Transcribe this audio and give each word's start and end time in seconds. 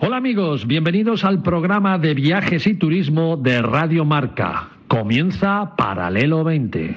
Hola 0.00 0.18
amigos, 0.18 0.66
bienvenidos 0.66 1.24
al 1.24 1.42
programa 1.42 1.96
de 1.98 2.12
viajes 2.12 2.66
y 2.66 2.74
turismo 2.74 3.36
de 3.36 3.62
Radio 3.62 4.04
Marca. 4.04 4.68
Comienza 4.88 5.74
Paralelo 5.76 6.44
20. 6.44 6.96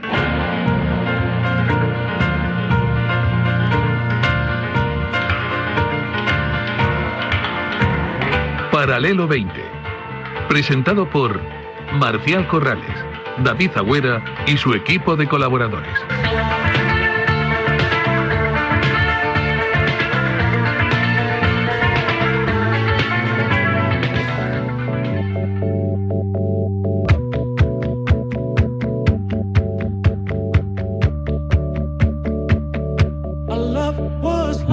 Paralelo 8.72 9.28
20. 9.28 9.54
Presentado 10.50 11.10
por 11.10 11.40
Marcial 12.00 12.48
Corrales, 12.48 13.06
David 13.44 13.72
Agüera 13.76 14.24
y 14.48 14.58
su 14.58 14.74
equipo 14.74 15.16
de 15.16 15.28
colaboradores. 15.28 16.69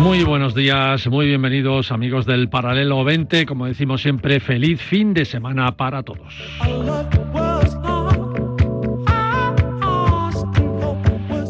Muy 0.07 0.23
buenos 0.23 0.55
días, 0.55 1.09
muy 1.09 1.27
bienvenidos 1.27 1.91
amigos 1.91 2.27
del 2.27 2.49
Paralelo 2.49 3.03
20. 3.03 3.45
Como 3.45 3.67
decimos 3.67 4.03
siempre, 4.03 4.39
feliz 4.39 4.81
fin 4.81 5.13
de 5.13 5.25
semana 5.25 5.77
para 5.77 6.05
todos. 6.05 6.33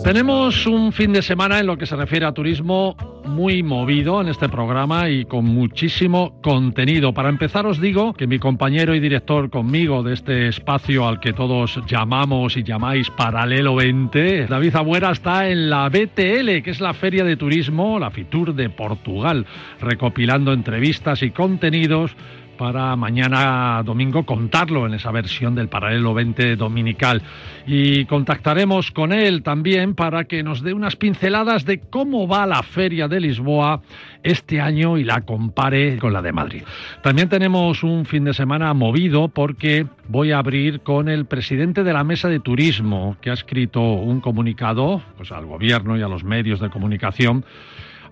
Tenemos 0.02 0.66
un 0.66 0.90
fin 0.90 1.12
de 1.12 1.20
semana 1.20 1.60
en 1.60 1.66
lo 1.66 1.76
que 1.76 1.84
se 1.84 1.96
refiere 1.96 2.24
a 2.24 2.32
turismo 2.32 2.96
muy 3.36 3.62
movido 3.62 4.22
en 4.22 4.28
este 4.28 4.48
programa 4.48 5.10
y 5.10 5.26
con 5.26 5.44
muchísimo 5.44 6.40
contenido. 6.40 7.12
Para 7.12 7.28
empezar 7.28 7.66
os 7.66 7.78
digo 7.78 8.14
que 8.14 8.26
mi 8.26 8.38
compañero 8.38 8.94
y 8.94 9.00
director 9.00 9.50
conmigo 9.50 10.02
de 10.02 10.14
este 10.14 10.48
espacio 10.48 11.06
al 11.06 11.20
que 11.20 11.34
todos 11.34 11.78
llamamos 11.86 12.56
y 12.56 12.62
llamáis 12.62 13.10
Paralelo 13.10 13.74
20, 13.74 14.46
David 14.46 14.76
Abuera 14.76 15.10
está 15.10 15.50
en 15.50 15.68
la 15.68 15.86
BTL, 15.90 16.62
que 16.62 16.70
es 16.70 16.80
la 16.80 16.94
Feria 16.94 17.24
de 17.24 17.36
Turismo, 17.36 17.98
la 17.98 18.10
FITUR 18.10 18.54
de 18.54 18.70
Portugal, 18.70 19.44
recopilando 19.82 20.54
entrevistas 20.54 21.22
y 21.22 21.30
contenidos 21.30 22.16
para 22.56 22.96
mañana 22.96 23.82
domingo 23.84 24.24
contarlo 24.24 24.86
en 24.86 24.94
esa 24.94 25.10
versión 25.10 25.54
del 25.54 25.68
paralelo 25.68 26.14
20 26.14 26.56
dominical. 26.56 27.22
Y 27.66 28.04
contactaremos 28.06 28.90
con 28.90 29.12
él 29.12 29.42
también 29.42 29.94
para 29.94 30.24
que 30.24 30.42
nos 30.42 30.62
dé 30.62 30.72
unas 30.72 30.96
pinceladas 30.96 31.64
de 31.64 31.80
cómo 31.80 32.26
va 32.26 32.46
la 32.46 32.62
feria 32.62 33.08
de 33.08 33.20
Lisboa 33.20 33.82
este 34.22 34.60
año 34.60 34.98
y 34.98 35.04
la 35.04 35.22
compare 35.22 35.98
con 35.98 36.12
la 36.12 36.22
de 36.22 36.32
Madrid. 36.32 36.62
También 37.02 37.28
tenemos 37.28 37.82
un 37.82 38.06
fin 38.06 38.24
de 38.24 38.34
semana 38.34 38.72
movido 38.74 39.28
porque 39.28 39.86
voy 40.08 40.32
a 40.32 40.38
abrir 40.38 40.80
con 40.80 41.08
el 41.08 41.26
presidente 41.26 41.84
de 41.84 41.92
la 41.92 42.04
Mesa 42.04 42.28
de 42.28 42.40
Turismo 42.40 43.16
que 43.20 43.30
ha 43.30 43.34
escrito 43.34 43.80
un 43.80 44.20
comunicado 44.20 45.02
pues, 45.16 45.32
al 45.32 45.46
gobierno 45.46 45.96
y 45.96 46.02
a 46.02 46.08
los 46.08 46.24
medios 46.24 46.60
de 46.60 46.70
comunicación 46.70 47.44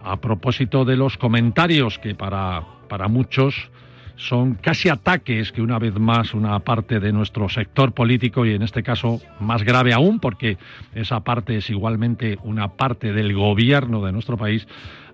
a 0.05 0.21
propósito 0.21 0.85
de 0.85 0.97
los 0.97 1.17
comentarios 1.17 1.99
que 1.99 2.15
para, 2.15 2.63
para 2.89 3.09
muchos 3.09 3.71
son 4.17 4.55
casi 4.55 4.89
ataques 4.89 5.53
que 5.53 5.63
una 5.63 5.79
vez 5.79 5.99
más 5.99 6.35
una 6.35 6.59
parte 6.61 7.01
de 7.01 7.13
nuestro 7.13 7.49
sector 7.49 7.93
político 7.93 8.47
y 8.47 8.55
en 8.55 8.63
este 8.63 8.83
caso 8.83 9.21
más 9.41 9.63
grave 9.65 9.93
aún 9.93 10.21
porque 10.21 10.57
esa 10.95 11.21
parte 11.21 11.57
es 11.57 11.71
igualmente 11.71 12.39
una 12.43 12.69
parte 12.69 13.13
del 13.13 13.35
gobierno 13.35 14.05
de 14.05 14.13
nuestro 14.13 14.37
país 14.37 14.67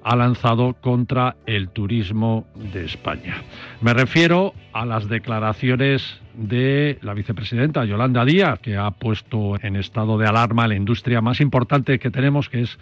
ha 0.02 0.16
lanzado 0.16 0.74
contra 0.74 1.36
el 1.46 1.68
turismo 1.68 2.46
de 2.54 2.86
España. 2.86 3.42
Me 3.80 3.92
refiero 3.92 4.54
a 4.72 4.86
las 4.86 5.08
declaraciones 5.08 6.20
de 6.34 6.98
la 7.02 7.14
vicepresidenta 7.14 7.84
Yolanda 7.84 8.24
Díaz, 8.24 8.60
que 8.60 8.76
ha 8.76 8.90
puesto 8.92 9.56
en 9.62 9.76
estado 9.76 10.16
de 10.16 10.26
alarma 10.26 10.68
la 10.68 10.74
industria 10.74 11.20
más 11.20 11.40
importante 11.40 11.98
que 11.98 12.10
tenemos, 12.10 12.48
que 12.48 12.62
es 12.62 12.78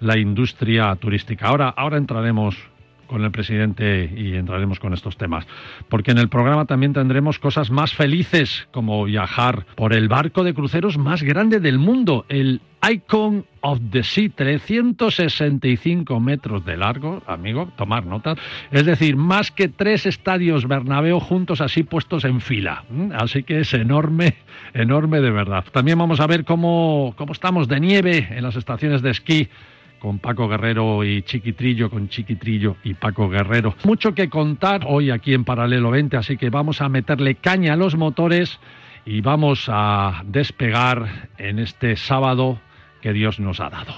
la 0.00 0.16
industria 0.18 0.94
turística. 0.96 1.48
Ahora, 1.48 1.68
ahora 1.68 1.96
entraremos 1.96 2.56
con 3.10 3.24
el 3.24 3.32
presidente 3.32 4.08
y 4.16 4.36
entraremos 4.36 4.78
con 4.78 4.94
estos 4.94 5.16
temas. 5.16 5.44
Porque 5.88 6.12
en 6.12 6.18
el 6.18 6.28
programa 6.28 6.66
también 6.66 6.92
tendremos 6.92 7.40
cosas 7.40 7.68
más 7.72 7.92
felices, 7.92 8.68
como 8.70 9.04
viajar 9.04 9.66
por 9.74 9.92
el 9.92 10.06
barco 10.06 10.44
de 10.44 10.54
cruceros 10.54 10.96
más 10.96 11.24
grande 11.24 11.58
del 11.58 11.80
mundo, 11.80 12.24
el 12.28 12.60
Icon 12.88 13.44
of 13.62 13.80
the 13.90 14.04
Sea, 14.04 14.30
365 14.32 16.20
metros 16.20 16.64
de 16.64 16.76
largo, 16.76 17.20
amigo, 17.26 17.72
tomar 17.76 18.06
notas. 18.06 18.38
Es 18.70 18.86
decir, 18.86 19.16
más 19.16 19.50
que 19.50 19.66
tres 19.66 20.06
estadios 20.06 20.68
Bernabéu 20.68 21.18
juntos 21.18 21.60
así 21.60 21.82
puestos 21.82 22.24
en 22.24 22.40
fila. 22.40 22.84
¿Mm? 22.90 23.10
Así 23.18 23.42
que 23.42 23.58
es 23.58 23.74
enorme, 23.74 24.36
enorme 24.72 25.20
de 25.20 25.32
verdad. 25.32 25.64
También 25.72 25.98
vamos 25.98 26.20
a 26.20 26.28
ver 26.28 26.44
cómo, 26.44 27.14
cómo 27.16 27.32
estamos 27.32 27.66
de 27.66 27.80
nieve 27.80 28.28
en 28.30 28.44
las 28.44 28.54
estaciones 28.54 29.02
de 29.02 29.10
esquí 29.10 29.48
con 30.00 30.18
Paco 30.18 30.48
Guerrero 30.48 31.04
y 31.04 31.22
Chiquitrillo, 31.22 31.90
con 31.90 32.08
Chiquitrillo 32.08 32.76
y 32.82 32.94
Paco 32.94 33.28
Guerrero. 33.28 33.74
Mucho 33.84 34.14
que 34.14 34.28
contar 34.28 34.82
hoy 34.86 35.10
aquí 35.10 35.34
en 35.34 35.44
Paralelo 35.44 35.90
20, 35.90 36.16
así 36.16 36.36
que 36.36 36.50
vamos 36.50 36.80
a 36.80 36.88
meterle 36.88 37.36
caña 37.36 37.74
a 37.74 37.76
los 37.76 37.96
motores 37.96 38.58
y 39.04 39.20
vamos 39.20 39.66
a 39.68 40.22
despegar 40.26 41.30
en 41.38 41.58
este 41.58 41.96
sábado 41.96 42.60
que 43.00 43.12
Dios 43.12 43.38
nos 43.38 43.60
ha 43.60 43.70
dado. 43.70 43.94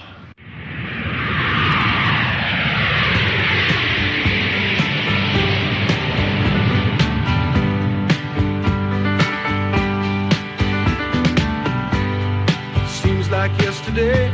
Like 13.31 13.57
yesterday, 13.63 14.31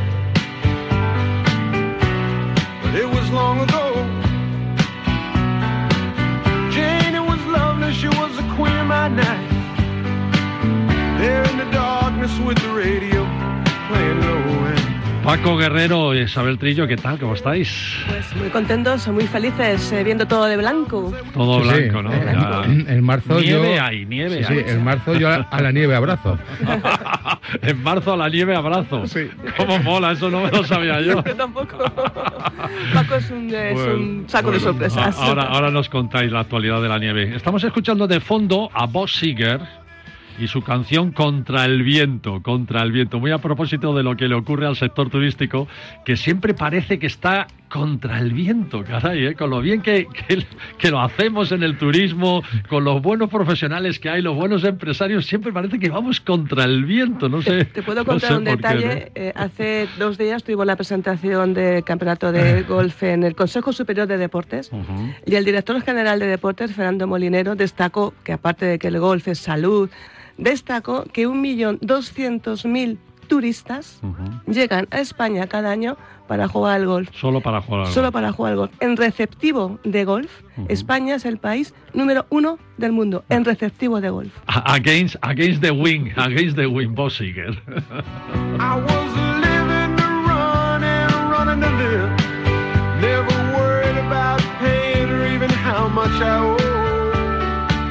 long 3.31 3.59
ago. 3.59 3.93
Jane, 6.71 7.15
it 7.15 7.25
was 7.31 7.39
lovely, 7.45 7.93
she 7.93 8.07
was 8.07 8.35
the 8.35 8.47
queen 8.55 8.75
of 8.77 8.87
my 8.87 9.07
night. 9.07 9.49
There 11.19 11.43
in 11.49 11.57
the 11.57 11.69
darkness 11.71 12.37
with 12.39 12.57
the 12.59 12.71
radio 12.71 13.25
playing 13.87 14.21
low 14.21 14.38
Paco 15.23 15.57
Guerrero 15.57 16.15
y 16.15 16.21
Isabel 16.21 16.57
Trillo, 16.57 16.87
¿qué 16.87 16.95
tal? 16.95 17.19
¿Cómo 17.19 17.33
estáis? 17.35 17.69
Pues 18.07 18.35
muy 18.37 18.49
contentos, 18.49 19.07
muy 19.09 19.27
felices, 19.27 19.91
eh, 19.91 20.03
viendo 20.03 20.25
todo 20.25 20.45
de 20.45 20.57
blanco. 20.57 21.13
Todo 21.33 21.61
Sí, 21.61 21.67
blanco, 21.67 21.99
sí. 21.99 22.03
¿no? 22.05 22.13
Eh, 22.13 22.35
Ya. 22.87 22.93
En 22.93 23.03
marzo 23.03 23.39
Nieve 23.39 23.75
yo... 23.75 23.83
hay, 23.83 24.05
nieve 24.05 24.37
Sí, 24.39 24.43
sí, 24.45 24.53
hay. 24.65 24.73
en 24.73 24.83
marzo 24.83 25.13
yo 25.15 25.29
a, 25.29 25.35
a 25.51 25.61
la 25.61 25.71
nieve 25.71 25.93
abrazo. 25.95 26.39
en 27.61 27.83
marzo 27.83 28.13
a 28.13 28.17
la 28.17 28.29
nieve 28.29 28.55
abrazo. 28.55 29.05
Sí. 29.07 29.29
¿Cómo 29.57 29.77
mola? 29.79 30.13
Eso 30.13 30.29
no 30.31 30.41
me 30.41 30.51
lo 30.51 30.63
sabía 30.63 30.99
yo. 31.01 31.23
Yo 31.29 31.35
tampoco. 31.35 31.77
Paco 32.93 33.15
es 33.15 33.29
un, 33.29 33.53
es 33.53 33.73
Bueno, 33.73 33.93
un 33.95 34.23
saco 34.27 34.51
de 34.51 34.59
sorpresas. 34.59 35.17
Ahora, 35.19 35.43
ahora 35.43 35.69
nos 35.69 35.89
contáis 35.89 36.31
la 36.31 36.39
actualidad 36.41 36.81
de 36.81 36.89
la 36.89 36.97
nieve. 36.97 37.35
Estamos 37.35 37.63
escuchando 37.63 38.07
de 38.07 38.19
fondo 38.19 38.69
a 38.73 38.85
Boss 38.87 39.13
Seger 39.17 39.59
y 40.39 40.47
su 40.47 40.61
canción 40.61 41.11
Contra 41.11 41.65
el 41.65 41.83
viento, 41.83 42.41
contra 42.41 42.81
el 42.81 42.91
viento. 42.91 43.19
Muy 43.19 43.31
a 43.31 43.37
propósito 43.39 43.93
de 43.95 44.03
lo 44.03 44.15
que 44.15 44.27
le 44.27 44.35
ocurre 44.35 44.65
al 44.65 44.75
sector 44.75 45.09
turístico, 45.09 45.67
que 46.05 46.15
siempre 46.15 46.53
parece 46.53 46.99
que 46.99 47.07
está 47.07 47.47
contra 47.69 48.19
el 48.19 48.33
viento, 48.33 48.83
caray, 48.83 49.27
¿eh? 49.27 49.35
con 49.35 49.51
lo 49.51 49.61
bien 49.61 49.81
que, 49.81 50.07
que, 50.07 50.45
que 50.77 50.89
lo 50.89 50.99
hacemos 50.99 51.51
en 51.51 51.61
el 51.61 51.77
turismo, 51.77 52.41
con 52.67 52.83
los 52.83 53.01
buenos 53.01 53.29
profesionales 53.29 53.99
que 53.99 54.09
hay, 54.09 54.21
los 54.21 54.35
buenos 54.35 54.63
empresarios, 54.63 55.25
siempre 55.27 55.53
parece 55.53 55.77
que 55.77 55.89
vamos 55.89 56.19
contra 56.19 56.63
el 56.63 56.85
viento, 56.85 57.29
no 57.29 57.41
sé. 57.41 57.65
Te 57.65 57.83
puedo 57.83 57.99
no 57.99 58.05
contar 58.05 58.31
sé 58.31 58.37
un 58.37 58.43
qué, 58.43 58.49
detalle. 58.49 58.91
¿eh? 58.93 59.11
Eh, 59.13 59.33
hace 59.35 59.87
dos 59.99 60.17
días 60.17 60.43
tuvimos 60.43 60.65
la 60.65 60.75
presentación 60.75 61.53
del 61.53 61.83
campeonato 61.83 62.31
de 62.31 62.63
golf 62.63 63.03
en 63.03 63.23
el 63.23 63.35
Consejo 63.35 63.71
Superior 63.71 64.07
de 64.07 64.17
Deportes. 64.17 64.71
Y 65.25 65.35
el 65.35 65.45
director 65.45 65.79
general 65.81 66.19
de 66.19 66.25
deportes, 66.25 66.73
Fernando 66.73 67.05
Molinero, 67.05 67.55
destacó 67.55 68.13
que 68.23 68.33
aparte 68.33 68.65
de 68.65 68.79
que 68.79 68.87
el 68.87 68.99
golf 68.99 69.27
es 69.27 69.39
salud, 69.39 69.89
destacó 70.39 71.03
que 71.03 71.27
1.200.000 71.27 72.97
turistas 73.27 73.99
Ujú. 74.01 74.51
llegan 74.51 74.87
a 74.89 74.99
España 75.01 75.45
cada 75.47 75.69
año 75.69 75.97
para 76.27 76.47
jugar 76.47 76.77
al 76.77 76.87
golf. 76.87 77.09
Solo 77.13 77.41
para 77.41 77.61
jugar 77.61 77.81
al 77.81 77.87
Solo 77.93 78.05
golf. 78.07 78.13
para 78.13 78.31
jugar 78.31 78.51
al 78.53 78.57
golf. 78.57 78.71
En 78.79 78.97
receptivo 78.97 79.79
de 79.83 80.03
golf. 80.05 80.31
España 80.67 81.15
es 81.15 81.25
el 81.25 81.37
país 81.37 81.73
número 81.93 82.25
uno 82.29 82.57
del 82.77 82.91
mundo 82.91 83.23
en 83.29 83.45
receptivo 83.45 84.01
de 84.01 84.09
golf. 84.09 84.33
Against, 84.47 85.15
against 85.21 85.61
the 85.61 85.71
wind, 85.71 86.11
against 86.17 86.55
the 86.55 86.65
wind, 86.67 86.95
Boss 86.95 87.19
Seger. 87.19 87.51
I 88.59 88.75
was 88.81 89.13
living 89.41 89.95
to 89.95 90.07
run 90.27 90.83
and 90.83 91.11
running 91.31 91.61
to 91.61 91.69
live. 91.77 92.09
Never 92.99 93.37
worried 93.55 93.97
about 94.07 94.41
paying 94.59 95.07
or 95.09 95.25
even 95.27 95.49
how 95.51 95.87
much 95.87 96.09
I 96.21 96.39
owe. 96.39 96.78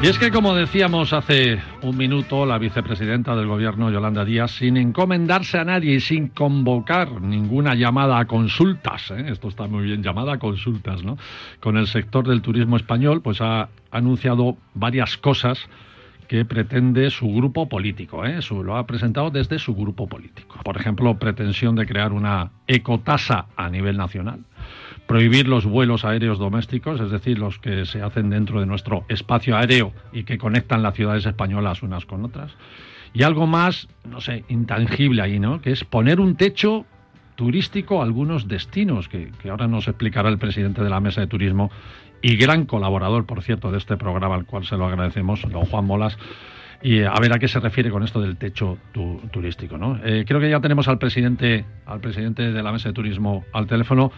Y 0.00 0.06
es 0.06 0.16
que, 0.16 0.30
como 0.30 0.54
decíamos 0.54 1.12
hace 1.12 1.60
un 1.82 1.96
minuto, 1.96 2.46
la 2.46 2.58
vicepresidenta 2.58 3.34
del 3.34 3.48
Gobierno, 3.48 3.90
Yolanda 3.90 4.24
Díaz, 4.24 4.52
sin 4.52 4.76
encomendarse 4.76 5.58
a 5.58 5.64
nadie 5.64 5.94
y 5.96 6.00
sin 6.00 6.28
convocar 6.28 7.20
ninguna 7.20 7.74
llamada 7.74 8.20
a 8.20 8.26
consultas, 8.26 9.10
¿eh? 9.10 9.24
esto 9.26 9.48
está 9.48 9.66
muy 9.66 9.86
bien 9.86 10.04
llamada 10.04 10.34
a 10.34 10.38
consultas, 10.38 11.02
¿no? 11.02 11.18
Con 11.58 11.76
el 11.76 11.88
sector 11.88 12.28
del 12.28 12.42
turismo 12.42 12.76
español, 12.76 13.22
pues 13.22 13.40
ha 13.40 13.70
anunciado 13.90 14.56
varias 14.72 15.16
cosas 15.18 15.68
que 16.28 16.44
pretende 16.44 17.10
su 17.10 17.34
grupo 17.34 17.68
político. 17.68 18.24
¿eh? 18.24 18.40
Su, 18.40 18.62
lo 18.62 18.76
ha 18.76 18.86
presentado 18.86 19.30
desde 19.30 19.58
su 19.58 19.74
grupo 19.74 20.06
político. 20.06 20.60
Por 20.62 20.76
ejemplo, 20.76 21.18
pretensión 21.18 21.74
de 21.74 21.86
crear 21.86 22.12
una 22.12 22.52
ecotasa 22.68 23.46
a 23.56 23.68
nivel 23.68 23.96
nacional 23.96 24.44
prohibir 25.08 25.48
los 25.48 25.64
vuelos 25.64 26.04
aéreos 26.04 26.38
domésticos, 26.38 27.00
es 27.00 27.10
decir, 27.10 27.38
los 27.38 27.58
que 27.58 27.86
se 27.86 28.02
hacen 28.02 28.30
dentro 28.30 28.60
de 28.60 28.66
nuestro 28.66 29.04
espacio 29.08 29.56
aéreo 29.56 29.92
y 30.12 30.22
que 30.22 30.38
conectan 30.38 30.82
las 30.82 30.94
ciudades 30.94 31.26
españolas 31.26 31.82
unas 31.82 32.04
con 32.04 32.24
otras. 32.24 32.52
Y 33.14 33.22
algo 33.22 33.46
más, 33.46 33.88
no 34.08 34.20
sé, 34.20 34.44
intangible 34.48 35.22
ahí, 35.22 35.40
¿no? 35.40 35.62
Que 35.62 35.72
es 35.72 35.82
poner 35.82 36.20
un 36.20 36.36
techo 36.36 36.84
turístico 37.36 38.00
a 38.00 38.04
algunos 38.04 38.48
destinos, 38.48 39.08
que, 39.08 39.32
que 39.42 39.48
ahora 39.48 39.66
nos 39.66 39.88
explicará 39.88 40.28
el 40.28 40.38
presidente 40.38 40.84
de 40.84 40.90
la 40.90 41.00
Mesa 41.00 41.22
de 41.22 41.26
Turismo 41.26 41.70
y 42.20 42.36
gran 42.36 42.66
colaborador, 42.66 43.24
por 43.24 43.42
cierto, 43.42 43.70
de 43.70 43.78
este 43.78 43.96
programa, 43.96 44.34
al 44.34 44.44
cual 44.44 44.66
se 44.66 44.76
lo 44.76 44.86
agradecemos, 44.86 45.42
don 45.50 45.64
Juan 45.64 45.86
Molas. 45.86 46.18
Y 46.82 47.02
a 47.02 47.14
ver 47.20 47.32
a 47.32 47.38
qué 47.38 47.48
se 47.48 47.58
refiere 47.58 47.90
con 47.90 48.04
esto 48.04 48.20
del 48.20 48.36
techo 48.36 48.78
tu, 48.92 49.20
turístico, 49.32 49.78
¿no? 49.78 49.98
Eh, 50.04 50.24
creo 50.26 50.38
que 50.38 50.50
ya 50.50 50.60
tenemos 50.60 50.86
al 50.86 50.98
presidente, 50.98 51.64
al 51.86 52.00
presidente 52.00 52.52
de 52.52 52.62
la 52.62 52.70
Mesa 52.72 52.90
de 52.90 52.92
Turismo 52.92 53.44
al 53.52 53.66
teléfono. 53.66 54.12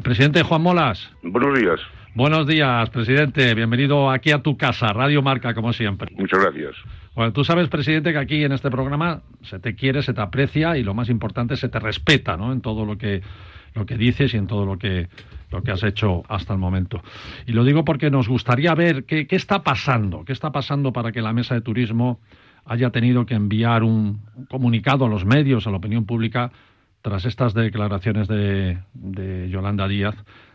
Presidente 0.00 0.42
Juan 0.42 0.62
Molas. 0.62 1.10
Buenos 1.22 1.58
días. 1.58 1.80
Buenos 2.14 2.46
días, 2.46 2.90
presidente. 2.90 3.54
Bienvenido 3.54 4.10
aquí 4.10 4.32
a 4.32 4.42
tu 4.42 4.56
casa, 4.56 4.88
Radio 4.88 5.22
Marca, 5.22 5.54
como 5.54 5.72
siempre. 5.72 6.14
Muchas 6.16 6.40
gracias. 6.40 6.76
Bueno, 7.14 7.32
tú 7.32 7.44
sabes, 7.44 7.68
presidente, 7.68 8.12
que 8.12 8.18
aquí 8.18 8.44
en 8.44 8.52
este 8.52 8.70
programa 8.70 9.22
se 9.42 9.58
te 9.58 9.74
quiere, 9.74 10.02
se 10.02 10.14
te 10.14 10.20
aprecia 10.20 10.76
y 10.76 10.82
lo 10.82 10.94
más 10.94 11.08
importante, 11.10 11.56
se 11.56 11.68
te 11.68 11.78
respeta, 11.78 12.36
¿no? 12.36 12.52
En 12.52 12.60
todo 12.60 12.84
lo 12.84 12.96
que, 12.96 13.22
lo 13.74 13.86
que 13.86 13.96
dices 13.96 14.32
y 14.34 14.38
en 14.38 14.46
todo 14.46 14.64
lo 14.64 14.78
que, 14.78 15.08
lo 15.50 15.62
que 15.62 15.72
has 15.72 15.82
hecho 15.82 16.22
hasta 16.28 16.52
el 16.52 16.58
momento. 16.58 17.02
Y 17.46 17.52
lo 17.52 17.64
digo 17.64 17.84
porque 17.84 18.10
nos 18.10 18.28
gustaría 18.28 18.74
ver 18.74 19.04
qué, 19.04 19.26
qué 19.26 19.36
está 19.36 19.62
pasando, 19.62 20.24
qué 20.24 20.32
está 20.32 20.52
pasando 20.52 20.92
para 20.92 21.12
que 21.12 21.22
la 21.22 21.32
mesa 21.32 21.54
de 21.54 21.60
turismo 21.60 22.20
haya 22.64 22.90
tenido 22.90 23.26
que 23.26 23.34
enviar 23.34 23.82
un 23.82 24.20
comunicado 24.48 25.06
a 25.06 25.08
los 25.08 25.24
medios, 25.24 25.66
a 25.66 25.70
la 25.70 25.78
opinión 25.78 26.06
pública, 26.06 26.52
tras 27.02 27.24
estas 27.24 27.54
declaraciones 27.54 28.28
de, 28.28 28.78
de 28.94 29.50
Yolanda 29.50 29.88
Díaz, 29.88 30.14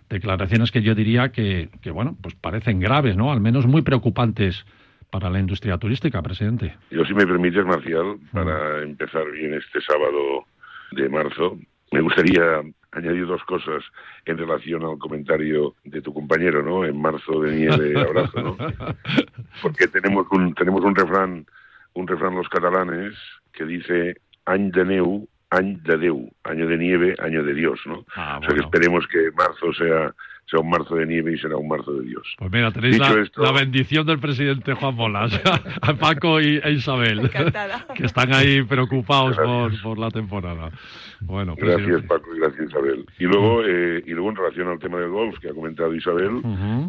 declaraciones 0.10 0.72
que 0.72 0.82
yo 0.82 0.96
diría 0.96 1.30
que, 1.30 1.70
que, 1.82 1.92
bueno, 1.92 2.18
pues 2.22 2.36
parecen 2.36 2.80
graves, 2.80 3.16
¿no? 3.18 3.32
Al 3.32 3.42
menos 3.42 3.68
muy 3.68 3.82
preocupantes 3.82 4.66
para 5.10 5.30
la 5.30 5.40
industria 5.40 5.78
turística, 5.78 6.22
presidente. 6.22 6.76
Yo, 6.92 7.06
si 7.06 7.14
me 7.14 7.26
permites, 7.26 7.66
Marcial, 7.66 8.18
para 8.32 8.82
empezar 8.84 9.30
bien 9.32 9.54
este 9.54 9.82
sábado 9.82 10.46
de 10.92 11.10
marzo, 11.10 11.58
me 11.92 12.02
gustaría 12.02 12.62
añadir 12.92 13.26
dos 13.28 13.44
cosas 13.44 13.84
en 14.26 14.38
relación 14.38 14.84
al 14.84 14.98
comentario 14.98 15.76
de 15.84 16.02
tu 16.02 16.14
compañero, 16.14 16.64
¿no? 16.64 16.86
En 16.86 17.00
marzo 17.00 17.42
de 17.42 17.56
nieve, 17.56 18.00
abrazo, 18.00 18.42
¿no? 18.42 18.58
Porque 19.62 19.88
tenemos 19.88 20.26
un 20.32 20.54
tenemos 20.54 20.84
un 20.84 20.96
refrán, 20.96 21.46
un 21.94 22.08
refrán 22.08 22.36
los 22.36 22.50
catalanes 22.50 23.14
que 23.54 23.66
dice 23.66 24.16
any 24.46 24.72
de 24.72 24.86
neu, 24.86 25.28
any 25.50 25.76
de 25.84 25.98
Déu, 25.98 26.30
año 26.44 26.68
de 26.68 26.78
nieve, 26.78 27.16
año 27.20 27.44
de 27.44 27.54
Dios, 27.54 27.80
¿no? 27.86 28.06
Ah, 28.16 28.38
o 28.40 28.42
sea 28.42 28.50
que 28.50 28.62
bueno. 28.62 28.64
esperemos 28.66 29.08
que 29.08 29.32
marzo 29.38 29.74
sea 29.74 30.14
sea 30.50 30.62
un 30.62 30.70
marzo 30.70 30.96
de 30.96 31.06
nieve 31.06 31.34
y 31.34 31.38
será 31.38 31.58
un 31.58 31.68
marzo 31.68 31.92
de 31.92 32.06
Dios. 32.06 32.26
Pues 32.38 32.50
mira, 32.50 32.72
tenéis 32.72 32.94
Dicho 32.94 33.18
la, 33.18 33.22
esto- 33.22 33.44
la 33.44 33.52
bendición 33.52 34.08
del 34.08 34.18
presidente 34.18 34.74
Juan 34.76 34.96
Molas, 34.96 35.34
a 35.82 35.94
Paco 35.96 36.40
y, 36.40 36.62
e 36.64 36.72
Isabel, 36.72 37.20
Encantada. 37.20 37.86
que 37.94 38.06
están 38.06 38.34
ahí 38.34 38.64
preocupados 38.64 39.36
por, 39.36 39.46
Gracias. 39.64 39.82
por 39.82 39.98
la 39.98 40.10
temporada. 40.10 40.72
Bueno, 41.20 41.54
Gracias 41.58 41.76
presidente. 41.82 42.08
Paco 42.08 42.34
y 42.34 42.40
gracias 42.40 42.70
Isabel. 42.70 43.06
Y 43.20 43.26
luego 43.26 43.62
eh, 43.66 44.02
y 44.06 44.12
luego 44.12 44.30
en 44.30 44.36
relación 44.38 44.68
al 44.70 44.80
tema 44.80 45.00
del 45.00 45.10
golf 45.10 45.38
que 45.40 45.50
ha 45.50 45.54
comentado 45.54 45.94
Isabel, 45.94 46.42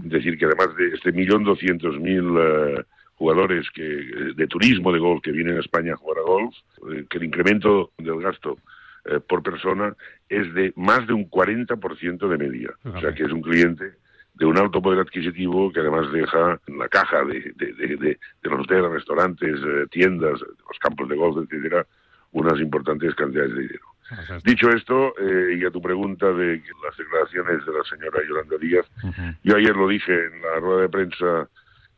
decir 0.05 0.39
que 0.39 0.45
además 0.45 0.77
de 0.77 0.95
este 0.95 1.11
millón 1.11 1.43
doscientos 1.43 1.99
mil 1.99 2.27
eh, 2.39 2.85
jugadores 3.19 3.69
que 3.75 3.83
de 3.83 4.47
turismo 4.47 4.93
de 4.93 4.99
golf 5.01 5.21
que 5.23 5.33
vienen 5.33 5.57
a 5.57 5.61
España 5.61 5.93
a 5.95 5.97
jugar 5.97 6.19
a 6.19 6.23
golf, 6.23 6.55
eh, 6.93 7.05
que 7.11 7.19
el 7.19 7.25
incremento 7.25 7.91
del 7.99 8.21
gasto 8.23 8.59
eh, 9.05 9.21
por 9.21 9.43
persona 9.43 9.95
es 10.29 10.53
de 10.55 10.73
más 10.77 11.07
de 11.07 11.13
un 11.15 11.29
40% 11.29 12.29
de 12.29 12.39
media. 12.39 12.71
O 12.85 13.01
sea 13.01 13.13
que 13.13 13.25
es 13.25 13.33
un 13.33 13.43
cliente 13.43 13.93
de 14.35 14.47
un 14.47 14.57
alto 14.57 14.81
poder 14.81 15.01
adquisitivo 15.01 15.73
que 15.73 15.81
además 15.81 16.13
deja 16.13 16.61
en 16.69 16.79
la 16.79 16.89
caja 16.89 17.25
de, 17.25 17.53
de, 17.57 17.73
de, 17.75 17.97
de- 17.97 18.19
los 18.43 18.61
hoteles, 18.61 18.89
restaurantes, 18.93 19.57
eh, 19.67 19.87
tiendas, 19.91 20.41
los 20.41 20.79
campos 20.81 21.09
de 21.09 21.17
golf, 21.17 21.39
etcétera, 21.43 21.85
unas 22.33 22.61
importantes 22.61 23.15
cantidades 23.17 23.53
de 23.55 23.61
dinero. 23.63 23.85
Dicho 24.45 24.71
esto, 24.71 25.13
eh, 25.21 25.59
y 25.61 25.65
a 25.67 25.71
tu 25.71 25.83
pregunta 25.83 26.33
de 26.33 26.63
las 26.85 26.97
declaraciones 26.97 27.67
de 27.67 27.73
la 27.73 27.85
señora 27.85 28.21
Yolanda 28.29 28.57
Díaz, 28.59 28.87
yo 29.43 29.57
ayer 29.57 29.75
lo 29.77 29.89
dije 29.89 30.13
en 30.27 30.41
la 30.41 30.61
rueda 30.61 30.83
de 30.83 30.89
prensa 30.89 31.49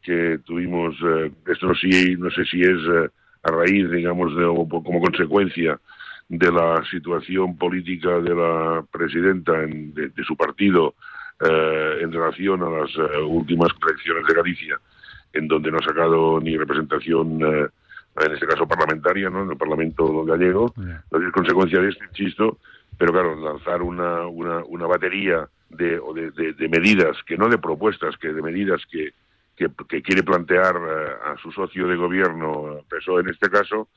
que 0.02 0.38
tuvimos, 0.44 0.94
eh, 1.04 1.30
esto 1.46 1.66
no, 1.68 1.74
sí- 1.74 2.16
no 2.18 2.30
sé 2.30 2.44
si 2.44 2.62
es 2.62 2.78
eh, 2.78 3.08
a 3.42 3.50
raíz, 3.50 3.90
digamos, 3.90 4.34
de, 4.36 4.44
o 4.44 4.66
como 4.68 5.00
consecuencia 5.00 5.78
de 6.28 6.52
la 6.52 6.82
situación 6.90 7.56
política 7.58 8.20
de 8.20 8.34
la 8.34 8.84
presidenta 8.90 9.62
en- 9.62 9.92
de, 9.94 10.08
de 10.10 10.24
su 10.24 10.36
partido 10.36 10.94
eh, 11.40 11.98
en 12.02 12.12
relación 12.12 12.62
a 12.62 12.70
las 12.70 12.90
eh, 12.96 13.18
últimas 13.22 13.70
elecciones 13.86 14.26
de 14.26 14.34
Galicia, 14.34 14.78
en 15.32 15.48
donde 15.48 15.70
no 15.70 15.78
ha 15.78 15.82
sacado 15.82 16.38
ni 16.40 16.56
representación, 16.56 17.40
eh, 17.42 17.66
en 18.24 18.32
este 18.32 18.46
caso 18.46 18.66
parlamentaria, 18.68 19.30
¿no? 19.30 19.44
en 19.44 19.50
el 19.50 19.56
Parlamento 19.56 20.24
gallego, 20.24 20.72
no 21.10 21.26
es 21.26 21.32
consecuencia 21.32 21.80
de 21.80 21.88
esto, 21.90 22.04
insisto, 22.04 22.58
pero 22.98 23.12
claro, 23.12 23.34
lanzar 23.40 23.80
una, 23.82 24.26
una, 24.26 24.58
una 24.64 24.86
batería 24.86 25.48
de, 25.70 25.98
o 25.98 26.12
de, 26.12 26.30
de- 26.32 26.52
de 26.52 26.68
medidas, 26.68 27.16
que 27.26 27.36
no 27.38 27.48
de 27.48 27.56
propuestas, 27.58 28.16
que 28.18 28.32
de 28.32 28.42
medidas 28.42 28.82
que, 28.90 29.10
que, 29.60 29.68
que 29.88 30.00
quiere 30.00 30.22
plantear 30.22 30.74
eh, 30.74 31.32
a 31.32 31.36
su 31.36 31.52
socio 31.52 31.86
de 31.86 31.94
gobierno, 31.94 32.80
PSOE 32.88 33.20
en 33.20 33.28
este 33.28 33.50
caso, 33.50 33.88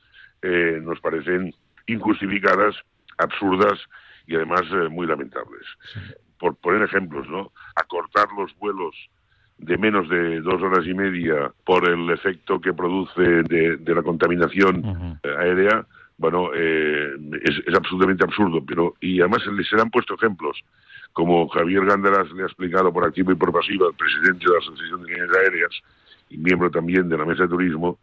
eh, 0.42 0.78
nos 0.82 1.00
parecen 1.00 1.54
injustificadas, 1.86 2.76
absurdas 3.16 3.80
y 4.26 4.34
además 4.34 4.62
eh, 4.70 4.88
muy 4.90 5.06
lamentables. 5.06 5.64
Por 6.38 6.56
poner 6.56 6.82
ejemplos, 6.82 7.26
¿no? 7.30 7.52
Acortar 7.76 8.26
los 8.36 8.54
vuelos 8.58 8.94
de 9.56 9.78
menos 9.78 10.06
de 10.10 10.42
dos 10.42 10.60
horas 10.60 10.84
y 10.86 10.92
media 10.92 11.50
por 11.64 11.88
el 11.88 12.10
efecto 12.10 12.60
que 12.60 12.74
produce 12.74 13.22
de, 13.22 13.78
de 13.78 13.94
la 13.94 14.02
contaminación 14.02 15.18
eh, 15.22 15.34
aérea, 15.38 15.86
bueno, 16.18 16.50
eh, 16.54 17.14
es, 17.42 17.62
es 17.66 17.74
absolutamente 17.74 18.24
absurdo. 18.24 18.62
Pero 18.66 18.94
y 19.00 19.20
además 19.20 19.42
se 19.44 19.76
le 19.76 19.82
han 19.82 19.90
puesto 19.90 20.14
ejemplos, 20.14 20.60
como 21.14 21.48
Javier 21.48 21.86
Gándaras 21.86 22.30
le 22.32 22.42
ha 22.42 22.46
explicado 22.46 22.92
por 22.92 23.04
activo 23.04 23.32
y 23.32 23.36
por 23.36 23.52
pasiva, 23.52 23.86
el 23.88 23.94
presidente 23.94 24.44
de 24.46 24.52
la 24.52 24.58
Asociación 24.58 25.02
de 25.02 25.12
Líneas 25.12 25.30
Aéreas 25.38 25.70
y 26.28 26.36
miembro 26.36 26.70
también 26.70 27.08
de 27.08 27.16
la 27.16 27.24
Mesa 27.24 27.44
de 27.44 27.48
Turismo, 27.48 27.98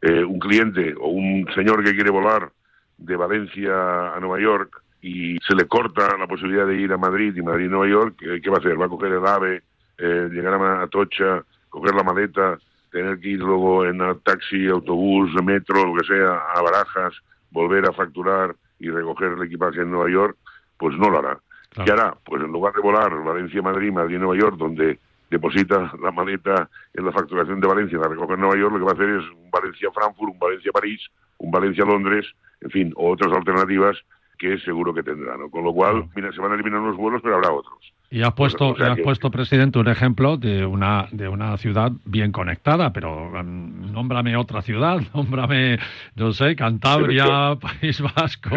eh, 0.00 0.24
un 0.24 0.38
cliente 0.38 0.94
o 0.98 1.08
un 1.08 1.46
señor 1.54 1.84
que 1.84 1.92
quiere 1.94 2.10
volar 2.10 2.50
de 2.98 3.16
Valencia 3.16 4.14
a 4.14 4.20
Nueva 4.20 4.40
York 4.40 4.80
y 5.02 5.36
se 5.40 5.56
le 5.56 5.66
corta 5.66 6.16
la 6.16 6.26
posibilidad 6.28 6.66
de 6.66 6.76
ir 6.80 6.92
a 6.92 6.96
Madrid 6.96 7.34
y 7.36 7.42
Madrid-Nueva 7.42 7.88
York, 7.88 8.14
¿qué, 8.18 8.40
qué 8.40 8.48
va 8.50 8.56
a 8.58 8.60
hacer? 8.60 8.80
¿Va 8.80 8.86
a 8.86 8.88
coger 8.88 9.10
el 9.12 9.26
AVE, 9.26 9.62
eh, 9.98 10.28
llegar 10.30 10.54
a 10.54 10.82
Atocha, 10.82 11.44
coger 11.68 11.94
la 11.96 12.04
maleta, 12.04 12.58
tener 12.92 13.18
que 13.18 13.30
ir 13.30 13.40
luego 13.40 13.84
en 13.84 14.00
a- 14.02 14.14
taxi, 14.14 14.68
autobús, 14.68 15.30
metro, 15.42 15.84
lo 15.84 16.00
que 16.00 16.06
sea, 16.06 16.38
a 16.54 16.62
Barajas, 16.62 17.14
volver 17.50 17.86
a 17.88 17.92
facturar 17.92 18.54
y 18.78 18.88
recoger 18.90 19.32
el 19.32 19.42
equipaje 19.42 19.80
en 19.80 19.90
Nueva 19.90 20.08
York? 20.10 20.36
Pues 20.78 20.96
no 20.96 21.10
lo 21.10 21.18
hará. 21.18 21.38
Claro. 21.72 21.84
¿Qué 21.84 21.92
hará? 21.92 22.16
Pues 22.24 22.42
en 22.42 22.52
lugar 22.52 22.74
de 22.74 22.80
volar 22.80 23.14
Valencia-Madrid, 23.22 23.92
Madrid-Nueva 23.92 24.36
York, 24.36 24.56
donde 24.56 24.98
deposita 25.30 25.92
la 26.00 26.10
maleta 26.12 26.68
en 26.92 27.06
la 27.06 27.12
facturación 27.12 27.60
de 27.60 27.66
Valencia, 27.66 27.98
la 27.98 28.08
recoge 28.08 28.34
en 28.34 28.40
Nueva 28.40 28.56
York, 28.56 28.72
lo 28.72 28.78
que 28.78 28.84
va 28.84 28.90
a 28.90 28.94
hacer 28.94 29.08
es 29.08 29.30
un 29.30 29.50
Valencia-Frankfurt, 29.50 30.32
un 30.32 30.38
Valencia-París, 30.38 31.00
un 31.38 31.50
Valencia-Londres, 31.50 32.26
en 32.60 32.70
fin, 32.70 32.92
otras 32.96 33.32
alternativas 33.32 33.96
que 34.42 34.58
seguro 34.58 34.92
que 34.92 35.04
tendrá, 35.04 35.36
¿no? 35.36 35.48
Con 35.48 35.62
lo 35.62 35.72
cual, 35.72 36.06
mira, 36.16 36.32
se 36.32 36.40
van 36.40 36.50
a 36.50 36.54
eliminar 36.56 36.80
unos 36.80 36.96
vuelos, 36.96 37.20
pero 37.22 37.36
habrá 37.36 37.52
otros. 37.52 37.78
Y 38.10 38.22
has 38.22 38.34
puesto, 38.34 38.70
O 38.70 38.76
sea 38.76 38.88
y 38.88 38.90
has 38.90 38.96
que- 38.96 39.04
puesto, 39.04 39.30
presidente, 39.30 39.78
un 39.78 39.86
ejemplo 39.88 40.36
de 40.36 40.66
una, 40.66 41.06
de 41.12 41.28
una 41.28 41.56
ciudad 41.56 41.92
bien 42.04 42.32
conectada, 42.32 42.92
pero 42.92 43.30
mm, 43.30 43.92
nómbrame 43.92 44.36
otra 44.36 44.60
ciudad, 44.62 45.00
nómbrame, 45.14 45.78
no 46.16 46.32
sé, 46.32 46.56
Cantabria, 46.56 47.56
País 47.60 48.02
Vasco, 48.02 48.50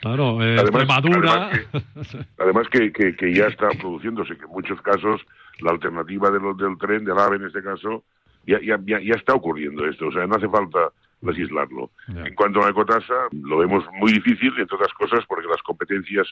claro, 0.00 0.42
eh, 0.42 0.56
Además- 0.58 0.62
Extremadura. 0.62 1.50
Además 2.38 2.68
que, 2.70 2.92
que, 2.92 3.16
que 3.16 3.34
ya 3.34 3.46
está 3.48 3.68
produciéndose, 3.70 4.36
que 4.36 4.44
en 4.44 4.50
muchos 4.50 4.80
casos 4.80 5.20
la 5.60 5.72
alternativa 5.72 6.30
de 6.30 6.38
los 6.38 6.56
del 6.56 6.78
tren, 6.78 7.04
del 7.04 7.18
AVE 7.18 7.36
en 7.36 7.46
este 7.46 7.62
caso, 7.62 8.04
ya, 8.46 8.60
ya, 8.62 8.78
ya, 8.86 9.00
ya 9.00 9.14
está 9.14 9.34
ocurriendo 9.34 9.84
esto, 9.86 10.06
o 10.06 10.12
sea, 10.12 10.26
no 10.26 10.36
hace 10.36 10.48
falta 10.48 10.78
legislarlo. 11.22 11.90
En 12.08 12.34
cuanto 12.34 12.60
a 12.60 12.64
la 12.64 12.70
ecotasa, 12.70 13.14
lo 13.32 13.58
vemos 13.58 13.84
muy 13.98 14.12
difícil, 14.12 14.52
entre 14.58 14.76
otras 14.76 14.92
cosas, 14.94 15.24
porque 15.26 15.48
las 15.48 15.62
competencias 15.62 16.26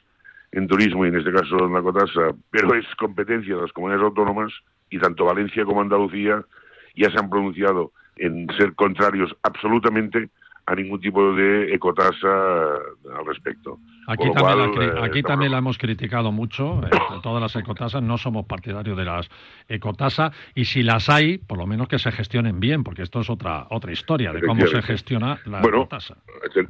en 0.53 0.69
turismo 0.69 1.05
y 1.05 1.09
en 1.09 1.17
este 1.17 1.33
caso 1.33 1.67
en 1.67 1.73
la 1.73 1.81
ecotasa, 1.81 2.35
pero 2.51 2.75
es 2.75 2.87
competencia 2.97 3.57
de 3.57 3.63
las 3.63 3.73
comunidades 3.73 4.05
autónomas 4.05 4.53
y 4.91 4.99
tanto 4.99 5.25
Valencia 5.25 5.65
como 5.65 5.81
Andalucía 5.81 6.45
ya 6.95 7.11
se 7.11 7.19
han 7.19 7.29
pronunciado 7.29 7.93
en 8.17 8.47
ser 8.57 8.75
contrarios 8.75 9.35
absolutamente 9.43 10.29
a 10.67 10.75
ningún 10.75 10.99
tipo 11.01 11.35
de 11.35 11.75
ecotasa 11.75 12.75
al 12.75 13.27
respecto. 13.27 13.79
Aquí, 14.07 14.31
también, 14.33 14.59
la, 14.59 14.67
cual, 14.69 14.71
cri- 14.73 14.97
eh, 14.97 15.01
aquí 15.03 15.23
también 15.23 15.53
la 15.53 15.59
hemos 15.59 15.79
criticado 15.79 16.33
mucho, 16.33 16.81
eh, 16.87 16.91
todas 17.23 17.41
las 17.41 17.55
ecotasas, 17.57 18.03
no 18.03 18.17
somos 18.19 18.47
partidarios 18.47 18.97
de 18.97 19.05
las 19.05 19.29
ecotasas 19.69 20.35
y 20.55 20.65
si 20.67 20.83
las 20.83 21.09
hay, 21.09 21.39
por 21.39 21.59
lo 21.59 21.67
menos 21.67 21.89
que 21.89 21.99
se 21.99 22.11
gestionen 22.13 22.61
bien, 22.61 22.83
porque 22.85 23.03
esto 23.03 23.21
es 23.21 23.31
otra 23.31 23.67
otra 23.71 23.93
historia 23.93 24.33
de 24.33 24.41
cómo 24.43 24.67
se 24.67 24.83
gestiona 24.83 25.39
la 25.47 25.61
Bueno, 25.61 25.79
ecotasa. 25.83 26.17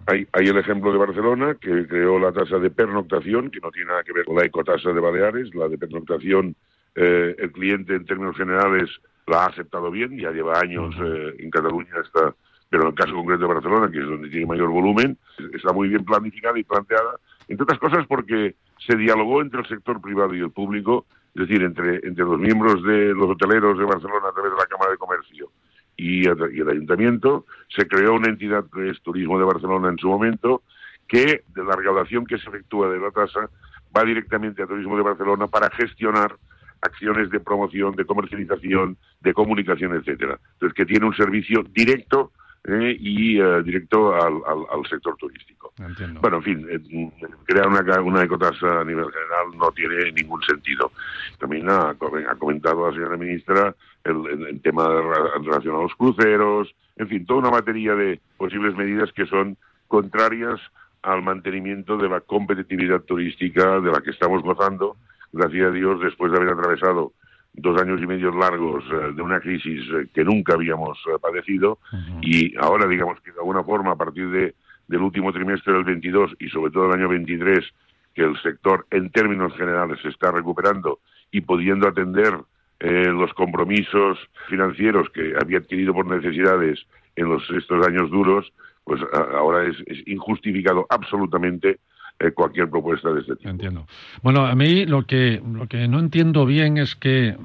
Hay, 0.06 0.26
hay 0.32 0.46
el 0.46 0.58
ejemplo 0.58 0.92
de 0.92 0.98
Barcelona, 0.98 1.54
que 1.60 1.86
creó 1.86 2.18
la 2.18 2.32
tasa 2.32 2.58
de 2.58 2.70
pernoctación, 2.70 3.50
que 3.50 3.60
no 3.60 3.70
tiene 3.70 3.88
nada 3.90 4.02
que 4.04 4.12
ver 4.12 4.24
con 4.24 4.36
la 4.36 4.44
ecotasa 4.44 4.92
de 4.92 5.00
Baleares. 5.00 5.54
La 5.54 5.68
de 5.68 5.78
pernoctación, 5.78 6.54
eh, 6.94 7.34
el 7.38 7.52
cliente 7.52 7.94
en 7.94 8.04
términos 8.06 8.36
generales 8.36 8.90
la 9.26 9.44
ha 9.44 9.46
aceptado 9.46 9.90
bien, 9.90 10.18
ya 10.18 10.30
lleva 10.30 10.60
años 10.60 10.94
eh, 11.02 11.34
en 11.38 11.50
Cataluña, 11.50 11.90
está, 12.04 12.34
pero 12.74 12.88
en 12.88 12.88
el 12.88 12.94
caso 12.96 13.14
concreto 13.14 13.42
de 13.42 13.54
Barcelona, 13.54 13.88
que 13.88 14.00
es 14.00 14.04
donde 14.04 14.28
tiene 14.28 14.46
mayor 14.46 14.68
volumen, 14.68 15.16
está 15.52 15.72
muy 15.72 15.88
bien 15.88 16.04
planificada 16.04 16.58
y 16.58 16.64
planteada, 16.64 17.20
entre 17.46 17.62
otras 17.62 17.78
cosas 17.78 18.04
porque 18.08 18.56
se 18.84 18.96
dialogó 18.96 19.42
entre 19.42 19.60
el 19.60 19.68
sector 19.68 20.00
privado 20.00 20.34
y 20.34 20.40
el 20.40 20.50
público, 20.50 21.06
es 21.36 21.46
decir, 21.46 21.62
entre, 21.62 22.00
entre 22.02 22.24
los 22.24 22.36
miembros 22.36 22.82
de 22.82 23.14
los 23.14 23.30
hoteleros 23.30 23.78
de 23.78 23.84
Barcelona 23.84 24.26
a 24.28 24.32
través 24.32 24.50
de 24.50 24.58
la 24.58 24.66
Cámara 24.66 24.90
de 24.90 24.96
Comercio 24.96 25.50
y, 25.96 26.24
y 26.24 26.60
el 26.60 26.68
ayuntamiento, 26.68 27.46
se 27.68 27.86
creó 27.86 28.14
una 28.14 28.28
entidad 28.28 28.64
que 28.74 28.90
es 28.90 29.00
Turismo 29.02 29.38
de 29.38 29.44
Barcelona 29.44 29.90
en 29.90 29.98
su 29.98 30.08
momento, 30.08 30.62
que 31.06 31.44
de 31.46 31.64
la 31.64 31.76
recaudación 31.76 32.26
que 32.26 32.38
se 32.38 32.48
efectúa 32.48 32.88
de 32.88 32.98
la 32.98 33.12
tasa 33.12 33.48
va 33.96 34.02
directamente 34.02 34.64
a 34.64 34.66
Turismo 34.66 34.96
de 34.96 35.04
Barcelona 35.04 35.46
para 35.46 35.70
gestionar 35.70 36.34
acciones 36.80 37.30
de 37.30 37.38
promoción, 37.38 37.94
de 37.94 38.04
comercialización, 38.04 38.96
de 39.20 39.32
comunicación, 39.32 39.94
etcétera. 39.94 40.40
Entonces, 40.54 40.74
que 40.74 40.84
tiene 40.84 41.06
un 41.06 41.14
servicio 41.14 41.62
directo 41.72 42.32
eh, 42.66 42.96
y 42.98 43.40
eh, 43.40 43.62
directo 43.62 44.14
al, 44.14 44.34
al- 44.46 44.66
al 44.72 44.86
sector 44.88 45.16
turístico. 45.16 45.72
Entiendo. 45.78 46.20
Bueno, 46.20 46.36
en 46.38 46.42
fin, 46.42 46.66
eh, 46.70 47.10
crear 47.46 47.68
una, 47.68 48.00
una 48.00 48.22
ecotasa 48.22 48.80
a 48.80 48.84
nivel 48.84 49.06
general 49.06 49.58
no 49.58 49.70
tiene 49.72 50.12
ningún 50.12 50.42
sentido. 50.42 50.90
También 51.38 51.68
ha, 51.68 51.90
ha 51.90 52.34
comentado 52.38 52.86
la 52.88 52.94
señora 52.94 53.16
ministra 53.16 53.74
el, 54.04 54.16
el- 54.30 54.46
el 54.46 54.60
tema 54.62 54.88
relacionado 55.42 55.80
a 55.80 55.82
los 55.84 55.94
cruceros, 55.96 56.74
en 56.96 57.08
fin, 57.08 57.26
toda 57.26 57.40
una 57.40 57.50
batería 57.50 57.94
de 57.94 58.20
posibles 58.36 58.74
medidas 58.76 59.12
que 59.12 59.26
son 59.26 59.56
contrarias 59.88 60.60
al 61.02 61.22
mantenimiento 61.22 61.96
de 61.98 62.08
la 62.08 62.20
competitividad 62.20 63.00
turística 63.02 63.78
de 63.80 63.90
la 63.92 64.00
que 64.00 64.10
estamos 64.10 64.42
gozando, 64.42 64.96
gracias 65.32 65.66
a 65.66 65.70
Dios, 65.70 66.00
después 66.00 66.32
de 66.32 66.38
haber 66.38 66.50
atravesado 66.54 67.12
dos 67.54 67.80
años 67.80 68.00
y 68.02 68.06
medio 68.06 68.30
largos 68.32 68.84
eh, 68.92 69.12
de 69.14 69.22
una 69.22 69.40
crisis 69.40 69.82
eh, 69.94 70.06
que 70.12 70.24
nunca 70.24 70.54
habíamos 70.54 70.98
eh, 71.08 71.18
padecido 71.20 71.78
y 72.22 72.54
ahora 72.58 72.86
digamos 72.88 73.20
que 73.20 73.30
de 73.32 73.38
alguna 73.38 73.62
forma 73.62 73.92
a 73.92 73.96
partir 73.96 74.28
de, 74.30 74.54
del 74.88 75.00
último 75.00 75.32
trimestre 75.32 75.72
del 75.72 75.84
22 75.84 76.32
y 76.40 76.48
sobre 76.48 76.72
todo 76.72 76.86
el 76.86 76.98
año 76.98 77.08
23 77.08 77.64
que 78.14 78.22
el 78.22 78.36
sector 78.42 78.86
en 78.90 79.10
términos 79.10 79.52
generales 79.56 79.98
se 80.02 80.08
está 80.08 80.30
recuperando 80.32 80.98
y 81.30 81.40
pudiendo 81.42 81.88
atender 81.88 82.34
eh, 82.80 83.06
los 83.10 83.32
compromisos 83.34 84.18
financieros 84.48 85.08
que 85.10 85.34
había 85.40 85.58
adquirido 85.58 85.94
por 85.94 86.06
necesidades 86.06 86.84
en 87.16 87.28
los 87.28 87.48
estos 87.50 87.86
años 87.86 88.10
duros 88.10 88.52
pues 88.84 89.00
a- 89.12 89.38
ahora 89.38 89.64
es, 89.68 89.76
es 89.86 90.06
injustificado 90.08 90.86
absolutamente 90.90 91.78
eh, 92.20 92.30
cualquier 92.32 92.70
propuesta 92.70 93.10
de 93.12 93.20
este 93.20 93.36
tipo. 93.36 93.50
Entiendo. 93.50 93.86
Bueno, 94.22 94.46
a 94.46 94.54
mí 94.54 94.86
lo 94.86 95.04
que, 95.06 95.42
lo 95.52 95.66
que 95.66 95.88
no 95.88 95.98
entiendo 95.98 96.46
bien 96.46 96.78
es 96.78 96.94
que 96.94 97.36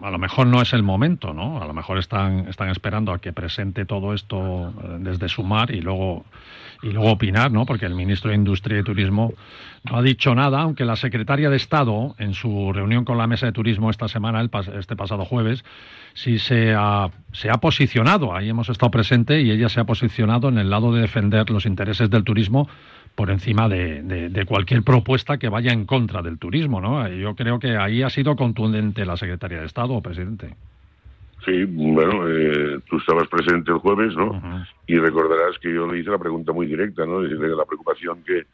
a 0.00 0.10
lo 0.10 0.18
mejor 0.18 0.46
no 0.46 0.62
es 0.62 0.72
el 0.72 0.82
momento, 0.82 1.34
¿no? 1.34 1.60
A 1.60 1.66
lo 1.66 1.72
mejor 1.74 1.98
están, 1.98 2.46
están 2.48 2.68
esperando 2.68 3.12
a 3.12 3.20
que 3.20 3.32
presente 3.32 3.84
todo 3.84 4.14
esto 4.14 4.70
eh, 4.70 4.96
desde 5.00 5.28
su 5.28 5.42
mar 5.42 5.72
y 5.72 5.80
luego, 5.80 6.24
y 6.82 6.90
luego 6.90 7.10
opinar, 7.10 7.50
¿no? 7.50 7.66
Porque 7.66 7.86
el 7.86 7.94
ministro 7.96 8.30
de 8.30 8.36
Industria 8.36 8.78
y 8.78 8.84
Turismo 8.84 9.32
no 9.90 9.96
ha 9.96 10.02
dicho 10.02 10.34
nada, 10.34 10.60
aunque 10.60 10.84
la 10.84 10.94
secretaria 10.96 11.50
de 11.50 11.56
Estado, 11.56 12.14
en 12.18 12.34
su 12.34 12.72
reunión 12.72 13.04
con 13.04 13.18
la 13.18 13.26
Mesa 13.26 13.46
de 13.46 13.52
Turismo 13.52 13.90
esta 13.90 14.06
semana, 14.06 14.40
el 14.40 14.50
pas- 14.50 14.72
este 14.78 14.94
pasado 14.94 15.24
jueves, 15.24 15.64
sí 16.14 16.38
se 16.38 16.74
ha, 16.76 17.10
se 17.32 17.50
ha 17.50 17.54
posicionado, 17.58 18.34
ahí 18.36 18.48
hemos 18.48 18.68
estado 18.68 18.90
presente 18.90 19.40
y 19.40 19.50
ella 19.50 19.68
se 19.68 19.80
ha 19.80 19.84
posicionado 19.84 20.48
en 20.48 20.58
el 20.58 20.70
lado 20.70 20.92
de 20.92 21.00
defender 21.00 21.50
los 21.50 21.66
intereses 21.66 22.08
del 22.10 22.22
turismo 22.24 22.68
por 23.18 23.30
encima 23.30 23.68
de, 23.68 24.00
de- 24.04 24.28
de 24.28 24.44
cualquier 24.44 24.84
propuesta 24.84 25.38
que 25.38 25.48
vaya 25.48 25.72
en 25.72 25.86
contra 25.86 26.22
del 26.22 26.38
turismo, 26.38 26.80
¿no? 26.80 27.08
Yo 27.08 27.34
creo 27.34 27.58
que 27.58 27.76
ahí 27.76 28.04
ha 28.04 28.10
sido 28.10 28.36
contundente 28.36 29.04
la 29.04 29.16
secretaria 29.16 29.58
de 29.58 29.66
Estado, 29.66 30.00
presidente. 30.00 30.54
Sí, 31.44 31.64
bueno, 31.64 32.28
eh, 32.28 32.78
tú 32.88 32.98
estabas 32.98 33.26
presente 33.26 33.72
el 33.72 33.78
jueves, 33.78 34.14
¿no? 34.14 34.40
Y 34.86 34.98
recordarás 34.98 35.58
que 35.60 35.74
yo 35.74 35.90
le 35.90 35.98
hice 35.98 36.10
la 36.10 36.18
pregunta 36.18 36.52
muy 36.52 36.68
directa, 36.68 37.04
¿no? 37.06 37.24
Es 37.24 37.30
decir, 37.30 37.48
la 37.56 37.64
preocupación 37.64 38.22
que, 38.24 38.44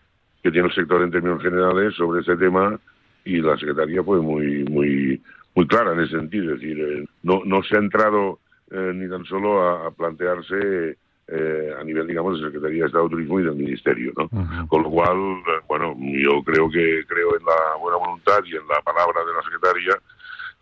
que 0.42 0.50
tiene 0.50 0.68
el 0.68 0.75
sector 0.75 1.02
en 1.02 1.11
términos 1.11 1.42
generales 1.42 1.94
sobre 1.94 2.21
este 2.23 2.37
tema 2.38 2.80
y 3.26 3.42
la 3.42 3.59
secretaría 3.59 4.02
fue 4.02 4.23
muy 4.23 4.64
muy 4.64 5.21
muy 5.54 5.66
clara 5.66 5.92
en 5.92 6.00
ese 6.00 6.16
sentido. 6.16 6.54
Es 6.54 6.61
decir, 6.62 6.78
eh, 6.80 7.04
no, 7.23 7.42
no 7.44 7.62
se 7.64 7.76
ha 7.76 7.80
entrado 7.80 8.38
eh, 8.71 8.92
ni 8.94 9.11
tan 9.11 9.26
solo 9.26 9.61
a, 9.62 9.88
a 9.88 9.90
plantearse 9.90 10.97
eh, 11.28 11.75
a 11.78 11.83
nivel, 11.85 12.07
digamos, 12.07 12.38
de 12.40 12.47
Secretaría 12.47 12.83
de 12.83 12.87
Estado 12.87 13.04
de 13.04 13.11
Turismo 13.11 13.40
y 13.40 13.45
del 13.45 13.54
Ministerio, 13.57 14.12
¿no? 14.16 14.28
Con 14.69 14.83
lo 14.83 14.90
cual, 14.90 15.16
eh, 15.19 15.61
bueno, 15.66 15.97
yo 15.99 16.43
creo 16.45 16.71
que 16.71 17.04
creo 17.07 17.37
en 17.38 17.45
la 17.45 17.76
buena 17.81 17.97
voluntad 17.99 18.40
y 18.45 18.57
en 18.57 18.66
la 18.69 18.81
palabra 18.83 19.21
de 19.25 19.33
la 19.33 19.43
secretaria, 19.43 19.99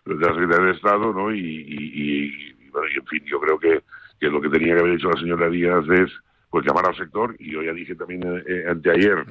de 0.04 0.14
la 0.14 0.34
secretaria 0.34 0.66
de 0.66 0.72
Estado, 0.72 1.12
¿no? 1.12 1.32
Y, 1.34 1.38
y, 1.40 1.76
y- 1.76 2.54
y, 2.64 2.70
bueno, 2.70 2.88
y, 2.94 2.98
en 2.98 3.06
fin, 3.06 3.22
yo 3.26 3.40
creo 3.40 3.58
que, 3.58 3.82
que 4.20 4.28
lo 4.28 4.40
que 4.40 4.48
tenía 4.48 4.74
que 4.74 4.80
haber 4.80 4.94
hecho 4.94 5.10
la 5.10 5.20
señora 5.20 5.48
Díaz 5.50 5.84
es 5.90 6.10
pues 6.50 6.66
llamar 6.66 6.86
al 6.86 6.96
sector, 6.96 7.34
y 7.38 7.50
yo 7.52 7.62
ya 7.62 7.72
dije 7.72 7.94
también 7.94 8.22
eh, 8.24 8.42
eh, 8.46 8.64
anteayer 8.68 9.24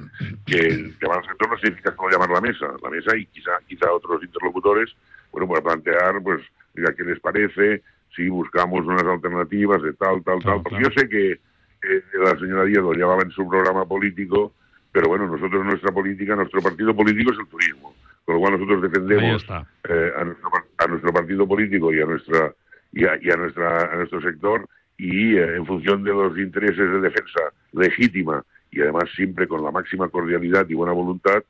que 0.44 0.92
llamar 1.00 1.18
al 1.18 1.24
sector 1.28 1.48
no 1.50 1.56
significa 1.58 1.94
solo 1.94 2.10
llamar 2.10 2.30
a 2.30 2.34
la 2.34 2.40
mesa, 2.40 2.66
la 2.82 2.90
mesa 2.90 3.16
y 3.16 3.26
quizá, 3.26 3.52
quizá 3.68 3.92
otros 3.92 4.22
interlocutores, 4.24 4.90
bueno, 5.30 5.46
para 5.48 5.62
plantear, 5.62 6.20
pues, 6.22 6.40
diga, 6.74 6.92
qué 6.94 7.04
les 7.04 7.20
parece, 7.20 7.82
si 8.14 8.28
buscamos 8.28 8.84
unas 8.86 9.04
alternativas 9.04 9.82
de 9.82 9.92
tal, 9.94 10.22
tal, 10.22 10.38
Claro, 10.38 10.40
tal, 10.42 10.62
porque 10.62 10.78
claro. 10.78 10.88
yo 10.88 11.00
sé 11.00 11.08
que 11.08 11.32
eh, 11.32 12.02
la 12.22 12.38
señora 12.38 12.64
Díaz 12.64 12.82
lo 12.82 12.92
llevaba 12.92 13.22
en 13.22 13.30
su 13.30 13.48
programa 13.48 13.84
político, 13.84 14.52
pero 14.92 15.08
bueno, 15.08 15.26
nosotros 15.26 15.64
nuestra 15.64 15.90
política, 15.92 16.36
nuestro 16.36 16.60
partido 16.60 16.94
político 16.94 17.32
es 17.32 17.38
el 17.38 17.46
turismo, 17.46 17.94
con 18.24 18.34
lo 18.34 18.40
cual 18.40 18.52
nosotros 18.52 18.82
defendemos 18.82 19.44
eh, 19.88 20.12
a, 20.16 20.24
nuestro, 20.24 20.50
a 20.78 20.86
nuestro 20.86 21.12
partido 21.12 21.46
político 21.46 21.92
y 21.92 22.00
a 22.00 22.06
nuestra 22.06 22.52
y 22.92 23.04
a, 23.04 23.16
y 23.20 23.30
a 23.30 23.36
nuestra 23.36 23.92
a 23.92 23.96
nuestro 23.96 24.20
sector 24.20 24.68
y 24.98 25.36
eh, 25.36 25.56
en 25.56 25.66
función 25.66 26.04
de 26.04 26.10
los 26.12 26.36
intereses 26.38 26.76
de 26.76 27.00
defensa 27.00 27.40
legítima 27.72 28.44
y 28.70 28.80
además 28.82 29.04
siempre 29.16 29.48
con 29.48 29.64
la 29.64 29.70
máxima 29.70 30.08
cordialidad 30.08 30.68
y 30.68 30.74
buena 30.74 30.92
voluntad 30.92 31.42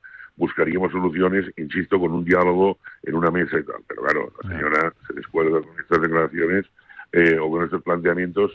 buscaríamos 0.45 0.91
soluciones, 0.91 1.45
insisto, 1.57 2.01
con 2.01 2.11
un 2.13 2.25
diálogo 2.25 2.79
en 3.05 3.15
una 3.15 3.31
mesa 3.31 3.57
y 3.59 3.65
tal. 3.65 3.81
Pero 3.87 4.03
claro, 4.03 4.33
la 4.43 4.49
señora 4.51 4.93
se 5.07 5.13
descuelga 5.15 5.61
con 5.63 5.79
estas 5.79 6.01
declaraciones 6.03 6.67
eh, 7.13 7.39
o 7.41 7.49
con 7.51 7.65
estos 7.65 7.81
planteamientos 7.83 8.51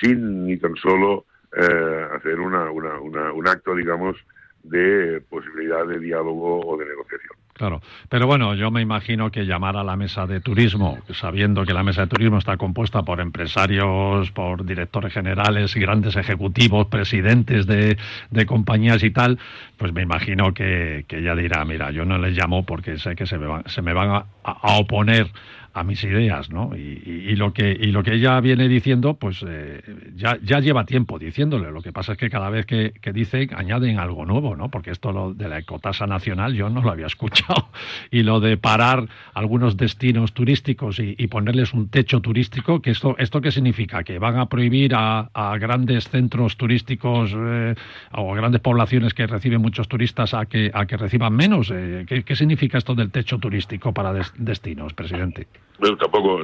sin 0.00 0.46
ni 0.46 0.56
tan 0.58 0.76
solo 0.76 1.24
eh, 1.56 2.06
hacer 2.16 2.38
una, 2.38 2.70
una, 2.70 3.00
una- 3.00 3.32
un 3.32 3.48
acto, 3.48 3.74
digamos, 3.74 4.16
de 4.62 5.20
posibilidad 5.28 5.84
de 5.86 5.98
diálogo 5.98 6.60
o 6.64 6.76
de 6.76 6.86
negociación. 6.86 7.36
Claro, 7.54 7.80
pero 8.08 8.26
bueno, 8.26 8.56
yo 8.56 8.72
me 8.72 8.82
imagino 8.82 9.30
que 9.30 9.46
llamar 9.46 9.76
a 9.76 9.84
la 9.84 9.94
mesa 9.94 10.26
de 10.26 10.40
turismo, 10.40 10.98
sabiendo 11.12 11.64
que 11.64 11.72
la 11.72 11.84
mesa 11.84 12.00
de 12.00 12.08
turismo 12.08 12.38
está 12.38 12.56
compuesta 12.56 13.04
por 13.04 13.20
empresarios, 13.20 14.32
por 14.32 14.66
directores 14.66 15.12
generales, 15.12 15.72
grandes 15.76 16.16
ejecutivos, 16.16 16.88
presidentes 16.88 17.68
de, 17.68 17.96
de 18.32 18.46
compañías 18.46 19.04
y 19.04 19.12
tal, 19.12 19.38
pues 19.76 19.92
me 19.92 20.02
imagino 20.02 20.52
que, 20.52 21.04
que 21.06 21.18
ella 21.18 21.36
dirá, 21.36 21.64
mira, 21.64 21.92
yo 21.92 22.04
no 22.04 22.18
les 22.18 22.36
llamo 22.36 22.66
porque 22.66 22.98
sé 22.98 23.14
que 23.14 23.24
se 23.24 23.38
me 23.38 23.46
van, 23.46 23.62
se 23.68 23.82
me 23.82 23.92
van 23.92 24.10
a, 24.10 24.26
a 24.42 24.76
oponer 24.78 25.30
a 25.74 25.82
mis 25.82 26.02
ideas, 26.04 26.50
¿no? 26.50 26.70
Y, 26.76 27.34
lo 27.34 27.52
que 27.52 27.72
y 27.72 27.86
lo 27.90 28.04
que 28.04 28.14
ella 28.14 28.40
viene 28.40 28.68
diciendo, 28.68 29.14
pues 29.14 29.44
eh, 29.46 29.82
ya, 30.14 30.38
ya 30.40 30.60
lleva 30.60 30.86
tiempo 30.86 31.18
diciéndole. 31.18 31.72
Lo 31.72 31.82
que 31.82 31.92
pasa 31.92 32.12
es 32.12 32.18
que 32.18 32.30
cada 32.30 32.48
vez 32.48 32.64
que, 32.64 32.92
que 33.00 33.12
dicen 33.12 33.50
añaden 33.56 33.98
algo 33.98 34.24
nuevo, 34.24 34.54
¿no? 34.54 34.70
Porque 34.70 34.92
esto 34.92 35.10
lo 35.12 35.34
de 35.34 35.48
la 35.48 35.58
ecotasa 35.58 36.06
nacional 36.06 36.54
yo 36.54 36.70
no 36.70 36.80
lo 36.80 36.90
había 36.92 37.06
escuchado 37.14 37.68
y 38.12 38.22
lo 38.22 38.38
de 38.38 38.56
parar 38.56 39.08
algunos 39.34 39.76
destinos 39.76 40.32
turísticos 40.32 41.00
y, 41.00 41.26
ponerles 41.26 41.74
un 41.74 41.88
techo 41.88 42.20
turístico, 42.20 42.80
que 42.80 42.90
esto 42.90 43.16
esto 43.18 43.40
qué 43.40 43.50
significa 43.50 44.04
que 44.04 44.20
van 44.20 44.38
a 44.38 44.46
prohibir 44.46 44.94
a, 44.94 45.30
a 45.34 45.58
grandes 45.58 46.08
centros 46.08 46.56
turísticos 46.56 47.32
eh, 47.36 47.74
o 48.12 48.32
a 48.32 48.36
grandes 48.36 48.60
poblaciones 48.60 49.12
que 49.14 49.26
reciben 49.26 49.60
muchos 49.60 49.88
turistas 49.88 50.34
a 50.34 50.46
que 50.46 50.70
a 50.72 50.86
que 50.86 50.96
reciban 50.96 51.34
menos. 51.34 51.72
Eh, 51.74 52.04
¿qué, 52.06 52.22
qué 52.22 52.36
significa 52.36 52.78
esto 52.78 52.94
del 52.94 53.10
techo 53.10 53.38
turístico 53.38 53.92
para 53.92 54.12
des- 54.12 54.32
destinos, 54.38 54.94
presidente? 54.94 55.48
Bueno, 55.78 55.96
tampoco, 55.96 56.38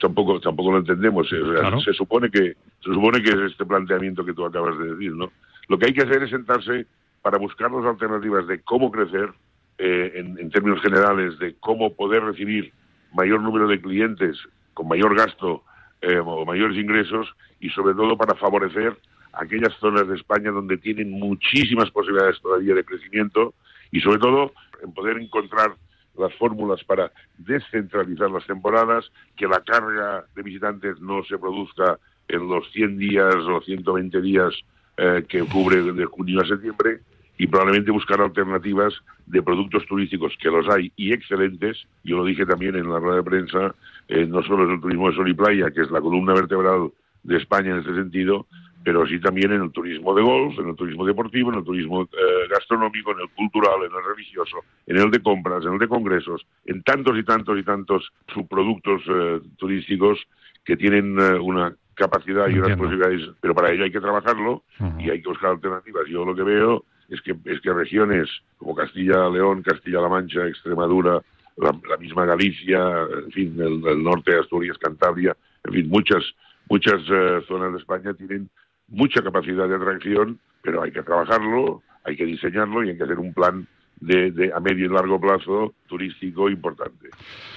tampoco, 0.00 0.40
tampoco 0.40 0.72
lo 0.72 0.78
entendemos. 0.78 1.32
eh, 1.32 1.40
o 1.40 1.52
sea, 1.52 1.60
Claro. 1.60 1.80
Se 1.80 1.92
supone 1.92 2.30
que, 2.30 2.54
se 2.80 2.92
supone 2.92 3.22
que 3.22 3.30
es 3.30 3.52
este 3.52 3.64
planteamiento 3.64 4.24
que 4.24 4.34
tú 4.34 4.44
acabas 4.44 4.76
de 4.78 4.92
decir, 4.94 5.12
¿no? 5.12 5.30
Lo 5.68 5.78
que 5.78 5.86
hay 5.86 5.92
que 5.94 6.02
hacer 6.02 6.22
es 6.22 6.30
sentarse 6.30 6.86
para 7.22 7.38
buscar 7.38 7.70
las 7.70 7.84
alternativas 7.84 8.46
de 8.46 8.60
cómo 8.62 8.90
crecer 8.90 9.30
eh, 9.78 10.12
en, 10.16 10.38
en 10.38 10.50
términos 10.50 10.80
generales, 10.82 11.38
de 11.38 11.54
cómo 11.60 11.94
poder 11.94 12.22
recibir 12.24 12.72
mayor 13.12 13.40
número 13.40 13.66
de 13.68 13.80
clientes 13.80 14.36
con 14.74 14.88
mayor 14.88 15.16
gasto 15.16 15.62
eh, 16.02 16.18
o 16.18 16.44
mayores 16.44 16.76
ingresos 16.76 17.28
y 17.60 17.70
sobre 17.70 17.94
todo 17.94 18.16
para 18.16 18.34
favorecer 18.34 18.96
aquellas 19.32 19.72
zonas 19.80 20.06
de 20.08 20.16
España 20.16 20.50
donde 20.50 20.76
tienen 20.78 21.10
muchísimas 21.10 21.90
posibilidades 21.90 22.40
todavía 22.40 22.74
de 22.74 22.84
crecimiento 22.84 23.54
y 23.90 24.00
sobre 24.00 24.18
todo 24.18 24.52
en 24.82 24.92
poder 24.92 25.18
encontrar 25.18 25.74
las 26.18 26.34
fórmulas 26.34 26.82
para 26.84 27.12
descentralizar 27.38 28.30
las 28.30 28.46
temporadas, 28.46 29.10
que 29.36 29.46
la 29.46 29.60
carga 29.60 30.24
de 30.34 30.42
visitantes 30.42 31.00
no 31.00 31.24
se 31.24 31.38
produzca 31.38 31.98
en 32.28 32.48
los 32.48 32.70
100 32.72 32.98
días 32.98 33.34
o 33.34 33.60
120 33.60 34.20
días 34.20 34.54
eh, 34.96 35.24
que 35.28 35.40
cubre 35.40 35.82
de 35.82 36.04
junio 36.06 36.40
a 36.40 36.46
septiembre 36.46 37.00
y 37.38 37.46
probablemente 37.46 37.90
buscar 37.90 38.20
alternativas 38.20 38.94
de 39.26 39.42
productos 39.42 39.84
turísticos 39.86 40.32
que 40.40 40.48
los 40.48 40.68
hay 40.68 40.90
y 40.96 41.12
excelentes. 41.12 41.86
Yo 42.02 42.16
lo 42.16 42.24
dije 42.24 42.46
también 42.46 42.76
en 42.76 42.90
la 42.90 42.98
rueda 42.98 43.16
de 43.16 43.22
prensa, 43.22 43.74
eh, 44.08 44.26
no 44.26 44.42
solo 44.42 44.64
es 44.64 44.70
el 44.70 44.80
turismo 44.80 45.10
de 45.10 45.16
sol 45.16 45.28
y 45.28 45.34
playa, 45.34 45.70
que 45.70 45.82
es 45.82 45.90
la 45.90 46.00
columna 46.00 46.32
vertebral 46.32 46.90
de 47.22 47.36
España 47.36 47.72
en 47.72 47.80
este 47.80 47.94
sentido, 47.94 48.46
pero 48.86 49.04
sí 49.04 49.18
también 49.18 49.50
en 49.50 49.62
el 49.62 49.72
turismo 49.72 50.14
de 50.14 50.22
golf, 50.22 50.56
en 50.60 50.68
el 50.68 50.76
turismo 50.76 51.04
deportivo, 51.04 51.50
en 51.50 51.58
el 51.58 51.64
turismo 51.64 52.02
eh, 52.02 52.48
gastronómico, 52.48 53.10
en 53.10 53.18
el 53.18 53.28
cultural, 53.30 53.80
en 53.80 53.90
el 53.90 54.14
religioso, 54.14 54.58
en 54.86 54.98
el 54.98 55.10
de 55.10 55.20
compras, 55.20 55.64
en 55.64 55.72
el 55.72 55.78
de 55.80 55.88
congresos, 55.88 56.46
en 56.66 56.84
tantos 56.84 57.18
y 57.18 57.24
tantos 57.24 57.58
y 57.58 57.64
tantos 57.64 58.12
subproductos 58.32 59.02
eh, 59.08 59.40
turísticos 59.56 60.20
que 60.64 60.76
tienen 60.76 61.18
eh, 61.18 61.34
una 61.34 61.74
capacidad 61.94 62.46
y 62.46 62.60
unas 62.60 62.78
posibilidades, 62.78 63.28
pero 63.40 63.56
para 63.56 63.72
ello 63.72 63.82
hay 63.82 63.90
que 63.90 64.00
trabajarlo 64.00 64.62
y 65.00 65.10
hay 65.10 65.20
que 65.20 65.30
buscar 65.30 65.50
alternativas. 65.50 66.04
Yo 66.08 66.24
lo 66.24 66.36
que 66.36 66.44
veo 66.44 66.84
es 67.08 67.20
que 67.22 67.34
es 67.46 67.60
que 67.60 67.72
regiones 67.72 68.28
como 68.56 68.76
Castilla-León, 68.76 69.62
Castilla-La 69.62 70.08
Mancha, 70.08 70.46
Extremadura, 70.46 71.20
la, 71.56 71.76
la 71.88 71.96
misma 71.96 72.24
Galicia, 72.24 72.78
en 73.24 73.32
fin, 73.32 73.56
el, 73.58 73.84
el 73.84 74.04
norte 74.04 74.30
de 74.30 74.40
Asturias, 74.42 74.78
Cantabria, 74.78 75.36
en 75.64 75.72
fin, 75.72 75.88
muchas 75.88 76.22
muchas 76.68 77.00
eh, 77.10 77.40
zonas 77.46 77.72
de 77.72 77.78
España 77.78 78.14
tienen 78.14 78.48
mucha 78.88 79.22
capacidad 79.22 79.68
de 79.68 79.76
atracción, 79.76 80.38
pero 80.62 80.82
hay 80.82 80.92
que 80.92 81.02
trabajarlo, 81.02 81.82
hay 82.04 82.16
que 82.16 82.24
diseñarlo 82.24 82.84
y 82.84 82.90
hay 82.90 82.96
que 82.96 83.04
hacer 83.04 83.18
un 83.18 83.32
plan 83.32 83.66
de, 84.00 84.30
de 84.30 84.52
a 84.52 84.60
medio 84.60 84.86
y 84.86 84.88
largo 84.88 85.20
plazo 85.20 85.74
turístico 85.86 86.50
importante. 86.50 87.08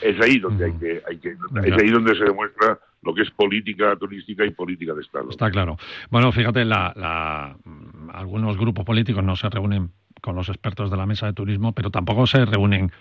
Es 0.02 0.20
ahí 0.22 0.40
donde 0.40 0.66
hay 0.66 0.74
que, 0.74 1.02
hay 1.08 1.18
que 1.18 1.30
es 1.30 1.74
ahí 1.78 1.90
donde 1.90 2.16
se 2.16 2.24
demuestra 2.24 2.80
lo 3.02 3.14
que 3.14 3.22
es 3.24 3.32
política 3.32 3.96
turística 3.96 4.46
y 4.46 4.52
política 4.52 4.94
de 4.94 5.02
Estado. 5.02 5.30
Está 5.30 5.50
claro. 5.52 5.78
Bueno, 6.10 6.32
fíjate, 6.32 6.66
la, 6.66 6.94
la- 6.96 7.56
algunos 8.14 8.58
grupos 8.58 8.86
políticos 8.86 9.24
no 9.24 9.36
se 9.36 9.50
reúnen 9.50 9.92
con 10.22 10.36
los 10.36 10.50
expertos 10.50 10.90
de 10.92 10.98
la 10.98 11.06
mesa 11.06 11.28
de 11.28 11.34
turismo, 11.34 11.74
pero 11.74 11.92
tampoco 11.92 12.26
se 12.28 12.44
reúnen 12.46 12.92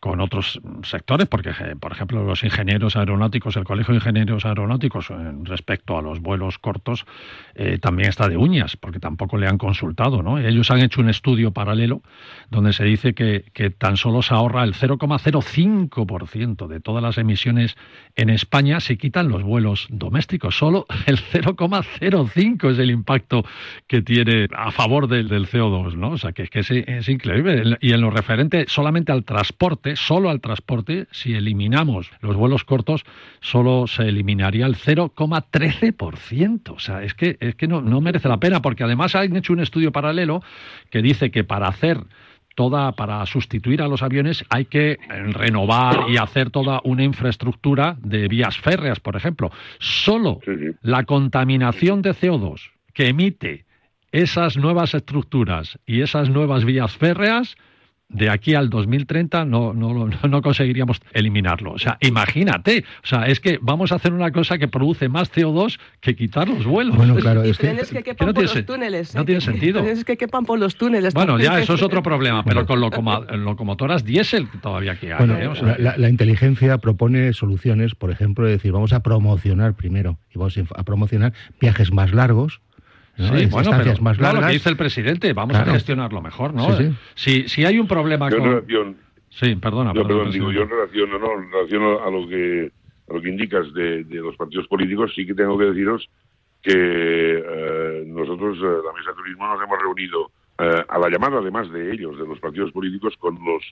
con 0.00 0.20
otros 0.20 0.60
sectores, 0.82 1.26
porque, 1.26 1.50
eh, 1.50 1.76
por 1.80 1.92
ejemplo, 1.92 2.22
los 2.24 2.44
ingenieros 2.44 2.96
aeronáuticos, 2.96 3.56
el 3.56 3.64
Colegio 3.64 3.92
de 3.92 3.98
Ingenieros 3.98 4.44
Aeronáuticos, 4.44 5.08
respecto 5.42 5.98
a 5.98 6.02
los 6.02 6.20
vuelos 6.20 6.58
cortos, 6.58 7.06
eh, 7.54 7.78
también 7.78 8.08
está 8.08 8.28
de 8.28 8.36
uñas, 8.36 8.76
porque 8.76 9.00
tampoco 9.00 9.36
le 9.38 9.46
han 9.46 9.58
consultado, 9.58 10.22
¿no? 10.22 10.38
Ellos 10.38 10.70
han 10.70 10.80
hecho 10.80 11.00
un 11.00 11.08
estudio 11.08 11.52
paralelo 11.52 12.02
donde 12.50 12.72
se 12.72 12.84
dice 12.84 13.14
que, 13.14 13.44
tan 13.78 13.96
solo 13.96 14.22
se 14.22 14.34
ahorra 14.34 14.64
el 14.64 14.74
0,05% 14.74 16.68
de 16.68 16.80
todas 16.80 17.02
las 17.02 17.18
emisiones 17.18 17.76
en 18.14 18.30
España 18.30 18.80
si 18.80 18.96
quitan 18.96 19.28
los 19.28 19.42
vuelos 19.42 19.86
domésticos. 19.90 20.56
Solo 20.56 20.86
el 21.06 21.18
0,05 21.18 22.70
es 22.70 22.78
el 22.78 22.90
impacto 22.90 23.44
que 23.86 24.02
tiene 24.02 24.48
a 24.56 24.70
favor 24.70 25.08
del, 25.08 25.28
del 25.28 25.46
CO2, 25.46 25.94
¿no? 25.94 26.10
O 26.10 26.18
sea, 26.18 26.32
que, 26.32 26.48
que 26.48 26.60
es 26.60 27.08
increíble. 27.08 27.76
Y 27.80 27.92
en 27.92 28.00
lo 28.00 28.10
referente 28.10 28.66
solamente 28.68 29.12
al 29.12 29.24
transporte, 29.24 29.85
solo 29.94 30.30
al 30.30 30.40
transporte, 30.40 31.06
si 31.12 31.34
eliminamos 31.34 32.10
los 32.20 32.34
vuelos 32.34 32.64
cortos, 32.64 33.04
solo 33.40 33.86
se 33.86 34.08
eliminaría 34.08 34.66
el 34.66 34.74
0,13%. 34.74 36.70
O 36.74 36.78
sea, 36.80 37.04
es 37.04 37.14
que, 37.14 37.36
es 37.38 37.54
que 37.54 37.68
no, 37.68 37.80
no 37.80 38.00
merece 38.00 38.28
la 38.28 38.40
pena, 38.40 38.60
porque 38.60 38.82
además 38.82 39.14
han 39.14 39.36
hecho 39.36 39.52
un 39.52 39.60
estudio 39.60 39.92
paralelo 39.92 40.42
que 40.90 41.02
dice 41.02 41.30
que 41.30 41.44
para 41.44 41.68
hacer 41.68 41.98
toda 42.56 42.92
para 42.92 43.24
sustituir 43.26 43.82
a 43.82 43.86
los 43.86 44.02
aviones 44.02 44.44
hay 44.48 44.64
que 44.64 44.92
eh, 44.92 44.98
renovar 45.08 46.06
y 46.08 46.16
hacer 46.16 46.50
toda 46.50 46.80
una 46.82 47.04
infraestructura 47.04 47.96
de 48.00 48.26
vías 48.26 48.58
férreas, 48.58 48.98
por 48.98 49.14
ejemplo. 49.14 49.52
Solo 49.78 50.40
la 50.82 51.04
contaminación 51.04 52.02
de 52.02 52.10
CO2 52.10 52.72
que 52.94 53.08
emite 53.08 53.66
esas 54.10 54.56
nuevas 54.56 54.94
estructuras 54.94 55.78
y 55.86 56.00
esas 56.00 56.30
nuevas 56.30 56.64
vías 56.64 56.96
férreas 56.96 57.56
de 58.08 58.30
aquí 58.30 58.54
al 58.54 58.70
2030 58.70 59.44
no, 59.44 59.72
no, 59.72 59.92
no, 59.92 60.08
no 60.28 60.42
conseguiríamos 60.42 61.00
eliminarlo. 61.12 61.72
O 61.72 61.78
sea, 61.78 61.98
imagínate. 62.00 62.84
O 63.02 63.06
sea, 63.06 63.26
es 63.26 63.40
que 63.40 63.58
vamos 63.60 63.92
a 63.92 63.96
hacer 63.96 64.12
una 64.12 64.30
cosa 64.30 64.58
que 64.58 64.68
produce 64.68 65.08
más 65.08 65.32
CO2 65.32 65.78
que 66.00 66.14
quitar 66.14 66.48
los 66.48 66.64
vuelos. 66.64 66.96
Bueno, 66.96 67.16
claro, 67.16 67.42
es 67.42 67.58
que 67.58 67.76
que, 67.76 68.02
que 68.14 68.24
no 68.24 68.32
por 68.32 68.44
tiene 68.44 68.62
túneles. 68.62 69.14
no 69.14 69.22
¿eh? 69.22 69.24
tiene 69.24 69.40
Que- 69.40 69.44
sentido. 69.44 69.80
Trenes 69.82 70.04
que 70.04 70.16
quepan 70.16 70.44
por 70.44 70.58
los 70.58 70.76
túneles. 70.76 71.14
Bueno, 71.14 71.38
ya 71.38 71.58
eso 71.60 71.74
es 71.74 71.82
otro 71.82 72.02
problema, 72.02 72.44
pero 72.44 72.64
con 72.66 72.80
locoma- 72.80 73.20
locomotoras 73.36 74.04
diésel 74.04 74.48
todavía 74.62 74.96
que 74.98 75.12
hay. 75.12 75.18
Bueno, 75.18 75.38
¿eh? 75.38 75.48
O 75.48 75.54
sea, 75.54 75.76
la, 75.78 76.08
inteligencia 76.08 76.78
propone 76.78 77.32
soluciones, 77.32 77.94
por 77.94 78.10
ejemplo, 78.10 78.46
de 78.46 78.52
decir, 78.52 78.72
vamos 78.72 78.92
a 78.92 79.00
promocionar 79.00 79.74
primero 79.74 80.18
y 80.34 80.38
vamos 80.38 80.56
a 80.58 80.82
promocionar 80.84 81.32
viajes 81.60 81.92
más 81.92 82.12
largos, 82.12 82.60
¿no? 83.18 83.28
Sí, 83.36 83.42
Es- 83.44 83.50
bueno, 83.50 83.70
pero 83.76 84.02
más 84.02 84.18
no, 84.18 84.26
lo 84.26 84.32
largas. 84.32 84.46
que 84.46 84.52
dice 84.54 84.68
el 84.70 84.76
presidente, 84.76 85.32
vamos 85.32 85.56
Claro. 85.56 85.70
a 85.70 85.74
gestionarlo 85.74 86.20
mejor, 86.22 86.54
¿no? 86.54 86.72
Sí, 86.76 86.84
sí. 86.84 86.94
Si, 87.14 87.48
si 87.48 87.64
hay 87.64 87.78
un 87.78 87.86
problema 87.88 88.28
Yo 88.30 88.36
en 88.36 88.42
con... 88.42 88.50
relación, 88.52 88.96
Sí, 89.30 89.54
perdona. 89.56 89.92
yo, 89.92 90.06
perdón, 90.06 90.30
digo, 90.30 90.50
yo 90.52 90.62
en 90.62 90.70
relación, 90.70 91.10
no, 91.10 91.16
en 91.42 91.50
relación 91.52 91.82
a 91.82 92.10
lo 92.10 92.26
que 92.28 92.70
a 93.08 93.14
lo 93.14 93.22
que 93.22 93.28
indicas 93.28 93.72
de, 93.74 94.02
de 94.04 94.16
los 94.16 94.34
partidos 94.36 94.66
políticos, 94.66 95.12
sí 95.14 95.24
que 95.26 95.34
tengo 95.34 95.56
que 95.58 95.66
deciros 95.66 96.08
que 96.62 96.72
eh, 96.74 98.04
nosotros, 98.06 98.58
eh, 98.58 98.62
la 98.84 98.92
Mesa 98.92 99.10
de 99.10 99.16
Turismo, 99.16 99.46
nos 99.46 99.62
hemos 99.62 99.78
reunido 99.80 100.30
eh, 100.58 100.82
a 100.88 100.98
la 100.98 101.08
llamada, 101.08 101.38
además 101.38 101.70
de 101.70 101.92
ellos, 101.92 102.18
de 102.18 102.26
los 102.26 102.40
partidos 102.40 102.72
políticos, 102.72 103.14
con 103.18 103.34
los 103.44 103.62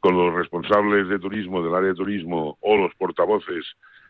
con 0.00 0.16
los 0.16 0.34
responsables 0.34 1.08
de 1.08 1.18
turismo 1.18 1.62
del 1.64 1.74
área 1.74 1.88
de 1.88 1.94
turismo 1.96 2.58
o 2.60 2.76
los 2.76 2.94
portavoces 2.94 3.64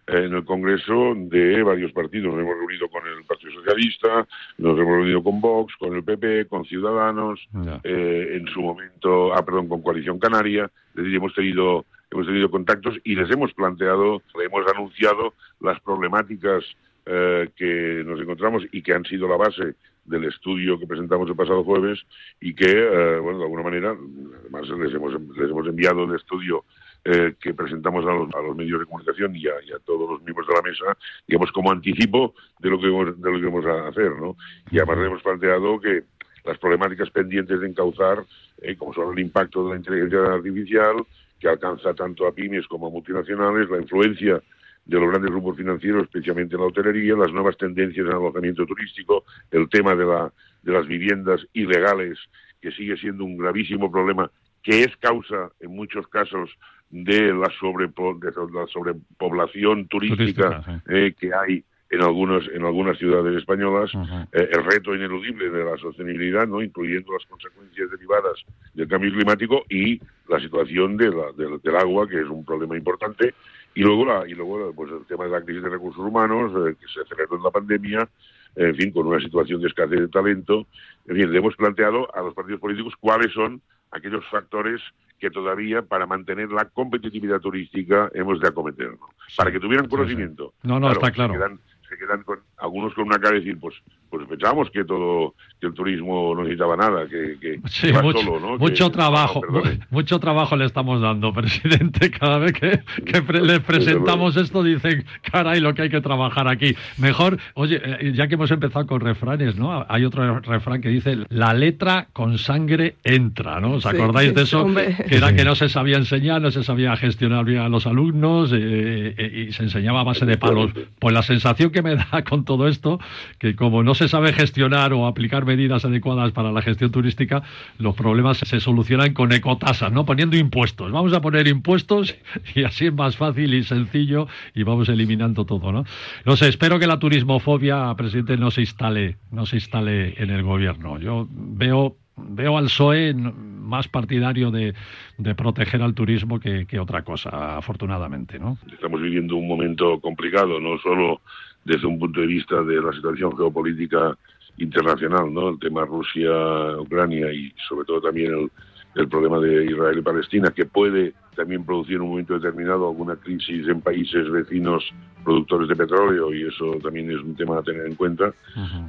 en 0.07 0.35
el 0.35 0.45
Congreso 0.45 1.14
de 1.16 1.62
varios 1.62 1.92
partidos. 1.92 2.33
Nos 2.33 2.42
hemos 2.42 2.57
reunido 2.57 2.88
con 2.88 3.07
el 3.07 3.25
Partido 3.25 3.53
Socialista, 3.53 4.27
nos 4.59 4.79
hemos 4.79 4.97
reunido 4.97 5.23
con 5.23 5.40
Vox, 5.40 5.75
con 5.77 5.95
el 5.95 6.05
PP, 6.05 6.47
con 6.47 6.64
Ciudadanos, 6.64 7.40
eh, 7.83 8.38
en 8.40 8.47
su 8.49 8.62
momento, 8.62 9.35
ah, 9.35 9.45
perdón, 9.45 9.69
con 9.69 9.83
Coalición 9.83 10.19
Canaria, 10.19 10.71
es 10.90 10.97
decir, 10.97 11.16
hemos 11.16 11.35
tenido, 11.35 11.85
hemos 12.11 12.27
tenido 12.27 12.51
contactos 12.51 12.97
y 13.05 13.16
les 13.16 13.31
hemos 13.31 13.53
planteado, 13.53 14.23
le 14.38 14.45
hemos 14.45 14.66
anunciado 14.73 15.35
las 15.61 15.81
problemáticas 15.81 16.64
eh, 17.07 17.49
que 17.57 18.03
nos 18.07 18.21
encontramos 18.21 18.64
y 18.73 18.83
que 18.83 18.92
han 18.92 19.05
sido 19.05 19.29
la 19.29 19.37
base 19.37 19.75
del 20.05 20.25
estudio 20.25 20.79
que 20.79 20.87
presentamos 20.87 21.29
el 21.29 21.35
pasado 21.35 21.64
jueves 21.64 22.01
y 22.40 22.55
que, 22.55 22.71
eh, 22.71 23.19
bueno, 23.19 23.38
de 23.38 23.45
alguna 23.45 23.64
manera, 23.64 23.97
además 24.40 24.69
les 24.69 24.95
hemos, 24.95 25.14
les 25.37 25.51
hemos 25.51 25.66
enviado 25.66 26.05
el 26.05 26.14
estudio 26.14 26.64
eh, 27.09 27.37
que 27.40 27.55
presentamos 27.55 28.05
a 28.05 28.12
los, 28.12 28.35
a 28.35 28.42
los 28.42 28.57
medios 28.57 28.81
de 28.81 28.87
comunicación 28.87 29.37
y 29.37 29.47
a, 29.47 29.53
y 29.64 29.71
a 29.71 29.79
todos 29.79 30.11
los 30.11 30.23
miembros 30.23 30.49
de 30.49 30.55
la 30.55 30.62
mesa, 30.62 30.99
digamos, 31.29 31.53
como 31.53 31.71
anticipo 31.71 32.35
de 32.59 32.69
lo 32.69 32.81
que 32.81 32.88
vamos, 32.88 33.21
de 33.21 33.31
lo 33.31 33.38
que 33.38 33.47
vamos 33.47 33.64
a 33.64 33.87
hacer, 33.87 34.11
¿no? 34.16 34.37
Y 34.73 34.79
además 34.79 35.07
hemos 35.07 35.23
planteado 35.23 35.79
que 35.79 36.03
las 36.45 36.59
problemáticas 36.59 37.09
pendientes 37.11 37.61
de 37.61 37.69
encauzar, 37.69 38.25
eh, 38.61 38.75
como 38.75 38.92
son 38.92 39.12
el 39.12 39.25
impacto 39.25 39.62
de 39.64 39.71
la 39.71 39.77
inteligencia 39.77 40.19
artificial, 40.35 41.07
que 41.38 41.49
alcanza 41.49 41.95
tanto 41.95 42.27
a 42.27 42.33
pymes 42.33 42.66
como 42.66 42.88
a 42.88 42.90
multinacionales, 42.90 43.71
la 43.71 43.79
influencia 43.79 44.42
de 44.85 45.01
los 45.01 45.09
grandes 45.09 45.31
grupos 45.31 45.57
financieros, 45.57 46.03
especialmente 46.05 46.57
en 46.57 46.62
la 46.62 46.66
hotelería, 46.66 47.14
las 47.14 47.33
nuevas 47.33 47.57
tendencias 47.57 48.05
en 48.05 48.12
alojamiento 48.12 48.66
turístico, 48.66 49.25
el 49.53 49.69
tema 49.69 49.95
de, 49.95 50.07
la, 50.07 50.33
de 50.62 50.73
las 50.73 50.88
viviendas 50.88 51.47
ilegales, 51.53 52.19
que 52.61 52.73
sigue 52.73 52.97
siendo 52.97 53.25
un 53.25 53.37
gravísimo 53.37 53.92
problema, 53.92 54.29
que 54.66 54.83
es 54.83 54.97
causa, 54.97 55.53
en 55.61 55.71
muchos 55.71 56.09
casos, 56.09 56.51
de 56.90 57.33
la, 57.33 57.49
sobrepo- 57.61 58.18
de 58.18 58.31
la 58.53 58.66
sobrepoblación 58.68 59.88
turística, 59.88 60.62
Turística, 60.62 60.83
eh, 60.88 61.14
que 61.18 61.31
hay 61.35 61.64
en 61.88 62.03
algunos 62.03 62.49
en 62.53 62.64
algunas 62.64 62.99
ciudades 62.99 63.37
españolas 63.37 63.92
eh, 64.33 64.49
el 64.53 64.64
reto 64.64 64.92
ineludible 64.94 65.51
de 65.51 65.64
la 65.64 65.77
sostenibilidad, 65.77 66.46
no 66.46 66.61
incluyendo 66.61 67.12
las 67.12 67.25
consecuencias 67.27 67.90
derivadas 67.90 68.44
del 68.75 68.88
cambio 68.88 69.12
climático 69.12 69.62
y 69.70 70.01
la 70.29 70.40
situación 70.40 70.96
de 70.96 71.11
la- 71.11 71.31
del, 71.37 71.61
del 71.62 71.77
agua, 71.77 72.09
que 72.09 72.20
es 72.20 72.27
un 72.29 72.44
problema 72.44 72.77
importante, 72.77 73.35
y 73.75 73.83
luego 73.83 74.05
la, 74.05 74.27
y 74.27 74.35
luego 74.35 74.72
pues 74.75 74.90
el 74.90 75.05
tema 75.07 75.25
de 75.27 75.31
la 75.31 75.42
crisis 75.42 75.62
de 75.62 75.68
recursos 75.68 76.05
humanos, 76.05 76.51
eh, 76.68 76.75
que 76.81 76.87
se 76.92 77.01
aceleró 77.03 77.37
en 77.37 77.42
la 77.44 77.51
pandemia, 77.51 78.09
en 78.54 78.74
fin, 78.76 78.90
con 78.90 79.06
una 79.06 79.20
situación 79.20 79.61
de 79.61 79.68
escasez 79.68 80.00
de 80.00 80.09
talento. 80.09 80.66
En 81.06 81.16
fin, 81.16 81.32
le 81.32 81.38
hemos 81.38 81.56
planteado 81.56 82.14
a 82.14 82.22
los 82.22 82.35
partidos 82.35 82.61
políticos 82.61 82.94
cuáles 83.00 83.32
son 83.32 83.61
aquellos 83.90 84.24
factores 84.30 84.80
que 85.18 85.30
todavía 85.30 85.80
para 85.82 86.06
mantener 86.06 86.50
la 86.50 86.66
competitividad 86.66 87.40
turística 87.40 88.11
hemos 88.14 88.38
de 88.40 88.48
acometer, 88.48 88.90
¿no? 88.90 89.09
Para 89.37 89.50
que 89.50 89.59
tuvieran 89.59 89.88
conocimiento. 89.88 90.52
No, 90.62 90.78
no, 90.78 90.92
está 90.92 91.06
se 91.06 91.12
claro. 91.12 91.32
quedan- 91.32 91.59
se 91.96 92.06
quedan 92.06 92.22
con 92.22 92.38
algunos 92.59 92.94
con 92.94 93.04
una 93.06 93.18
cara 93.18 93.35
de 93.35 93.40
decir, 93.40 93.59
pues, 93.61 93.74
pues 94.11 94.26
pensábamos 94.28 94.70
que 94.70 94.85
todo, 94.85 95.35
que 95.61 95.66
el 95.66 95.74
turismo 95.74 96.35
no 96.35 96.42
necesitaba 96.42 96.76
nada, 96.76 97.06
que, 97.09 97.37
que 97.40 97.61
Sí, 97.68 97.92
mucho, 97.92 98.18
solo, 98.20 98.40
¿no? 98.40 98.59
mucho 98.59 98.87
Que- 98.90 98.92
trabajo, 98.96 99.40
no, 99.50 99.62
mucho 99.90 100.18
trabajo 100.20 100.56
le 100.56 100.64
estamos 100.66 101.00
dando, 101.00 101.32
presidente. 101.32 102.11
Cada 102.18 102.38
vez 102.38 102.52
que, 102.52 102.80
que 103.04 103.22
pre- 103.22 103.40
le 103.42 103.61
presentamos 103.61 104.37
esto 104.37 104.62
dicen, 104.62 105.04
caray, 105.30 105.61
lo 105.61 105.74
que 105.74 105.82
hay 105.82 105.88
que 105.90 106.00
trabajar 106.00 106.48
aquí. 106.48 106.74
Mejor, 106.98 107.38
oye, 107.54 107.80
eh, 107.85 108.12
ya 108.14 108.28
que 108.28 108.35
hemos 108.35 108.50
empezado 108.50 108.87
con 108.87 109.00
refranes, 109.00 109.56
¿no? 109.56 109.85
Hay 109.88 110.04
otro 110.04 110.40
refrán 110.40 110.80
que 110.80 110.88
dice, 110.88 111.18
la 111.28 111.52
letra 111.54 112.09
con 112.12 112.38
sangre 112.38 112.96
entra, 113.04 113.61
¿no? 113.61 113.72
¿Os 113.72 113.82
Sí, 113.82 113.88
acordáis 113.88 114.35
de 114.35 114.42
eso? 114.42 114.62
hombre. 114.62 114.96
Que 115.09 115.16
era 115.16 115.30
Sí. 115.30 115.37
que 115.37 115.44
no 115.44 115.54
se 115.54 115.68
sabía 115.68 115.96
enseñar, 115.96 116.40
no 116.40 116.50
se 116.50 116.62
sabía 116.62 116.96
gestionar 116.96 117.44
bien 117.44 117.61
a 117.61 117.68
los 117.68 117.87
alumnos 117.87 118.52
eh, 118.52 119.14
eh, 119.16 119.44
y 119.48 119.52
se 119.52 119.64
enseñaba 119.64 120.00
a 120.00 120.04
base 120.04 120.24
de 120.26 120.37
palos. 120.38 120.70
Pues 120.98 121.12
la 121.14 121.22
sensación 121.22 121.70
que 121.70 121.82
me 121.87 121.96
da 121.96 122.25
con 122.29 122.44
todo 122.44 122.66
esto, 122.68 122.99
que 123.38 123.55
como 123.55 123.83
no 123.83 123.94
se 123.94 124.09
sabe 124.09 124.33
gestionar 124.33 124.92
o 124.92 125.07
aplicar 125.07 125.44
medidas 125.44 125.85
adecuadas 125.85 126.33
para 126.33 126.51
la 126.53 126.62
gestión 126.62 126.90
turística, 126.90 127.42
los 127.79 127.94
problemas 127.94 128.38
se 128.38 128.61
solucionan 128.61 129.14
con 129.14 129.33
ecotasas, 129.33 129.92
¿no? 129.92 130.05
Poniendo 130.05 130.37
impuestos. 130.37 130.90
Vamos 130.90 131.12
a 131.12 131.20
poner 131.20 131.46
impuestos 131.46 132.16
y 132.55 132.64
así 132.64 132.87
es 132.87 132.94
más 132.94 133.16
fácil 133.16 133.55
y 133.55 133.62
sencillo 133.62 134.27
y 134.55 134.64
vamos 134.64 134.88
eliminando 134.88 135.44
todo, 135.44 135.72
¿no? 135.72 135.85
No 136.25 136.37
sé, 136.37 136.49
espero 136.49 136.79
que 136.79 136.87
la 136.87 136.99
turismofobia, 136.99 137.94
presidente, 137.96 138.37
no 138.37 138.51
se 138.51 138.62
instale, 138.62 139.16
no 139.31 139.46
se 139.46 139.57
instale 139.57 140.14
en 140.22 140.31
el 140.31 140.42
gobierno. 140.42 140.99
Yo 140.99 141.29
veo 141.31 141.96
veo 142.16 142.57
al 142.57 142.64
PSOE 142.64 143.14
más 143.14 143.88
partidario 143.88 144.51
de, 144.51 144.75
de 145.18 145.35
proteger 145.35 145.83
al 145.83 145.94
turismo 145.94 146.40
que, 146.40 146.66
que 146.66 146.79
otra 146.79 147.03
cosa, 147.03 147.57
afortunadamente, 147.57 148.38
¿no? 148.38 148.59
Estamos 148.72 149.03
viviendo 149.03 149.37
un 149.37 149.49
momento 149.49 150.01
complicado, 150.01 150.61
no 150.61 150.79
solo 150.79 151.20
desde 151.66 151.87
un 151.87 151.98
punto 151.98 152.20
de 152.20 152.29
vista 152.29 152.62
de 152.62 152.81
la 152.81 152.92
situación 152.92 153.37
geopolítica 153.37 154.16
internacional, 154.59 155.33
¿no? 155.35 155.48
El 155.50 155.59
tema 155.59 155.85
Rusia-Ucrania 155.85 157.33
y 157.33 157.52
sobre 157.68 157.85
todo 157.85 158.00
también 158.00 158.33
el, 158.33 158.50
el 158.94 159.09
problema 159.09 159.40
de 159.40 159.66
Israel 159.66 159.98
y 159.98 160.02
Palestina, 160.02 160.50
que 160.52 160.64
puede 160.64 161.12
también 161.35 161.64
producir 161.64 161.96
en 161.96 162.02
un 162.02 162.11
momento 162.11 162.35
determinado 162.35 162.88
alguna 162.88 163.16
crisis 163.16 163.66
en 163.68 163.81
países 163.81 164.31
vecinos 164.31 164.85
productores 165.24 165.68
de 165.68 165.74
petróleo 165.74 166.33
y 166.33 166.44
eso 166.44 166.79
también 166.81 167.11
es 167.11 167.18
un 167.18 167.35
tema 167.35 167.59
a 167.59 167.62
tener 167.62 167.85
en 167.85 167.96
cuenta, 167.96 168.33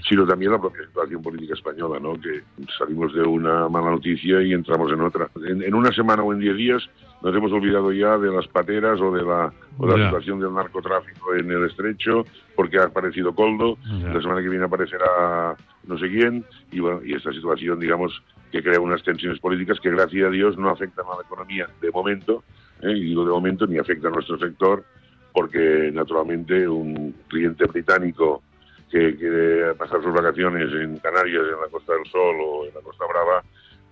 sino 0.08 0.26
también 0.28 0.52
la 0.52 0.62
propia 0.62 0.86
situación 0.86 1.24
política 1.24 1.56
española, 1.56 2.00
¿no? 2.00 2.14
Que 2.14 2.44
salimos 2.78 3.12
de 3.14 3.24
una 3.24 3.68
mala 3.70 3.90
noticia 3.90 4.42
y 4.44 4.54
entramos 4.54 4.92
en 4.94 5.02
otra. 5.02 5.30
En, 5.48 5.64
en 5.64 5.74
una 5.74 5.92
semana 5.92 6.22
o 6.22 6.32
en 6.32 6.40
diez 6.40 6.56
días 6.56 6.90
nos 7.22 7.36
hemos 7.36 7.52
olvidado 7.52 7.92
ya 7.92 8.18
de 8.18 8.32
las 8.32 8.48
pateras 8.48 9.00
o 9.02 9.12
de 9.12 9.24
la, 9.24 9.52
o 9.78 9.88
de 9.88 9.94
la 9.94 9.98
Ya. 10.00 10.06
situación 10.10 10.40
del 10.40 10.54
narcotráfico 10.54 11.34
en 11.36 11.50
el 11.52 11.66
estrecho, 11.66 12.26
porque 12.56 12.78
ha 12.78 12.84
aparecido 12.86 13.34
Coldo, 13.34 13.78
Ya. 14.00 14.14
la 14.14 14.22
semana 14.22 14.42
que 14.42 14.50
viene 14.50 14.66
aparecerá 14.66 15.56
no 15.88 15.98
sé 15.98 16.10
quién, 16.10 16.44
y, 16.72 16.80
bueno, 16.82 17.00
y 17.04 17.14
esta 17.16 17.32
situación, 17.32 17.80
digamos, 17.80 18.22
que 18.52 18.62
crea 18.62 18.80
unas 18.80 19.02
tensiones 19.04 19.40
políticas 19.40 19.80
que, 19.80 19.90
gracias 19.90 20.28
a 20.28 20.32
Dios, 20.32 20.58
no 20.58 20.70
afectan 20.70 21.06
a 21.06 21.16
la 21.18 21.24
economía 21.24 21.68
de 21.82 21.92
momento, 21.92 22.44
¿eh? 22.82 22.92
y 22.92 23.02
digo 23.06 23.24
de 23.26 23.32
momento, 23.32 23.66
ni 23.68 23.78
afecta 23.78 24.10
a 24.10 24.12
nuestro 24.12 24.38
sector, 24.38 24.84
porque 25.34 25.90
naturalmente 25.94 26.68
un 26.68 27.14
cliente 27.30 27.66
británico 27.66 28.42
que 28.92 29.16
quiere 29.16 29.74
pasar 29.76 30.02
sus 30.02 30.14
vacaciones 30.14 30.72
en 30.74 30.98
Canarias, 31.00 31.44
en 31.54 31.62
la 31.62 31.68
Costa 31.72 31.94
del 31.94 32.06
Sol 32.12 32.36
o 32.44 32.66
en 32.66 32.74
la 32.74 32.82
Costa 32.82 33.06
Brava, 33.10 33.44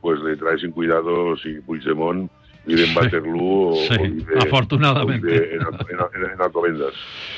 pues 0.02 0.20
le 0.22 0.36
trae 0.38 0.58
sin 0.58 0.72
cuidado 0.72 1.36
si 1.38 1.60
Puigdemont 1.62 2.30
vive 2.66 2.82
en 2.84 2.88
Sí. 2.88 2.96
Waterloo 2.96 3.70
o, 3.70 3.76
Sí, 3.76 3.94
o 4.00 4.02
vive, 4.04 4.26
afortunadamente. 4.46 5.28
o 5.28 5.32
vive 5.32 5.56
en, 5.56 5.62
en- 5.62 6.24
en- 6.26 6.32
en 6.34 6.42
Alcobendas. 6.42 6.94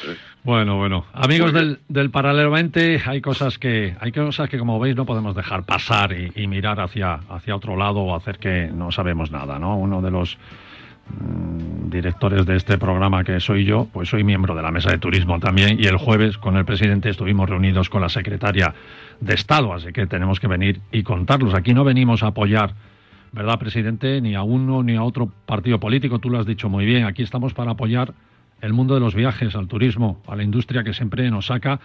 ¿eh? 0.07 0.15
Bueno, 0.43 0.77
bueno. 0.77 1.05
Amigos 1.13 1.51
del, 1.51 1.79
del 1.89 2.09
Paralelamente, 2.09 3.01
hay 3.05 3.19
cosas 3.19 3.57
que 3.59 3.95
hay 3.99 4.11
cosas 4.13 4.49
que, 4.49 4.57
como 4.57 4.79
veis, 4.79 4.95
no 4.95 5.05
podemos 5.05 5.35
dejar 5.35 5.63
pasar 5.63 6.13
y, 6.13 6.31
y 6.35 6.47
mirar 6.47 6.79
hacia, 6.79 7.15
hacia 7.29 7.55
otro 7.55 7.75
lado 7.75 7.99
o 7.99 8.15
hacer 8.15 8.37
que 8.39 8.69
no 8.73 8.91
sabemos 8.91 9.29
nada, 9.31 9.59
¿no? 9.59 9.77
Uno 9.77 10.01
de 10.01 10.09
los 10.11 10.37
mm, 11.09 11.89
directores 11.89 12.45
de 12.45 12.55
este 12.55 12.77
programa 12.77 13.23
que 13.25 13.39
soy 13.41 13.65
yo, 13.65 13.87
pues 13.91 14.07
soy 14.09 14.23
miembro 14.23 14.55
de 14.55 14.61
la 14.61 14.71
mesa 14.71 14.89
de 14.91 14.99
turismo 14.99 15.39
también 15.39 15.77
y 15.81 15.87
el 15.87 15.97
jueves 15.97 16.37
con 16.37 16.55
el 16.55 16.63
presidente 16.65 17.09
estuvimos 17.09 17.49
reunidos 17.49 17.89
con 17.89 18.01
la 18.01 18.09
secretaria 18.09 18.73
de 19.19 19.33
Estado, 19.33 19.73
así 19.73 19.91
que 19.91 20.07
tenemos 20.07 20.39
que 20.39 20.47
venir 20.47 20.79
y 20.91 21.03
contarlos. 21.03 21.53
Aquí 21.55 21.73
no 21.73 21.83
venimos 21.83 22.23
a 22.23 22.27
apoyar, 22.27 22.71
¿verdad, 23.37 23.59
presidente? 23.59 24.19
Ni 24.19 24.33
a 24.33 24.41
uno 24.41 24.81
ni 24.81 24.95
a 24.95 25.03
otro 25.03 25.31
partido 25.45 25.79
político, 25.79 26.17
tú 26.19 26.29
lo 26.29 26.39
has 26.39 26.45
dicho 26.47 26.69
muy 26.69 26.85
bien, 26.85 27.05
aquí 27.05 27.21
estamos 27.21 27.53
para 27.53 27.71
apoyar 27.71 28.13
el 28.61 28.73
mundo 28.73 28.95
de 28.95 28.99
los 28.99 29.13
viajes, 29.13 29.55
al 29.55 29.67
turismo, 29.67 30.21
a 30.27 30.35
la 30.35 30.41
industria 30.41 30.83
que 30.83 30.93
siempre 30.93 31.29
nos 31.29 31.45
saca 31.45 31.79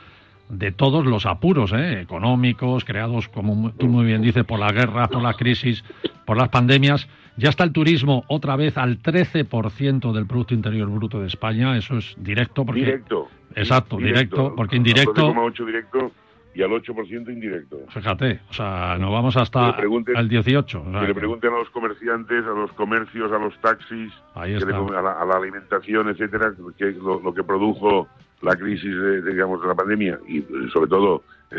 de 0.48 0.72
todos 0.72 1.04
los 1.04 1.26
apuros 1.26 1.72
¿eh? 1.72 2.00
económicos 2.00 2.84
creados, 2.84 3.28
como 3.28 3.70
tú 3.72 3.86
muy 3.86 4.06
bien 4.06 4.22
dices, 4.22 4.44
por 4.44 4.58
la 4.58 4.72
guerra, 4.72 5.08
por 5.08 5.22
la 5.22 5.34
crisis, 5.34 5.84
por 6.24 6.38
las 6.38 6.48
pandemias. 6.48 7.06
Ya 7.36 7.50
está 7.50 7.64
el 7.64 7.72
turismo 7.72 8.24
otra 8.28 8.56
vez 8.56 8.76
al 8.78 9.02
13% 9.02 10.12
del 10.12 10.26
Producto 10.26 10.54
Interior 10.54 10.88
Bruto 10.88 11.20
de 11.20 11.26
España. 11.26 11.76
Eso 11.76 11.98
es 11.98 12.14
directo 12.18 12.64
porque... 12.64 12.80
Directo. 12.80 13.28
Exacto, 13.54 13.98
directo, 13.98 14.54
porque 14.56 14.76
indirecto- 14.76 15.28
Al 15.28 15.34
12,8 15.34 15.66
directo 15.66 16.12
y 16.54 16.62
al 16.62 16.70
8% 16.70 17.32
indirecto. 17.32 17.78
Fíjate, 17.88 18.40
o 18.50 18.52
sea, 18.52 18.96
nos 18.98 19.10
vamos 19.10 19.36
hasta 19.36 19.74
el 20.16 20.28
18. 20.28 20.82
o 20.86 20.90
sea, 20.92 21.00
que 21.00 21.06
le 21.08 21.14
pregunten 21.14 21.52
a 21.52 21.58
los 21.58 21.70
comerciantes, 21.70 22.44
a 22.44 22.50
los 22.50 22.72
comercios, 22.72 23.32
a 23.32 23.38
los 23.38 23.58
taxis, 23.60 24.12
Ahí 24.34 24.58
que 24.58 24.64
le 24.66 24.72
está. 24.72 24.78
com- 24.78 24.94
a, 24.94 25.00
la, 25.02 25.12
a 25.12 25.24
la 25.24 25.36
alimentación, 25.36 26.08
etcétera, 26.10 26.52
que 26.76 26.92
lo, 26.92 27.20
lo 27.20 27.32
que 27.34 27.42
produjo 27.42 28.08
la 28.42 28.56
crisis 28.56 28.90
de, 28.94 29.22
de, 29.22 29.30
digamos 29.32 29.62
de 29.62 29.68
la 29.68 29.74
pandemia 29.74 30.18
y 30.28 30.38
eh, 30.40 30.44
sobre 30.72 30.88
todo 30.88 31.22
eh, 31.52 31.56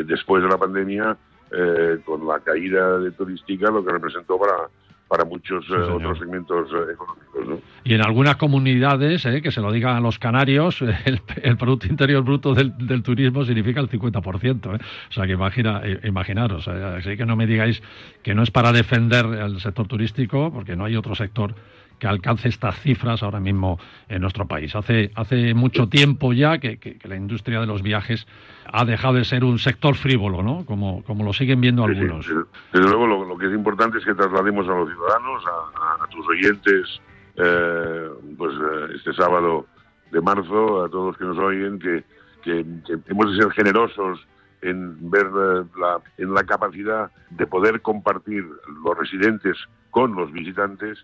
eh, 0.00 0.04
después 0.04 0.42
de 0.42 0.48
la 0.48 0.58
pandemia 0.58 1.16
eh, 1.52 1.98
con 2.04 2.26
la 2.26 2.40
caída 2.40 2.98
de 2.98 3.12
turística 3.12 3.70
lo 3.70 3.84
que 3.84 3.92
representó 3.92 4.38
para 4.38 4.54
para 5.14 5.24
muchos 5.24 5.64
eh, 5.66 5.68
señor. 5.68 5.92
otros 5.92 6.18
segmentos 6.18 6.68
eh, 6.72 6.92
económicos, 6.92 7.46
¿no? 7.48 7.58
Y 7.84 7.94
en 7.94 8.00
algunas 8.04 8.34
comunidades, 8.36 9.24
eh, 9.26 9.40
que 9.42 9.52
se 9.52 9.60
lo 9.60 9.70
digan 9.70 9.96
a 9.96 10.00
los 10.00 10.18
canarios, 10.18 10.82
el, 11.04 11.20
el 11.42 11.56
Producto 11.56 11.86
Interior 11.86 12.24
Bruto 12.24 12.52
del, 12.54 12.76
del 12.78 13.02
turismo 13.04 13.44
significa 13.44 13.80
el 13.80 13.88
50%. 13.88 14.74
eh. 14.74 14.78
O 15.10 15.12
sea, 15.12 15.26
que 15.26 15.32
imagina, 15.32 15.82
eh, 15.84 16.00
imaginaros. 16.04 16.66
eh, 16.66 16.96
así 16.98 17.16
que 17.16 17.26
no 17.26 17.36
me 17.36 17.46
digáis 17.46 17.80
que 18.22 18.34
no 18.34 18.42
es 18.42 18.50
para 18.50 18.72
defender 18.72 19.24
el 19.26 19.60
sector 19.60 19.86
turístico, 19.86 20.52
porque 20.52 20.74
no 20.74 20.84
hay 20.84 20.96
otro 20.96 21.14
sector 21.14 21.54
que 22.04 22.08
alcance 22.08 22.48
estas 22.50 22.78
cifras 22.80 23.22
ahora 23.22 23.40
mismo 23.40 23.78
en 24.10 24.20
nuestro 24.20 24.46
país. 24.46 24.76
Hace, 24.76 25.10
hace 25.14 25.54
mucho 25.54 25.88
tiempo 25.88 26.34
ya 26.34 26.58
que, 26.58 26.76
que- 26.76 26.98
que 26.98 27.08
la 27.08 27.16
industria 27.16 27.60
de 27.60 27.66
los 27.66 27.80
viajes 27.80 28.26
ha 28.70 28.84
dejado 28.84 29.14
de 29.14 29.24
ser 29.24 29.42
un 29.42 29.58
sector 29.58 29.94
frívolo, 29.94 30.42
¿no? 30.42 30.66
Como, 30.66 31.02
como 31.04 31.24
lo 31.24 31.32
siguen 31.32 31.62
viendo 31.62 31.82
sí. 31.86 31.92
algunos. 31.92 32.26
Desde, 32.74 32.86
luego, 32.90 33.06
lo, 33.06 33.24
lo 33.24 33.38
que 33.38 33.46
es 33.46 33.52
importante 33.54 33.96
es 33.96 34.04
que 34.04 34.12
traslademos 34.14 34.68
a 34.68 34.72
los 34.74 34.90
ciudadanos, 34.90 35.42
a, 35.46 35.80
a- 35.80 36.04
a 36.04 36.06
tus 36.08 36.26
oyentes, 36.28 37.00
eh, 37.36 38.08
pues 38.36 38.52
eh, 38.52 38.92
este 38.96 39.14
sábado 39.14 39.66
de 40.12 40.20
marzo, 40.20 40.84
a 40.84 40.90
todos 40.90 41.06
los 41.06 41.16
que 41.16 41.24
nos 41.24 41.38
oyen, 41.38 41.78
que, 41.78 42.04
que- 42.42 42.66
que 42.86 42.98
hemos 43.10 43.30
de 43.34 43.42
ser 43.42 43.50
generosos 43.52 44.20
en 44.60 45.10
ver 45.10 45.24
eh, 45.26 45.64
la, 45.80 46.00
en 46.18 46.34
la 46.34 46.44
capacidad 46.44 47.10
de 47.30 47.46
poder 47.46 47.80
compartir 47.80 48.44
los 48.84 48.98
residentes 48.98 49.56
con 49.90 50.14
los 50.14 50.30
visitantes 50.32 50.98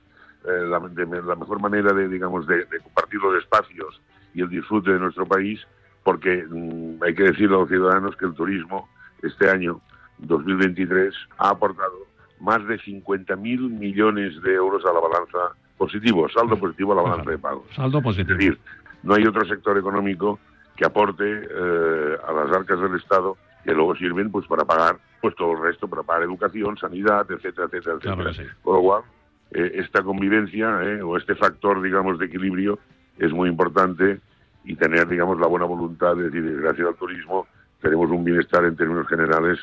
eh, 0.47 0.67
la, 0.69 0.79
de- 0.81 1.23
la 1.23 1.35
mejor 1.37 1.61
manera 1.61 1.93
de 1.93 2.09
digamos 2.09 2.47
de, 2.47 2.65
de 2.67 2.81
compartir 2.81 3.21
los 3.21 3.43
espacios 3.43 4.01
y 4.35 4.43
el 4.43 4.49
disfrute 4.49 4.93
de 4.93 4.99
nuestro 4.99 5.27
país 5.27 5.61
porque 6.03 6.45
mm, 6.49 7.03
hay 7.03 7.15
que 7.15 7.25
decirle 7.25 7.57
a 7.57 7.61
los 7.61 7.69
ciudadanos 7.69 8.17
que 8.17 8.25
el 8.27 8.35
turismo 8.35 8.89
este 9.23 9.51
año 9.51 9.81
2023 10.19 11.15
ha 11.39 11.51
aportado 11.51 12.07
más 12.41 12.67
de 12.67 12.79
50.000 12.79 13.37
millones 13.69 14.41
de 14.43 14.55
euros 14.55 14.83
a 14.87 14.93
la 14.93 15.01
balanza 15.01 15.55
positivo, 15.77 16.29
saldo 16.29 16.57
positivo 16.59 16.93
a 16.93 16.97
la 16.97 17.03
balanza 17.03 17.31
de 17.31 17.39
pagos. 17.39 17.65
Saldo 17.75 17.99
Es 17.99 18.05
positivo. 18.05 18.39
decir, 18.39 18.59
no 19.03 19.15
hay 19.15 19.25
otro 19.27 19.45
sector 19.47 19.77
económico 19.79 20.39
que 20.77 20.87
aporte 20.87 21.25
eh, 21.25 22.17
a 22.27 22.33
las 22.33 22.51
arcas 22.57 22.81
del 22.81 22.95
Estado 22.97 23.37
que 23.65 23.75
luego 23.75 23.95
sirven 23.97 24.31
pues 24.31 24.47
para 24.47 24.65
pagar 24.65 24.97
pues 25.21 25.35
todo 25.37 25.53
el 25.53 25.61
resto, 25.61 25.87
para 25.89 26.03
pagar 26.03 26.23
educación, 26.23 26.79
sanidad, 26.79 27.31
etcétera, 27.31 27.67
etcétera, 27.67 27.99
Claro 27.99 28.23
etcétera. 28.31 28.49
sí. 28.55 28.59
Con 28.63 28.77
lo 28.77 28.81
cual, 28.83 29.03
eh, 29.53 29.73
esta 29.75 30.03
convivencia 30.03 30.83
eh, 30.83 31.03
o 31.03 31.17
este 31.17 31.35
factor, 31.35 31.83
digamos, 31.83 32.19
de 32.19 32.27
equilibrio 32.27 32.79
es 33.19 33.33
muy 33.33 33.49
importante 33.49 34.21
y 34.65 34.77
tener, 34.77 35.09
digamos, 35.09 35.41
la 35.41 35.47
buena 35.47 35.67
voluntad 35.67 36.15
de 36.17 36.31
decir, 36.31 36.61
gracias 36.61 36.87
al 36.87 36.95
turismo, 36.95 37.47
tenemos 37.81 38.11
un 38.11 38.23
bienestar 38.25 38.65
en 38.65 38.77
términos 38.77 39.09
generales 39.09 39.59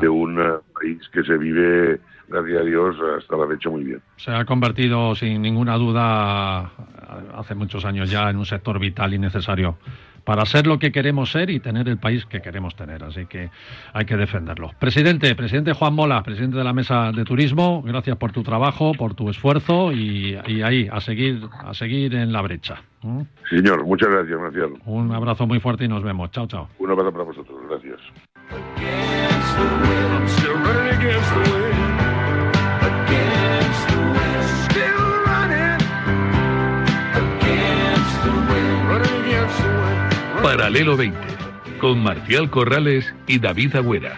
de 0.00 0.08
un 0.08 0.40
eh, 0.40 0.44
país 0.72 1.00
que 1.12 1.22
se 1.24 1.36
vive, 1.36 2.00
gracias 2.28 2.60
a 2.60 2.64
Dios, 2.64 2.96
hasta 3.18 3.36
la 3.36 3.46
fecha 3.48 3.68
muy 3.68 3.84
bien. 3.84 4.00
Se 4.16 4.30
ha 4.30 4.44
convertido 4.44 5.14
sin 5.14 5.42
ninguna 5.42 5.76
duda 5.76 6.70
hace 7.34 7.54
muchos 7.54 7.84
años 7.84 8.10
ya 8.10 8.30
en 8.30 8.36
un 8.36 8.46
sector 8.46 8.78
vital 8.78 9.12
y 9.14 9.18
necesario 9.18 9.76
para 10.28 10.44
ser 10.44 10.66
lo 10.66 10.78
que 10.78 10.92
queremos 10.92 11.32
ser 11.32 11.48
y 11.48 11.58
tener 11.58 11.88
el 11.88 11.96
país 11.96 12.26
que 12.26 12.42
queremos 12.42 12.76
tener. 12.76 13.02
Así 13.02 13.24
que 13.24 13.48
hay 13.94 14.04
que 14.04 14.14
defenderlo. 14.14 14.72
Presidente, 14.78 15.34
presidente 15.34 15.72
Juan 15.72 15.94
Mola, 15.94 16.22
presidente 16.22 16.58
de 16.58 16.64
la 16.64 16.74
Mesa 16.74 17.12
de 17.12 17.24
Turismo, 17.24 17.80
gracias 17.82 18.14
por 18.18 18.30
tu 18.30 18.42
trabajo, 18.42 18.92
por 18.92 19.14
tu 19.14 19.30
esfuerzo 19.30 19.90
y, 19.90 20.38
y 20.46 20.60
ahí, 20.60 20.86
a 20.92 21.00
seguir, 21.00 21.48
a 21.50 21.72
seguir 21.72 22.14
en 22.14 22.30
la 22.30 22.42
brecha. 22.42 22.82
¿Mm? 23.00 23.22
Señor, 23.48 23.86
muchas 23.86 24.10
gracias, 24.10 24.38
Marcial. 24.38 24.74
Un 24.84 25.14
abrazo 25.14 25.46
muy 25.46 25.60
fuerte 25.60 25.86
y 25.86 25.88
nos 25.88 26.02
vemos. 26.02 26.30
Chao, 26.30 26.46
chao. 26.46 26.68
Un 26.78 26.90
abrazo 26.90 27.10
para 27.10 27.24
vosotros. 27.24 27.58
Gracias. 27.66 27.98
Paralelo 40.68 40.98
20, 40.98 41.18
con 41.80 42.02
Marcial 42.02 42.50
Corrales 42.50 43.14
y 43.26 43.38
David 43.38 43.76
Agüera. 43.76 44.14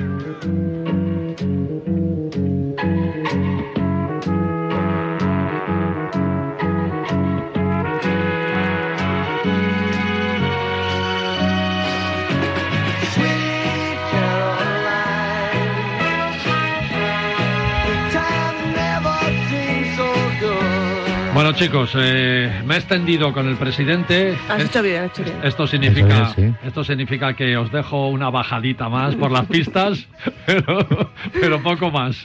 Chicos, 21.60 21.92
eh, 21.96 22.62
me 22.64 22.74
he 22.74 22.78
extendido 22.78 23.32
con 23.32 23.46
el 23.48 23.56
presidente. 23.56 24.36
Has 24.48 24.60
Es- 24.62 24.70
hecho 24.70 24.82
bien, 24.82 25.04
has 25.04 25.10
hecho 25.10 25.24
bien. 25.24 25.36
Esto 25.44 25.66
significa, 25.66 26.32
sí. 26.34 26.52
esto 26.64 26.84
significa 26.84 27.34
que 27.34 27.56
os 27.56 27.70
dejo 27.70 28.08
una 28.08 28.30
bajadita 28.30 28.88
más 28.88 29.14
por 29.16 29.30
las 29.30 29.46
pistas, 29.46 30.08
pero, 30.46 30.86
pero 31.38 31.62
poco 31.62 31.90
más. 31.90 32.16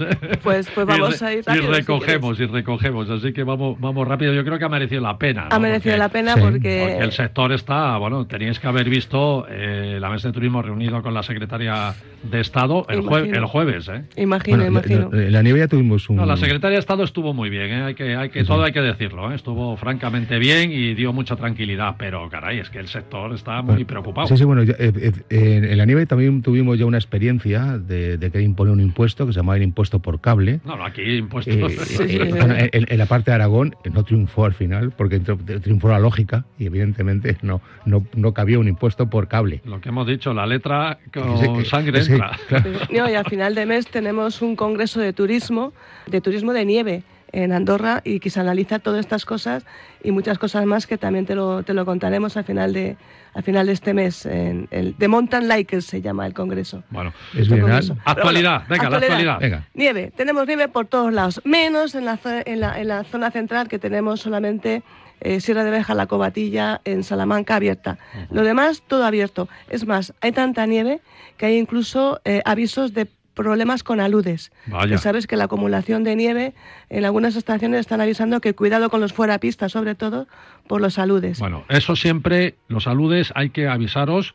Pues- 0.41 0.69
pues 0.73 0.87
vamos 0.87 1.21
Y 1.21 1.25
a 1.25 1.33
ir 1.33 1.39
Y 1.39 1.41
rápido, 1.43 1.65
si 1.65 1.71
recogemos, 1.79 2.39
y 2.39 2.45
recogemos. 2.45 3.09
Así 3.09 3.33
que 3.33 3.43
vamos, 3.43 3.79
vamos 3.79 4.07
rápido. 4.07 4.33
Yo 4.33 4.43
creo 4.45 4.57
que 4.57 4.65
ha 4.65 4.69
merecido 4.69 5.01
la 5.01 5.17
pena. 5.17 5.49
Ha 5.51 5.59
merecido 5.59 5.93
Porque- 5.93 5.99
la 5.99 6.09
pena 6.09 6.33
Sí. 6.35 6.39
porque... 6.41 6.87
Porque 6.89 7.03
el 7.03 7.11
sector 7.11 7.51
está, 7.51 7.97
bueno, 7.97 8.25
teníais 8.25 8.59
que 8.59 8.67
haber 8.67 8.89
visto 8.89 9.45
eh, 9.49 9.97
la 9.99 10.09
mesa 10.09 10.29
de 10.29 10.33
turismo 10.33 10.61
reunido 10.61 11.01
con 11.01 11.13
la 11.13 11.23
secretaria 11.23 11.93
de 12.29 12.41
Estado 12.41 12.85
el, 12.89 13.01
jue- 13.01 13.35
el 13.35 13.45
jueves, 13.45 13.87
¿eh? 13.89 14.03
Imagino, 14.17 14.57
Bueno, 14.57 14.71
imagino. 14.71 15.09
la- 15.11 15.17
la- 15.17 15.25
en 15.27 15.31
la 15.33 15.41
nieve 15.43 15.59
ya 15.59 15.67
tuvimos 15.67 16.09
un... 16.09 16.17
No, 16.17 16.25
la 16.25 16.37
secretaria 16.37 16.75
de 16.75 16.79
Estado 16.79 17.03
estuvo 17.03 17.33
muy 17.33 17.49
bien, 17.49 17.71
¿eh? 17.71 17.83
hay 17.83 17.95
que, 17.95 18.15
hay 18.15 18.29
que, 18.29 18.43
todo 18.43 18.63
hay 18.63 18.71
que 18.71 18.81
decirlo, 18.81 19.31
¿eh? 19.31 19.35
estuvo 19.35 19.75
francamente 19.77 20.37
bien 20.39 20.71
y 20.71 20.93
dio 20.93 21.13
mucha 21.13 21.35
tranquilidad, 21.35 21.95
pero 21.97 22.29
caray, 22.29 22.59
es 22.59 22.69
que 22.69 22.79
el 22.79 22.87
sector 22.87 23.33
está 23.33 23.61
muy 23.61 23.75
Bueno, 23.75 23.87
preocupado. 23.87 24.27
Sí, 24.27 24.37
sí, 24.37 24.43
bueno, 24.43 24.63
ya, 24.63 24.73
eh, 24.79 24.91
eh, 25.29 25.67
en, 25.71 25.77
la 25.77 25.85
nieve 25.85 26.05
también 26.05 26.41
tuvimos 26.41 26.77
ya 26.79 26.85
una 26.85 26.97
experiencia 26.97 27.77
de, 27.77 28.17
de 28.17 28.31
que 28.31 28.41
imponer 28.41 28.73
un 28.73 28.81
impuesto 28.81 29.25
que 29.25 29.33
se 29.33 29.39
llamaba 29.39 29.57
el 29.57 29.63
impuesto 29.63 29.99
por 29.99 30.21
cable. 30.21 30.59
No, 30.65 30.75
no, 30.75 30.85
aquí 30.85 31.01
impuestos. 31.01 31.55
Eh, 31.55 31.67
eh, 32.09 32.27
bueno, 32.29 32.55
en, 32.57 32.69
en 32.89 32.97
la 32.97 33.05
parte 33.05 33.31
de 33.31 33.35
Aragón 33.35 33.75
eh, 33.83 33.89
no 33.93 34.03
triunfó 34.03 34.45
al 34.45 34.53
final, 34.53 34.91
porque 34.91 35.21
tri- 35.21 35.61
triunfó 35.61 35.89
la 35.89 35.99
lógica 35.99 36.45
y 36.59 36.65
evidentemente 36.65 37.37
no, 37.41 37.61
no, 37.85 38.05
no 38.15 38.33
cabía 38.33 38.59
un 38.59 38.67
impuesto 38.67 39.09
por 39.09 39.27
cable. 39.27 39.61
Lo 39.65 39.81
que 39.81 39.89
hemos 39.89 40.07
dicho, 40.07 40.33
la 40.33 40.45
letra 40.45 40.97
con 41.13 41.65
sangre 41.65 42.03
sí, 42.15 42.21
entra. 42.23 42.39
claro. 42.47 42.69
No, 42.91 43.09
y 43.09 43.15
a 43.15 43.23
final 43.23 43.55
de 43.55 43.65
mes 43.65 43.87
tenemos 43.87 44.41
un 44.41 44.55
congreso 44.55 44.99
de 44.99 45.13
turismo, 45.13 45.73
de 46.07 46.21
turismo 46.21 46.53
de 46.53 46.65
nieve 46.65 47.03
en 47.31 47.51
Andorra 47.51 48.01
y 48.05 48.19
que 48.21 48.29
se 48.29 48.39
analiza 48.39 48.79
todas 48.79 48.99
estas 49.01 49.25
cosas 49.25 49.65
y 50.03 50.11
muchas 50.11 50.37
cosas 50.37 50.65
más 50.65 50.87
que 50.87 50.97
también 50.97 51.25
te 51.25 51.35
lo, 51.35 51.63
te 51.63 51.73
lo 51.73 51.83
contaremos 51.85 52.37
al 52.37 52.45
final 52.45 52.71
de, 52.71 52.95
al 53.33 53.43
final 53.43 53.65
de 53.67 53.73
este 53.73 53.93
mes. 53.93 54.25
En 54.25 54.67
el, 54.71 54.95
The 54.95 55.09
Mountain 55.09 55.47
Likers 55.49 55.85
se 55.85 56.01
llama 56.01 56.25
el 56.27 56.33
congreso. 56.33 56.83
Bueno, 56.91 57.11
Es 57.33 57.41
Este 57.41 57.55
bienal. 57.55 57.69
congreso. 57.81 57.97
Actualidad, 58.05 58.63
Pero 58.69 58.81
venga, 58.81 58.89
la 58.89 58.97
actualidad. 58.97 59.39
Venga. 59.41 59.67
Nieve, 59.73 60.13
tenemos 60.15 60.47
nieve 60.47 60.69
por 60.69 60.85
todos 60.85 61.11
lados, 61.11 61.41
menos 61.43 61.93
en 61.95 62.05
la, 62.05 62.17
en 62.45 62.59
la, 62.61 62.79
en 62.79 62.87
la 62.87 63.03
zona 63.03 63.31
central 63.31 63.67
que 63.67 63.79
tenemos 63.79 64.21
solamente 64.21 64.81
eh, 65.21 65.39
Sierra 65.39 65.63
de 65.63 65.71
Beja, 65.71 65.93
La 65.93 66.07
Cobatilla, 66.07 66.81
en 66.85 67.03
Salamanca 67.03 67.55
abierta. 67.55 67.97
Lo 68.31 68.43
demás, 68.43 68.83
todo 68.87 69.05
abierto. 69.05 69.47
Es 69.69 69.85
más, 69.85 70.13
hay 70.21 70.31
tanta 70.31 70.65
nieve 70.65 71.01
que 71.37 71.47
hay 71.47 71.57
incluso 71.57 72.21
eh, 72.25 72.41
avisos 72.45 72.93
de 72.93 73.07
problemas 73.35 73.83
con 73.83 73.99
aludes. 73.99 74.51
Vaya. 74.65 74.97
Sabes 74.97 75.27
que 75.27 75.35
la 75.35 75.43
acumulación 75.43 76.03
de 76.03 76.15
nieve 76.15 76.53
en 76.89 77.05
algunas 77.05 77.35
estaciones 77.35 77.81
están 77.81 78.01
avisando 78.01 78.39
que 78.39 78.55
cuidado 78.55 78.89
con 78.89 79.01
los 79.01 79.13
fuera 79.13 79.37
pistas, 79.39 79.73
sobre 79.73 79.93
todo 79.93 80.27
por 80.67 80.81
los 80.81 80.97
aludes. 80.97 81.39
Bueno, 81.39 81.65
eso 81.69 81.95
siempre, 81.95 82.55
los 82.67 82.87
aludes, 82.87 83.31
hay 83.35 83.49
que 83.49 83.67
avisaros 83.67 84.33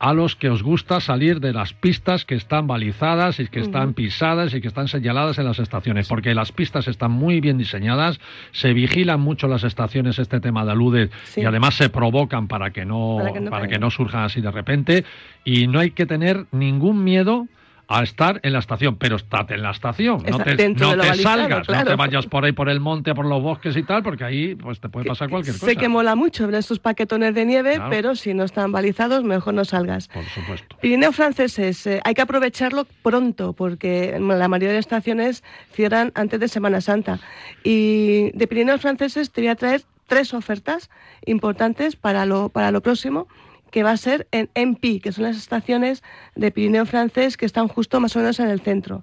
a 0.00 0.14
los 0.14 0.36
que 0.36 0.48
os 0.48 0.62
gusta 0.62 1.00
salir 1.00 1.40
de 1.40 1.52
las 1.52 1.72
pistas 1.72 2.24
que 2.24 2.34
están 2.36 2.66
balizadas 2.66 3.40
y 3.40 3.48
que 3.48 3.60
están 3.60 3.94
pisadas 3.94 4.54
y 4.54 4.60
que 4.60 4.68
están 4.68 4.86
señaladas 4.88 5.38
en 5.38 5.44
las 5.44 5.58
estaciones, 5.58 6.06
porque 6.08 6.34
las 6.34 6.52
pistas 6.52 6.86
están 6.86 7.10
muy 7.10 7.40
bien 7.40 7.58
diseñadas, 7.58 8.20
se 8.52 8.72
vigilan 8.72 9.20
mucho 9.20 9.48
las 9.48 9.64
estaciones 9.64 10.18
este 10.18 10.40
tema 10.40 10.64
de 10.64 10.70
aludes 10.72 11.10
Sí. 11.24 11.40
y 11.40 11.44
además 11.44 11.74
se 11.74 11.88
provocan 11.90 12.46
para 12.48 12.70
que 12.70 12.84
no 12.84 13.16
Para 13.18 13.32
que 13.32 13.40
no 13.40 13.50
para 13.50 13.68
que 13.68 13.78
no 13.78 13.90
surjan 13.90 14.22
así 14.24 14.40
de 14.40 14.50
repente 14.50 15.04
y 15.44 15.66
no 15.66 15.80
hay 15.80 15.90
que 15.90 16.06
tener 16.06 16.46
ningún 16.52 17.02
miedo 17.02 17.46
a 17.90 18.02
estar 18.02 18.38
en 18.42 18.52
la 18.52 18.58
estación, 18.58 18.96
pero 18.96 19.16
estate 19.16 19.54
en 19.54 19.62
la 19.62 19.70
estación, 19.70 20.22
no 20.28 20.38
te, 20.40 20.68
no 20.68 20.94
te 20.98 21.14
salgas, 21.14 21.66
no 21.66 21.74
te 21.74 21.82
claro. 21.84 21.96
vayas 21.96 22.26
por 22.26 22.44
ahí 22.44 22.52
por 22.52 22.68
el 22.68 22.80
monte, 22.80 23.14
por 23.14 23.24
los 23.24 23.42
bosques 23.42 23.74
y 23.78 23.82
tal, 23.82 24.02
porque 24.02 24.24
ahí 24.24 24.54
pues 24.54 24.78
te 24.78 24.90
puede 24.90 25.06
pasar 25.06 25.30
cualquier 25.30 25.54
cosa. 25.54 25.64
sé 25.64 25.76
que 25.76 25.88
mola 25.88 26.14
mucho 26.14 26.44
ver 26.46 26.56
estos 26.56 26.78
paquetones 26.80 27.34
de 27.34 27.46
nieve, 27.46 27.76
Claro. 27.76 27.88
pero 27.90 28.14
si 28.14 28.34
no 28.34 28.44
están 28.44 28.72
balizados, 28.72 29.24
mejor 29.24 29.54
no 29.54 29.64
salgas. 29.64 30.08
Por 30.08 30.24
supuesto. 30.24 30.76
Pirineo 30.82 31.12
franceses, 31.12 31.86
eh, 31.86 32.00
hay 32.04 32.12
que 32.12 32.20
aprovecharlo 32.20 32.86
pronto 33.02 33.54
porque 33.54 34.18
la 34.20 34.48
mayoría 34.48 34.74
de 34.74 34.80
estaciones 34.80 35.42
cierran 35.72 36.12
antes 36.14 36.38
de 36.40 36.48
Semana 36.48 36.82
Santa. 36.82 37.20
Y 37.64 38.32
de 38.34 38.46
Pirineos 38.46 38.82
franceses 38.82 39.30
te 39.30 39.40
voy 39.40 39.48
a 39.48 39.54
traer 39.56 39.82
tres 40.06 40.34
ofertas 40.34 40.90
importantes 41.24 41.96
para 41.96 42.26
lo, 42.26 42.50
para 42.50 42.70
lo 42.70 42.82
próximo, 42.82 43.28
que 43.70 43.82
va 43.82 43.92
a 43.92 43.96
ser 43.96 44.26
en 44.32 44.50
MP, 44.54 45.00
que 45.00 45.12
son 45.12 45.24
las 45.24 45.36
estaciones 45.36 46.02
de 46.34 46.50
Pirineo 46.50 46.86
francés 46.86 47.36
que 47.36 47.46
están 47.46 47.68
justo 47.68 48.00
más 48.00 48.14
o 48.16 48.20
menos 48.20 48.40
en 48.40 48.48
el 48.48 48.60
centro. 48.60 49.02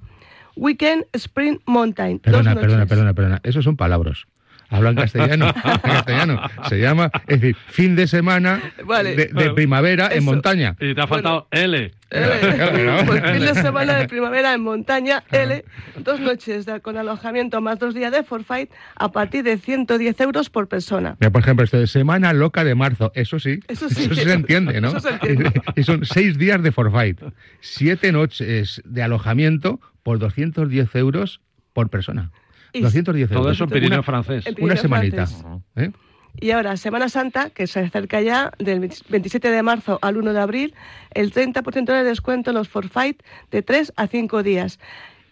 Weekend 0.56 1.06
Spring 1.14 1.60
Mountain. 1.66 2.20
Perdona, 2.20 2.56
perdona, 2.56 2.86
perdona, 2.86 3.14
perdona. 3.14 3.42
Esos 3.44 3.64
son 3.64 3.76
palabras. 3.76 4.26
Hablan 4.70 4.96
castellano, 4.96 5.48
en 5.48 5.80
castellano. 5.80 6.42
Se 6.70 6.80
llama, 6.80 7.12
es 7.28 7.42
decir, 7.42 7.56
fin 7.68 7.96
de 7.96 8.08
semana 8.08 8.62
Vale. 8.84 9.16
de, 9.16 9.26
de 9.28 9.52
primavera 9.52 10.10
en 10.12 10.24
montaña. 10.24 10.76
Y 10.80 10.96
te 10.96 11.02
ha 11.02 11.08
faltado 11.08 11.48
L. 11.52 11.92
L. 12.16 12.56
Claro. 12.56 13.06
Pues 13.06 13.22
fin 13.24 13.40
de 13.46 13.54
semana 13.56 13.94
de 14.00 14.08
primavera 14.08 14.54
en 14.54 14.62
montaña, 14.62 15.24
L, 15.32 15.64
dos 16.00 16.20
noches 16.20 16.66
de- 16.66 16.80
con 16.82 16.98
alojamiento 16.98 17.62
más 17.62 17.80
dos 17.80 17.94
días 17.94 18.12
de 18.12 18.24
forfait 18.24 18.70
a 18.96 19.12
partir 19.12 19.44
de 19.44 19.58
110 19.58 20.20
euros 20.22 20.50
por 20.50 20.68
persona. 20.68 21.18
Mira, 21.20 21.32
por 21.32 21.42
ejemplo, 21.42 21.64
esto 21.66 21.78
de 21.80 21.88
Semana 21.88 22.34
Loca 22.34 22.64
de 22.64 22.76
Marzo, 22.76 23.12
eso 23.16 23.40
sí, 23.40 23.60
Eso 23.68 23.90
sí. 23.90 24.14
se 24.14 24.32
entiende, 24.34 24.80
¿no? 24.82 24.90
Eso 24.90 25.00
se 25.02 25.10
entiende. 25.10 25.52
Y 25.76 25.84
son 25.84 26.06
seis 26.06 26.38
días 26.38 26.62
de 26.64 26.72
forfait, 26.72 27.20
siete 27.62 28.12
noches 28.12 28.82
de 28.86 29.04
alojamiento 29.04 29.80
por 30.04 30.20
210 30.20 30.96
euros 30.96 31.42
por 31.74 31.90
persona. 31.90 32.32
Y 32.74 32.82
210 32.82 33.32
euros. 33.32 33.42
Todo 33.44 33.52
eso 33.52 33.64
en 33.64 33.70
Una- 33.70 33.74
Pirineo 33.74 34.04
francés. 34.04 34.46
en 34.48 34.56
Una 34.64 34.76
semanita. 34.76 35.28
francés. 35.28 35.62
¿eh? 35.78 35.92
Y 36.40 36.52
ahora, 36.52 36.78
Semana 36.78 37.10
Santa, 37.10 37.50
que 37.50 37.66
se 37.68 37.80
acerca 37.80 38.22
ya, 38.22 38.52
del 38.60 38.80
27 38.80 39.50
de 39.50 39.64
marzo 39.64 40.00
al 40.02 40.18
1 40.18 40.34
de 40.34 40.40
abril, 40.40 40.76
el 41.12 41.32
30% 41.34 41.86
de 41.86 42.04
descuento 42.04 42.52
en 42.52 42.56
los 42.58 42.68
forfait 42.68 43.22
de 43.52 43.62
3 43.62 43.94
a 43.96 44.08
5 44.08 44.44
días. 44.44 44.80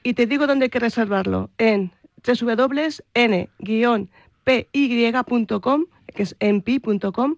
Y 0.04 0.14
te 0.14 0.26
digo 0.26 0.48
dónde 0.48 0.66
hay 0.66 0.70
que 0.70 0.80
reservarlo, 0.80 1.50
en 1.58 1.92
www.n-py.com, 2.26 3.06
que 6.16 6.24
es 6.24 6.36
enpi.com, 6.40 7.36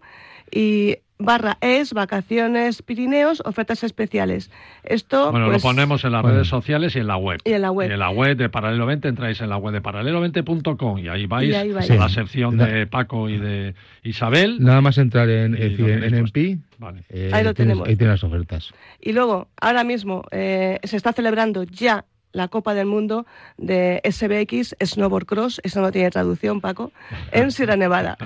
y 0.51 0.97
barra 1.17 1.58
es 1.62 1.93
vacaciones 1.93 2.82
Pirineos, 2.82 3.41
ofertas 3.45 3.84
especiales. 3.84 4.51
Esto, 4.84 5.32
Bueno, 5.32 5.47
pues, 5.47 5.63
lo 5.63 5.69
ponemos 5.69 6.04
en 6.04 6.12
las 6.12 6.21
bueno. 6.21 6.36
redes 6.36 6.47
sociales 6.49 6.95
y 6.95 6.99
en 6.99 7.08
la 7.08 7.17
web. 7.17 7.39
Y 7.45 7.54
en 7.54 7.62
la 7.62 7.71
web. 7.71 7.89
Y 7.89 7.93
en 7.93 7.99
la 7.99 8.10
web 8.10 8.36
de 8.38 8.49
Paralelo 8.49 8.86
20 8.86 9.08
entráis 9.08 9.39
en 9.41 9.49
la 9.49 9.58
web 9.58 9.73
de 9.73 9.82
paralelo20.com 9.82 10.99
y 10.99 11.08
ahí 11.08 11.25
vais 11.25 11.49
Y 11.49 11.56
ahí 11.56 11.71
vais. 11.71 11.89
a 11.89 11.95
la 11.95 12.10
sección 12.10 12.58
de 12.58 12.88
Paco 12.88 13.30
y 13.30 13.38
de 13.38 13.75
Isabel. 14.04 14.58
Nada 14.62 14.82
más 14.82 14.97
entrar 14.97 15.30
en, 15.30 15.56
en. 15.56 16.04
MP, 16.15 16.58
Vale. 16.78 17.04
eh, 17.10 17.32
Ahí 17.34 17.43
lo 17.43 17.54
tienes- 17.54 17.56
tenemos. 17.56 17.88
ahí 17.88 17.95
tienes 17.95 18.21
las 18.21 18.23
ofertas. 18.23 18.73
Y 18.99 19.13
luego, 19.13 19.47
ahora 19.62 19.84
mismo, 19.84 20.23
eh, 20.32 20.80
se 20.84 20.97
está 20.97 21.13
celebrando 21.13 21.63
ya 21.63 22.06
la 22.36 22.48
Copa 22.50 22.74
del 22.74 22.86
Mundo 22.86 23.26
de 23.58 24.02
SBX 24.04 24.76
Snowboard 24.84 25.26
Cross, 25.26 25.62
eso 25.63 25.82
no 25.82 25.91
tiene 25.91 26.10
traducción, 26.12 26.62
Paco, 26.62 26.91
en 27.32 27.52
Sierra 27.52 27.76
Nevada. 27.78 28.17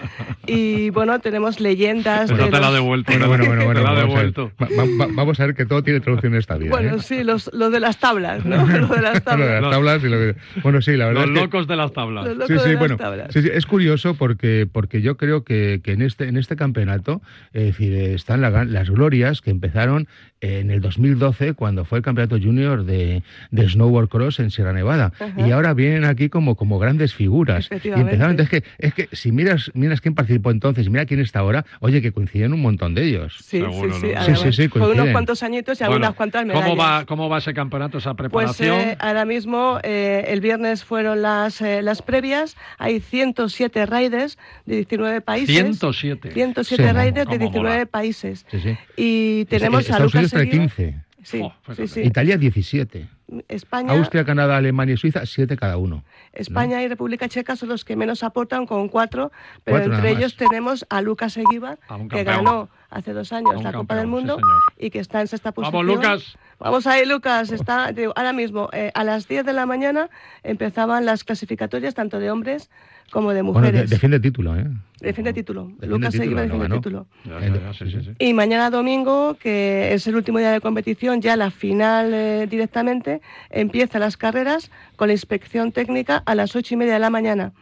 Y 0.47 0.89
bueno, 0.89 1.19
tenemos 1.19 1.59
leyendas 1.59 2.31
Esa 2.31 2.45
de 2.45 2.49
te 2.51 2.59
la 2.59 2.67
ha 2.67 2.71
devuelto. 2.71 3.11
Bueno, 3.11 3.27
bueno, 3.27 3.45
bueno, 3.45 3.65
bueno. 3.65 3.79
Te 3.79 3.83
la 3.83 3.91
ha 3.91 3.93
vamos, 3.93 4.15
a 4.15 4.21
ver. 4.23 4.33
devuelto. 4.33 4.51
Va- 4.61 4.67
va- 4.77 5.05
va- 5.05 5.13
vamos 5.13 5.39
a 5.39 5.45
ver 5.45 5.55
que 5.55 5.65
todo 5.65 5.83
tiene 5.83 5.99
traducción 5.99 6.33
en 6.33 6.39
esta 6.39 6.57
vida. 6.57 6.71
Bueno, 6.71 6.95
¿eh? 6.95 6.99
sí, 6.99 7.23
los, 7.23 7.49
los 7.53 7.71
de 7.71 7.79
las 7.79 7.97
tablas, 7.99 8.43
¿no? 8.45 8.57
Lo 8.67 8.87
de 8.87 9.01
las 9.01 9.13
Lo 9.13 9.13
de 9.13 9.21
tablas. 9.21 9.61
las 9.61 9.71
tablas 9.71 10.03
y 10.03 10.07
lo 10.09 10.17
que- 10.17 10.35
Bueno, 10.63 10.81
sí, 10.81 10.97
la 10.97 11.05
verdad 11.07 11.21
Los 11.21 11.29
es 11.29 11.35
que- 11.35 11.41
locos 11.45 11.67
de 11.67 11.75
las 11.75 11.93
tablas. 11.93 12.25
Los 12.25 12.37
locos 12.37 12.47
Sí, 12.47 12.53
de 12.53 12.59
sí, 12.61 12.69
las 12.71 12.79
bueno, 12.79 12.97
tablas. 12.97 13.27
sí, 13.33 13.41
sí, 13.43 13.49
es 13.53 13.65
curioso 13.65 14.15
porque, 14.15 14.67
porque 14.71 15.01
yo 15.01 15.17
creo 15.17 15.43
que, 15.43 15.81
que 15.83 15.91
en, 15.91 16.01
este, 16.01 16.27
en 16.27 16.37
este 16.37 16.55
campeonato 16.55 17.21
es 17.53 17.63
decir, 17.65 17.93
eh, 17.93 18.13
están 18.15 18.41
la- 18.41 18.65
las 18.65 18.89
glorias 18.89 19.41
que 19.41 19.51
empezaron 19.51 20.07
en 20.41 20.71
el 20.71 20.79
2012 20.81 21.53
cuando 21.53 21.83
fue 21.85 21.97
el 21.99 22.03
campeonato 22.03 22.37
junior 22.41 22.85
de, 22.85 23.23
de 23.51 23.69
snowboard 23.69 23.98
snowboard 23.99 24.09
cross 24.09 24.39
en 24.39 24.51
Sierra 24.51 24.73
Nevada. 24.73 25.11
Ajá. 25.19 25.47
Y 25.47 25.51
ahora 25.51 25.73
vienen 25.73 26.05
aquí 26.05 26.29
como, 26.29 26.55
como 26.55 26.79
grandes 26.79 27.13
figuras. 27.13 27.69
Y 27.83 27.89
empezaron, 27.89 28.39
es 28.39 28.49
que, 28.49 28.63
es 28.77 28.93
que 28.93 29.09
si 29.11 29.31
miras, 29.31 29.71
miras 29.73 30.01
quién 30.01 30.15
participó 30.15 30.51
entonces 30.51 30.87
y 30.87 30.89
mira 30.89 31.05
quién 31.05 31.19
está 31.19 31.39
ahora, 31.39 31.65
oye, 31.79 32.01
que 32.01 32.11
coinciden 32.11 32.53
un 32.53 32.61
montón 32.61 32.95
de 32.95 33.03
ellos. 33.05 33.37
Sí, 33.43 33.59
Seguro, 33.59 33.93
sí, 33.93 34.01
sí. 34.07 34.13
¿no? 34.13 34.23
Sí, 34.25 34.35
sí, 34.43 34.53
sí, 34.63 34.69
Con 34.69 34.83
unos 34.83 35.09
cuantos 35.09 35.43
añitos 35.43 35.79
y 35.79 35.83
Bueno, 35.83 35.93
algunas 35.95 36.15
cuantas 36.15 36.45
medallas. 36.45 36.69
¿cómo 36.69 36.81
va, 36.81 37.05
¿Cómo 37.05 37.29
va 37.29 37.37
ese 37.39 37.53
campeonato, 37.53 37.97
esa 37.97 38.13
Pues 38.13 38.29
preparación? 38.29 38.79
eh, 38.79 38.97
ahora 38.99 39.25
mismo, 39.25 39.79
eh, 39.83 40.25
el 40.27 40.41
viernes 40.41 40.83
fueron 40.83 41.21
las, 41.21 41.61
eh, 41.61 41.81
las 41.81 42.01
previas, 42.01 42.55
hay 42.77 42.99
107 42.99 43.85
riders 43.85 44.37
de 44.65 44.75
19 44.77 45.21
países. 45.21 45.55
107. 45.55 46.31
107 46.33 46.83
Sí, 46.83 46.89
riders 46.89 47.15
de 47.15 47.23
cómo 47.25 47.37
19 47.39 47.75
mola. 47.77 47.85
países. 47.85 48.45
Sí, 48.49 48.59
sí. 48.59 48.77
Y 48.97 49.45
tenemos 49.45 49.79
a 49.79 49.81
Estados 49.81 50.03
Lucas 50.13 50.15
Unidos 50.15 50.31
trae 50.31 50.43
Eguíbar. 50.43 50.67
15. 50.69 51.03
Sí, 51.23 51.41
Oh, 51.43 51.53
sí, 51.75 51.87
sí. 51.87 52.01
Italia 52.01 52.37
17. 52.37 53.07
España, 53.47 53.93
Austria, 53.93 54.25
Canadá, 54.25 54.57
Alemania 54.57 54.93
y 54.93 54.97
Suiza, 54.97 55.25
7 55.25 55.55
cada 55.57 55.77
uno. 55.77 56.03
España 56.33 56.81
y 56.81 56.87
República 56.87 57.27
Checa 57.27 57.55
son 57.55 57.69
los 57.69 57.85
que 57.85 57.95
menos 57.95 58.23
aportan 58.23 58.65
con 58.65 58.89
cuatro, 58.89 59.31
pero 59.63 59.77
Cuatro 59.77 59.95
entre 59.95 60.11
ellos 60.11 60.35
tenemos 60.35 60.85
a 60.89 61.01
Lucas 61.01 61.37
Eguíbar, 61.37 61.79
A 61.87 61.99
que 62.07 62.23
ganó 62.23 62.69
hace 62.89 63.13
dos 63.13 63.31
años 63.33 63.61
la 63.63 63.71
Copa 63.71 63.95
del 63.95 64.07
Mundo 64.07 64.39
y 64.77 64.89
que 64.89 64.99
está 64.99 65.21
en 65.21 65.27
sexta 65.27 65.51
posición. 65.51 65.85
Vamos, 65.85 65.95
Lucas. 65.95 66.37
Vamos 66.59 66.85
ahí, 66.87 67.05
Lucas. 67.05 67.51
Está, 67.51 67.91
digo, 67.93 68.11
ahora 68.15 68.33
mismo, 68.33 68.69
eh, 68.73 68.91
a 68.93 69.03
las 69.05 69.27
10 69.27 69.45
de 69.45 69.53
la 69.53 69.65
mañana 69.65 70.09
empezaban 70.43 71.05
las 71.05 71.23
clasificatorias 71.23 71.93
tanto 71.95 72.19
de 72.19 72.29
hombres 72.31 72.69
como 73.11 73.31
de 73.33 73.41
Bueno, 73.41 73.61
de- 73.61 73.71
mujeres. 73.71 73.89
defiende 73.89 74.19
título, 74.19 74.55
¿eh? 74.57 74.65
Defiende 74.99 75.31
título. 75.33 75.63
Defiende 75.67 75.87
Lucas 75.87 76.11
título, 76.11 76.31
no 76.35 76.41
defiende 76.41 76.63
ganó. 76.67 76.75
título. 76.75 77.07
Ya, 77.23 77.39
ya, 77.39 77.47
ya, 77.61 77.73
sí, 77.73 77.89
sí, 77.89 78.01
sí. 78.03 78.11
Y 78.19 78.33
mañana 78.33 78.69
domingo, 78.69 79.35
que 79.39 79.93
es 79.93 80.05
el 80.07 80.15
último 80.15 80.39
día 80.39 80.51
de 80.51 80.59
competición, 80.59 81.21
ya 81.21 81.37
la 81.37 81.49
final 81.49 82.13
eh, 82.13 82.45
directamente, 82.49 83.21
empiezan 83.49 84.01
las 84.01 84.17
carreras 84.17 84.69
con 84.97 85.07
la 85.07 85.13
inspección 85.13 85.71
técnica 85.71 86.21
a 86.25 86.35
las 86.35 86.55
ocho 86.57 86.73
y 86.73 86.77
media 86.77 86.93
de 86.93 86.99
la 86.99 87.09
mañana. 87.09 87.53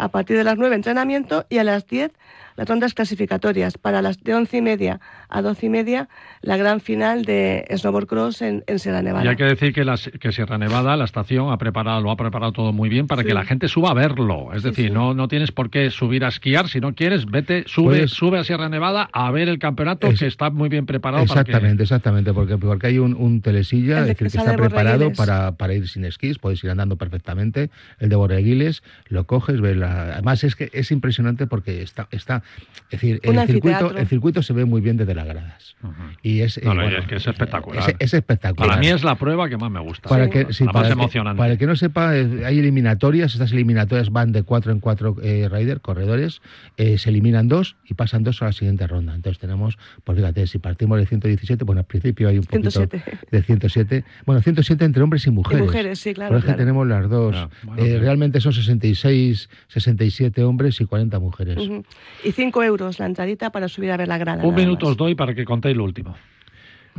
A 0.00 0.08
partir 0.08 0.36
de 0.36 0.44
las 0.44 0.56
9 0.56 0.74
entrenamiento 0.76 1.44
y 1.50 1.58
a 1.58 1.64
las 1.64 1.86
10 1.86 2.12
las 2.58 2.68
rondas 2.68 2.92
clasificatorias. 2.92 3.78
Para 3.78 4.02
las 4.02 4.22
de 4.22 4.34
once 4.34 4.56
y 4.58 4.62
media 4.62 5.00
a 5.28 5.40
doce 5.42 5.66
y 5.66 5.68
media 5.68 6.08
la 6.42 6.56
gran 6.56 6.80
final 6.80 7.24
de 7.24 7.64
Snowboard 7.74 8.06
Cross 8.08 8.42
en, 8.42 8.64
en 8.66 8.78
Sierra 8.80 9.00
Nevada. 9.00 9.24
Y 9.24 9.28
hay 9.28 9.36
que 9.36 9.44
decir 9.44 9.72
que, 9.72 9.84
las- 9.84 10.10
que 10.20 10.32
Sierra 10.32 10.58
Nevada, 10.58 10.96
la 10.96 11.04
estación, 11.04 11.52
ha 11.52 11.56
preparado, 11.58 12.00
lo 12.00 12.10
ha 12.10 12.16
preparado 12.16 12.52
todo 12.52 12.72
muy 12.72 12.88
bien 12.88 13.06
para 13.06 13.22
Sí. 13.22 13.28
que 13.28 13.34
la 13.34 13.44
gente 13.44 13.68
suba 13.68 13.90
a 13.90 13.94
verlo. 13.94 14.52
Es 14.52 14.62
Sí, 14.62 14.68
decir, 14.70 14.88
sí. 14.88 14.90
No, 14.92 15.14
no 15.14 15.28
tienes 15.28 15.52
por 15.52 15.70
qué 15.70 15.90
subir 15.90 16.24
a 16.24 16.28
esquiar. 16.28 16.68
Si 16.68 16.80
no 16.80 16.94
quieres, 16.94 17.26
vete, 17.26 17.62
sube, 17.66 17.86
Puedes- 17.94 18.10
sube 18.10 18.38
a 18.40 18.44
Sierra 18.44 18.68
Nevada 18.68 19.08
a 19.12 19.30
ver 19.30 19.48
el 19.48 19.58
campeonato 19.60 20.08
Es- 20.08 20.18
que 20.18 20.26
está 20.26 20.50
muy 20.50 20.68
bien 20.68 20.84
preparado. 20.84 21.24
para 21.26 21.44
que- 21.44 21.50
Exactamente, 21.52 21.82
exactamente, 21.84 22.32
porque, 22.32 22.58
porque 22.58 22.88
hay 22.88 22.98
un, 22.98 23.14
un 23.14 23.40
telesilla 23.40 23.98
El 23.98 23.98
es 23.98 24.02
de 24.02 24.08
decir, 24.14 24.28
que 24.32 24.36
está 24.38 24.56
preparado 24.56 25.12
para, 25.12 25.52
para 25.52 25.74
ir 25.74 25.86
sin 25.88 26.04
esquís, 26.04 26.38
puedes 26.38 26.62
ir 26.64 26.70
andando 26.70 26.96
perfectamente. 26.96 27.70
El 28.00 28.08
de 28.08 28.16
Borreguiles 28.16 28.82
lo 29.08 29.24
coges, 29.26 29.60
ves 29.60 29.76
la... 29.76 30.14
además 30.14 30.42
es 30.42 30.56
que 30.56 30.70
es 30.72 30.90
impresionante 30.90 31.46
porque 31.46 31.82
está, 31.82 32.08
está 32.10 32.42
es 32.90 32.92
decir, 32.92 33.20
el 33.22 33.46
circuito, 33.46 33.96
el 33.96 34.06
circuito 34.06 34.42
se 34.42 34.52
ve 34.54 34.64
muy 34.64 34.80
bien 34.80 34.96
desde 34.96 35.14
las 35.14 35.26
gradas. 35.26 35.76
Y 36.22 36.40
es, 36.40 36.56
No, 36.64 36.72
eh, 36.72 36.74
no, 36.74 36.82
bueno, 36.82 36.98
es 36.98 37.06
que 37.06 37.16
es 37.16 37.26
espectacular. 37.26 37.82
Es, 37.90 37.96
es 37.98 38.14
espectacular. 38.14 38.68
Para 38.68 38.80
mí 38.80 38.88
es 38.88 39.04
la 39.04 39.14
prueba 39.16 39.48
que 39.48 39.56
más 39.58 39.70
me 39.70 39.78
gusta. 39.80 40.08
Para 40.08 40.24
Sí. 40.24 40.30
que, 40.30 40.52
sí, 40.54 40.64
La 40.64 40.72
para 40.72 40.88
más 40.88 40.96
que- 40.96 41.00
emocionante. 41.02 41.38
para 41.38 41.52
el 41.52 41.58
que 41.58 41.66
no 41.66 41.76
sepa, 41.76 42.16
eh, 42.16 42.44
hay 42.46 42.58
eliminatorias. 42.58 43.32
Estas 43.34 43.52
eliminatorias 43.52 44.10
van 44.10 44.32
de 44.32 44.42
cuatro 44.42 44.72
en 44.72 44.80
cuatro 44.80 45.16
eh, 45.22 45.48
rider, 45.50 45.80
corredores. 45.82 46.40
eh, 46.78 46.96
se 46.98 47.10
eliminan 47.10 47.46
dos 47.48 47.76
y 47.84 47.94
pasan 47.94 48.24
dos 48.24 48.40
a 48.42 48.46
la 48.46 48.52
siguiente 48.52 48.86
ronda. 48.86 49.14
Entonces 49.14 49.38
tenemos, 49.38 49.76
pues 50.04 50.16
fíjate, 50.18 50.46
si 50.46 50.58
partimos 50.58 50.98
de 50.98 51.06
117, 51.06 51.64
bueno, 51.64 51.80
al 51.80 51.86
principio 51.86 52.28
hay 52.28 52.38
un 52.38 52.44
poquito 52.44 52.70
107. 52.70 53.18
de 53.30 53.42
107. 53.42 54.04
Bueno, 54.26 54.40
107 54.40 54.84
entre 54.84 55.02
hombres 55.02 55.26
y 55.26 55.30
mujeres. 55.30 55.64
mujeres, 55.66 55.98
sí, 56.00 56.14
claro, 56.14 56.30
Pero 56.30 56.38
es 56.38 56.44
que 56.44 56.46
claro. 56.48 56.58
tenemos 56.58 56.86
las 56.86 57.08
dos. 57.10 57.34
Ya, 57.34 57.48
bueno, 57.64 57.84
Eh, 57.84 57.98
realmente 57.98 58.40
son 58.40 58.52
66, 58.54 59.48
67 59.68 60.42
hombres 60.42 60.80
y 60.80 60.86
40 60.86 61.18
mujeres. 61.18 61.58
Ujú. 61.58 61.84
Y 62.24 62.32
5 62.38 62.62
euros 62.62 63.00
la 63.00 63.06
entradita 63.06 63.50
para 63.50 63.66
subir 63.66 63.90
a 63.90 63.96
ver 63.96 64.06
la 64.06 64.16
grada. 64.16 64.44
Un 64.44 64.54
minuto 64.54 64.86
más. 64.86 64.92
os 64.92 64.96
doy 64.96 65.16
para 65.16 65.34
que 65.34 65.44
contéis 65.44 65.76
lo 65.76 65.82
último. 65.82 66.14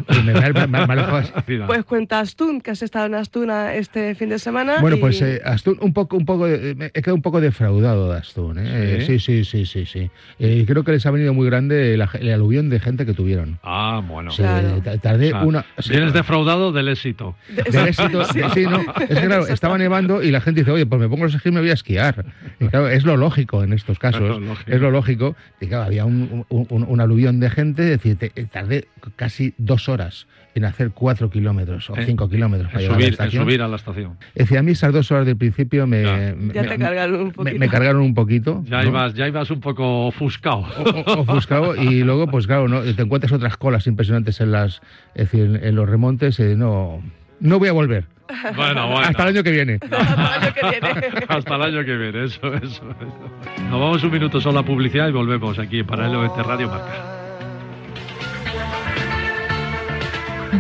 Pues 1.68 1.84
cuenta 1.86 2.20
Astún, 2.20 2.62
que 2.62 2.72
has 2.72 2.82
estado 2.82 3.06
en 3.08 3.16
Astuna 3.16 3.74
este 3.76 4.16
fin 4.16 4.30
de 4.30 4.40
semana. 4.40 4.80
Bueno, 4.82 4.98
y- 4.98 5.00
pues 5.00 5.22
eh, 5.22 5.42
Astún, 5.44 5.78
un 5.82 5.94
poco, 5.94 6.18
un 6.18 6.26
poco, 6.26 6.48
de- 6.48 6.76
me 6.76 6.86
he 6.88 6.92
quedado 7.02 7.16
un 7.16 7.22
poco 7.22 7.42
defraudado 7.42 8.12
de 8.12 8.18
Astún. 8.20 8.60
¿eh? 8.60 9.04
¿Sí? 9.06 9.14
Eh, 9.14 9.20
Sí, 9.20 9.20
sí, 9.20 9.44
sí, 9.44 9.66
sí, 9.66 9.86
sí. 9.86 10.10
Eh, 10.40 10.64
creo 10.68 10.84
que 10.84 10.92
les 10.92 11.06
ha 11.06 11.12
venido 11.12 11.34
muy 11.34 11.46
grande 11.48 11.98
la- 11.98 12.10
el 12.20 12.32
aluvión 12.32 12.70
de 12.70 12.80
gente 12.80 13.06
que 13.06 13.14
tuvieron. 13.14 13.60
Ah, 13.64 14.02
bueno. 14.08 14.32
Sí, 14.32 14.42
Claro. 14.44 14.82
ta- 14.84 14.98
tardé 14.98 15.28
O 15.28 15.30
sea, 15.32 15.44
una. 15.44 15.66
sí, 15.80 15.90
Vienes 15.92 16.14
defraudado 16.14 16.72
del 16.72 16.88
éxito. 16.90 17.36
del 17.72 17.88
éxito. 17.88 18.24
Sí, 18.26 18.40
sí, 18.54 18.64
no. 18.66 18.82
Es 19.10 19.20
que 19.20 19.26
claro, 19.28 19.48
estaba 19.48 19.78
nevando 19.78 20.22
y 20.24 20.32
la 20.32 20.42
gente 20.42 20.62
dice, 20.62 20.72
oye, 20.72 20.86
pues 20.86 21.02
me 21.02 21.10
pongo 21.10 21.24
los 21.26 21.34
esquís 21.36 21.52
y 21.52 21.56
me 21.56 21.62
voy 21.62 21.70
a 21.72 21.74
esquiar. 21.74 22.26
Y 22.60 22.68
claro, 22.68 22.88
es 22.90 23.04
lo 23.04 23.18
lógico 23.18 23.64
en 23.64 23.74
estos 23.74 23.98
casos. 24.00 24.22
Es 24.22 24.28
lo 24.30 24.40
lógico. 24.40 24.72
Es 24.72 24.82
lo 24.82 24.92
lógico. 24.92 25.36
Y 25.60 25.68
claro, 25.68 25.84
había 25.86 26.06
un, 26.06 26.46
un, 26.50 26.68
un- 26.70 26.84
un 26.88 27.02
aluvión 27.02 27.40
de 27.40 27.50
gente, 27.50 27.84
es 27.94 28.02
decir, 28.02 28.16
te- 28.18 28.30
tardé 28.46 28.88
casi 29.16 29.54
dos 29.58 29.89
horas 29.89 29.89
en 30.56 30.66
hacer 30.66 30.92
cuatro 30.92 31.30
kilómetros 31.30 31.90
o 31.90 31.96
Eh, 31.98 32.06
cinco 32.06 32.30
kilómetros 32.30 32.68
En 32.70 32.74
para 32.74 32.82
llegar 32.82 32.96
a 32.96 32.98
la 32.98 33.00
subir, 33.00 33.08
en 33.08 33.12
estación. 33.14 33.44
subir 33.44 33.62
a 33.62 33.68
la 33.68 33.76
estación. 33.76 34.18
Es 34.36 34.46
decir, 34.46 34.58
a 34.58 34.64
mí 34.64 34.72
esas 34.72 34.92
dos 34.94 35.12
horas 35.12 35.26
del 35.26 35.38
principio 35.38 35.86
me, 35.88 36.04
Ya. 36.04 36.34
me- 36.36 36.54
Ya 36.54 36.64
te 36.64 36.78
cargaron 36.78 37.16
un 37.22 37.28
me- 37.28 37.34
poquito. 37.34 37.60
me 37.60 37.70
cargaron 37.70 38.02
un 38.02 38.14
poquito. 38.14 38.64
Ya, 38.66 38.82
¿no? 38.84 38.90
ibas, 38.90 39.14
ya 39.14 39.28
ibas 39.28 39.50
un 39.52 39.60
poco 39.62 40.08
ofuscado. 40.08 40.66
O- 40.78 40.90
o- 41.12 41.20
ofuscado 41.22 41.76
y 41.76 42.04
luego 42.04 42.28
pues 42.28 42.48
claro 42.48 42.68
no 42.68 42.82
te 42.82 43.02
encuentras 43.02 43.32
otras 43.32 43.58
colas 43.58 43.86
impresionantes 43.88 44.42
en 44.42 44.52
las 44.52 44.82
es 45.16 45.32
decir, 45.32 45.46
en, 45.46 45.64
en 45.64 45.76
los 45.76 45.88
remontes 45.90 46.40
eh, 46.40 46.56
no 46.56 47.02
no 47.40 47.58
voy 47.60 47.70
a 47.70 47.72
volver 47.72 48.06
Bueno, 48.56 48.88
bueno. 48.88 49.08
hasta 49.08 49.24
el 49.24 49.30
año 49.30 49.44
que 49.44 49.52
viene 49.52 49.80
Hasta 49.92 50.36
el 50.36 50.44
año 50.44 50.54
que 50.54 50.70
viene. 50.70 51.26
Hasta 51.30 51.56
el 51.56 51.62
año 51.62 51.86
que 51.86 51.96
viene, 51.98 52.24
eso, 52.26 52.54
eso, 52.54 52.66
eso. 52.66 53.64
Nos 53.70 53.80
vamos 53.80 54.04
un 54.04 54.12
minuto 54.12 54.42
solo 54.42 54.60
a 54.60 54.64
publicidad 54.64 55.08
y 55.08 55.12
volvemos 55.12 55.58
aquí 55.60 55.84
para 55.84 56.08
el 56.08 56.16
OET 56.16 56.36
Radio 56.38 56.68
Marca. 56.70 57.19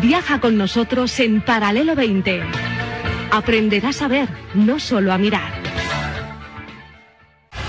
Viaja 0.02 0.40
con 0.40 0.58
nosotros 0.58 1.20
en 1.20 1.42
Paralelo 1.42 1.94
20. 1.94 2.42
Aprenderás 3.32 4.02
a 4.02 4.08
ver, 4.08 4.30
no 4.54 4.80
solo 4.80 5.12
a 5.12 5.18
mirar. 5.18 5.52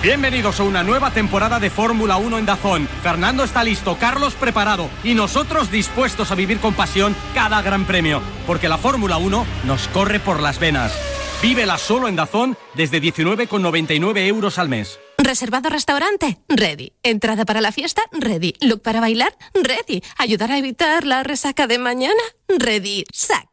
Bienvenidos 0.01 0.61
a 0.61 0.63
una 0.63 0.85
nueva 0.85 1.11
temporada 1.11 1.59
de 1.59 1.71
Fórmula 1.71 2.19
1 2.19 2.39
en 2.39 2.47
Dazón. 2.47 2.89
Fernando 3.03 3.43
está 3.43 3.65
listo, 3.65 3.97
Carlos 3.99 4.35
preparado 4.35 4.89
y 5.03 5.15
nosotros 5.15 5.73
dispuestos 5.73 6.31
a 6.31 6.37
vivir 6.37 6.59
con 6.59 6.73
pasión 6.73 7.17
cada 7.35 7.61
gran 7.63 7.85
premio, 7.85 8.23
porque 8.47 8.69
la 8.69 8.79
Fórmula 8.79 9.17
1 9.17 9.45
nos 9.65 9.89
corre 9.89 10.21
por 10.21 10.41
las 10.41 10.61
venas. 10.61 10.97
Vívela 11.43 11.79
solo 11.79 12.07
en 12.07 12.17
Dazón 12.17 12.57
desde 12.75 13.03
19,99 13.03 14.27
euros 14.27 14.59
al 14.59 14.69
mes. 14.69 15.01
¿Reservado 15.31 15.71
restaurante? 15.71 16.41
Ready. 16.49 16.93
¿Entrada 17.05 17.45
para 17.45 17.61
la 17.61 17.71
fiesta? 17.71 18.03
Ready. 18.11 18.55
¿Look 18.63 18.83
para 18.83 18.99
bailar? 18.99 19.33
Ready. 19.55 20.03
¿Ayudar 20.19 20.51
a 20.51 20.59
evitar 20.59 21.07
la 21.07 21.23
resaca 21.23 21.69
de 21.69 21.79
mañana? 21.79 22.21
Ready. 22.49 23.05
Sac. 23.13 23.47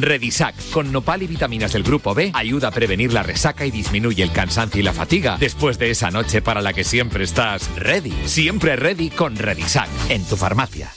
Redisac, 0.00 0.54
con 0.70 0.90
nopal 0.92 1.22
y 1.22 1.26
vitaminas 1.26 1.74
del 1.74 1.82
grupo 1.82 2.14
B, 2.14 2.30
ayuda 2.32 2.68
a 2.68 2.70
prevenir 2.70 3.12
la 3.12 3.22
resaca 3.22 3.66
y 3.66 3.70
disminuye 3.70 4.22
el 4.22 4.32
cansancio 4.32 4.80
y 4.80 4.82
la 4.82 4.94
fatiga 4.94 5.36
después 5.38 5.78
de 5.78 5.90
esa 5.90 6.10
noche 6.10 6.40
para 6.40 6.62
la 6.62 6.72
que 6.72 6.84
siempre 6.84 7.24
estás 7.24 7.68
ready. 7.76 8.14
Siempre 8.24 8.74
ready 8.74 9.10
con 9.10 9.36
Redisac, 9.36 9.90
en 10.08 10.24
tu 10.24 10.38
farmacia. 10.38 10.90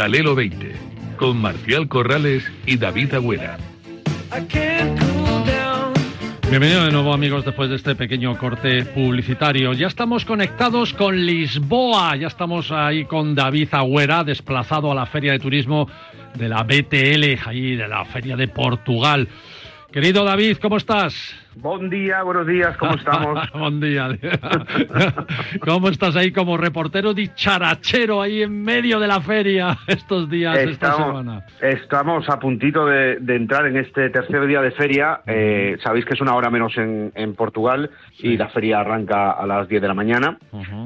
Paralelo 0.00 0.34
20, 0.34 0.72
con 1.18 1.38
Marcial 1.42 1.86
Corrales 1.86 2.50
y 2.64 2.78
David 2.78 3.12
Agüera. 3.12 3.58
Bienvenidos 6.48 6.86
de 6.86 6.90
nuevo 6.90 7.12
amigos 7.12 7.44
después 7.44 7.68
de 7.68 7.76
este 7.76 7.94
pequeño 7.94 8.34
corte 8.38 8.86
publicitario. 8.86 9.74
Ya 9.74 9.88
estamos 9.88 10.24
conectados 10.24 10.94
con 10.94 11.26
Lisboa, 11.26 12.16
ya 12.16 12.28
estamos 12.28 12.72
ahí 12.72 13.04
con 13.04 13.34
David 13.34 13.68
Agüera, 13.72 14.24
desplazado 14.24 14.90
a 14.90 14.94
la 14.94 15.04
Feria 15.04 15.32
de 15.32 15.38
Turismo 15.38 15.86
de 16.34 16.48
la 16.48 16.62
BTL, 16.62 17.46
ahí 17.46 17.76
de 17.76 17.86
la 17.86 18.06
Feria 18.06 18.36
de 18.36 18.48
Portugal. 18.48 19.28
Querido 19.92 20.24
David, 20.24 20.56
¿cómo 20.62 20.78
estás? 20.78 21.34
Buen 21.60 21.90
día, 21.90 22.22
buenos 22.22 22.46
días, 22.46 22.74
¿cómo 22.78 22.94
estamos? 22.94 23.38
Buen 23.52 23.80
día. 23.80 24.08
¿Cómo 25.60 25.90
estás 25.90 26.16
ahí 26.16 26.32
como 26.32 26.56
reportero 26.56 27.12
dicharachero 27.12 28.22
ahí 28.22 28.42
en 28.42 28.62
medio 28.62 28.98
de 28.98 29.06
la 29.06 29.20
feria 29.20 29.76
estos 29.86 30.30
días, 30.30 30.56
esta 30.56 30.96
semana? 30.96 31.44
estamos 31.60 32.26
a 32.30 32.38
puntito 32.38 32.86
de, 32.86 33.16
de 33.16 33.36
entrar 33.36 33.66
en 33.66 33.76
este 33.76 34.08
tercer 34.08 34.46
día 34.46 34.62
de 34.62 34.70
feria. 34.70 35.20
Eh, 35.26 35.76
sabéis 35.84 36.06
que 36.06 36.14
es 36.14 36.20
una 36.22 36.34
hora 36.34 36.48
menos 36.48 36.78
en, 36.78 37.12
en 37.14 37.34
Portugal 37.34 37.90
y 38.18 38.38
la 38.38 38.48
feria 38.48 38.80
arranca 38.80 39.32
a 39.32 39.46
las 39.46 39.68
10 39.68 39.82
de 39.82 39.88
la 39.88 39.94
mañana. 39.94 40.38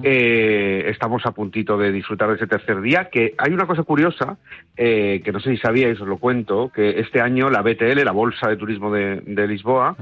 Eh, 0.02 0.86
estamos 0.88 1.24
a 1.24 1.30
puntito 1.30 1.78
de 1.78 1.92
disfrutar 1.92 2.30
de 2.30 2.34
ese 2.34 2.48
tercer 2.48 2.80
día, 2.80 3.10
que 3.10 3.34
hay 3.38 3.52
una 3.52 3.66
cosa 3.66 3.84
curiosa, 3.84 4.38
eh, 4.76 5.22
que 5.24 5.30
no 5.30 5.38
sé 5.38 5.50
si 5.52 5.58
sabíais, 5.58 6.00
os 6.00 6.08
lo 6.08 6.18
cuento, 6.18 6.72
que 6.74 6.98
este 6.98 7.20
año 7.20 7.48
la 7.48 7.62
BTL, 7.62 8.04
la 8.04 8.12
Bolsa 8.12 8.48
de 8.48 8.56
Turismo 8.56 8.92
de, 8.92 9.22
de 9.24 9.46
Lisboa, 9.46 9.94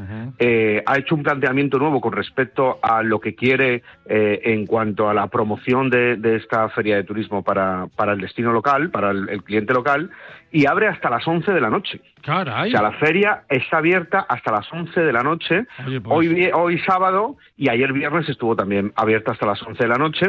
eh, 0.64 0.82
ha 0.86 0.98
hecho 0.98 1.14
un 1.16 1.22
planteamiento 1.24 1.78
nuevo 1.78 2.00
con 2.00 2.12
respecto 2.12 2.78
a 2.82 3.02
lo 3.02 3.18
que 3.20 3.34
quiere 3.34 3.82
eh, 4.06 4.40
en 4.44 4.66
cuanto 4.66 5.08
a 5.08 5.14
la 5.14 5.26
promoción 5.26 5.90
de, 5.90 6.16
de 6.16 6.36
esta 6.36 6.68
feria 6.68 6.96
de 6.96 7.04
turismo 7.04 7.42
para, 7.42 7.86
para 7.96 8.12
el 8.12 8.20
destino 8.20 8.52
local, 8.52 8.90
para 8.90 9.10
el, 9.10 9.28
el 9.28 9.42
cliente 9.42 9.72
local, 9.74 10.10
y 10.52 10.66
abre 10.66 10.86
hasta 10.86 11.10
las 11.10 11.26
11 11.26 11.50
de 11.52 11.60
la 11.60 11.70
noche. 11.70 12.00
Caray. 12.22 12.68
O 12.68 12.70
sea, 12.70 12.82
la 12.82 12.92
feria 12.92 13.42
está 13.48 13.78
abierta 13.78 14.26
hasta 14.28 14.52
las 14.52 14.72
11 14.72 15.00
de 15.00 15.12
la 15.12 15.22
noche. 15.22 15.66
Oye, 15.86 16.00
pues- 16.00 16.16
Hoy, 16.18 16.50
hoy 16.54 16.78
sábado 16.80 17.36
y 17.56 17.68
ayer 17.68 17.92
viernes 17.92 18.28
estuvo 18.28 18.54
también 18.54 18.92
abierta 18.94 19.32
hasta 19.32 19.46
las 19.46 19.60
11 19.62 19.82
de 19.82 19.88
la 19.88 19.96
noche, 19.96 20.26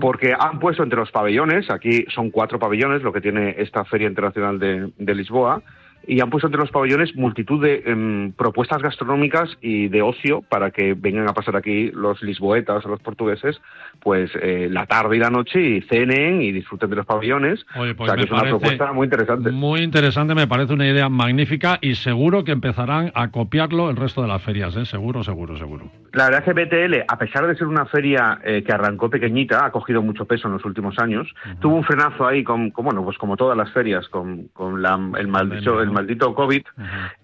porque 0.00 0.34
han 0.38 0.58
puesto 0.60 0.82
entre 0.84 0.98
los 1.00 1.10
pabellones, 1.10 1.68
aquí 1.70 2.04
son 2.14 2.30
cuatro 2.30 2.58
pabellones, 2.58 3.02
lo 3.02 3.12
que 3.12 3.20
tiene 3.20 3.56
esta 3.58 3.84
Feria 3.84 4.06
Internacional 4.08 4.58
de, 4.58 4.90
de 4.96 5.14
Lisboa, 5.14 5.62
y 6.06 6.20
han 6.20 6.30
puesto 6.30 6.46
entre 6.48 6.60
los 6.60 6.70
pabellones 6.70 7.14
multitud 7.16 7.62
de 7.62 7.82
em, 7.86 8.32
propuestas 8.32 8.82
gastronómicas 8.82 9.56
y 9.60 9.88
de 9.88 10.02
ocio 10.02 10.42
para 10.48 10.70
que 10.70 10.94
vengan 10.94 11.28
a 11.28 11.32
pasar 11.34 11.56
aquí 11.56 11.90
los 11.92 12.22
lisboetas 12.22 12.84
o 12.84 12.88
los 12.88 13.00
portugueses, 13.00 13.60
pues 14.00 14.30
eh, 14.40 14.68
la 14.70 14.86
tarde 14.86 15.16
y 15.16 15.20
la 15.20 15.30
noche 15.30 15.60
y 15.60 15.80
cenen 15.82 16.42
y 16.42 16.52
disfruten 16.52 16.90
de 16.90 16.96
los 16.96 17.06
pabellones. 17.06 17.64
Oye, 17.76 17.92
o 17.92 17.96
pues 17.96 18.08
sea, 18.10 18.16
que 18.16 18.24
es 18.24 18.30
una 18.30 18.42
propuesta 18.42 18.92
muy 18.92 19.04
interesante. 19.04 19.50
Muy 19.50 19.80
interesante, 19.80 20.34
me 20.34 20.46
parece 20.46 20.72
una 20.72 20.86
idea 20.88 21.08
magnífica 21.08 21.78
y 21.80 21.94
seguro 21.94 22.44
que 22.44 22.52
empezarán 22.52 23.12
a 23.14 23.30
copiarlo 23.30 23.90
el 23.90 23.96
resto 23.96 24.22
de 24.22 24.28
las 24.28 24.42
ferias, 24.42 24.76
¿eh? 24.76 24.84
Seguro, 24.86 25.22
seguro, 25.22 25.56
seguro. 25.56 25.90
La 26.12 26.24
verdad 26.24 26.42
es 26.46 26.54
que 26.54 26.64
BTL, 26.64 27.04
a 27.08 27.18
pesar 27.18 27.46
de 27.46 27.54
ser 27.56 27.66
una 27.66 27.86
feria 27.86 28.38
eh, 28.44 28.62
que 28.64 28.72
arrancó 28.72 29.08
pequeñita, 29.08 29.64
ha 29.64 29.70
cogido 29.70 30.02
mucho 30.02 30.26
peso 30.26 30.46
en 30.48 30.54
los 30.54 30.64
últimos 30.64 30.98
años, 30.98 31.26
tuvo 31.60 31.76
un 31.76 31.84
frenazo 31.84 32.26
ahí, 32.26 32.44
con, 32.44 32.70
con, 32.70 32.84
bueno, 32.84 33.02
pues 33.04 33.16
como 33.16 33.36
todas 33.36 33.56
las 33.56 33.70
ferias, 33.72 34.08
con, 34.08 34.48
con 34.52 34.82
la- 34.82 34.98
el, 35.18 35.28
maldito, 35.28 35.80
el 35.80 35.90
maldito 35.92 36.34
COVID, 36.34 36.62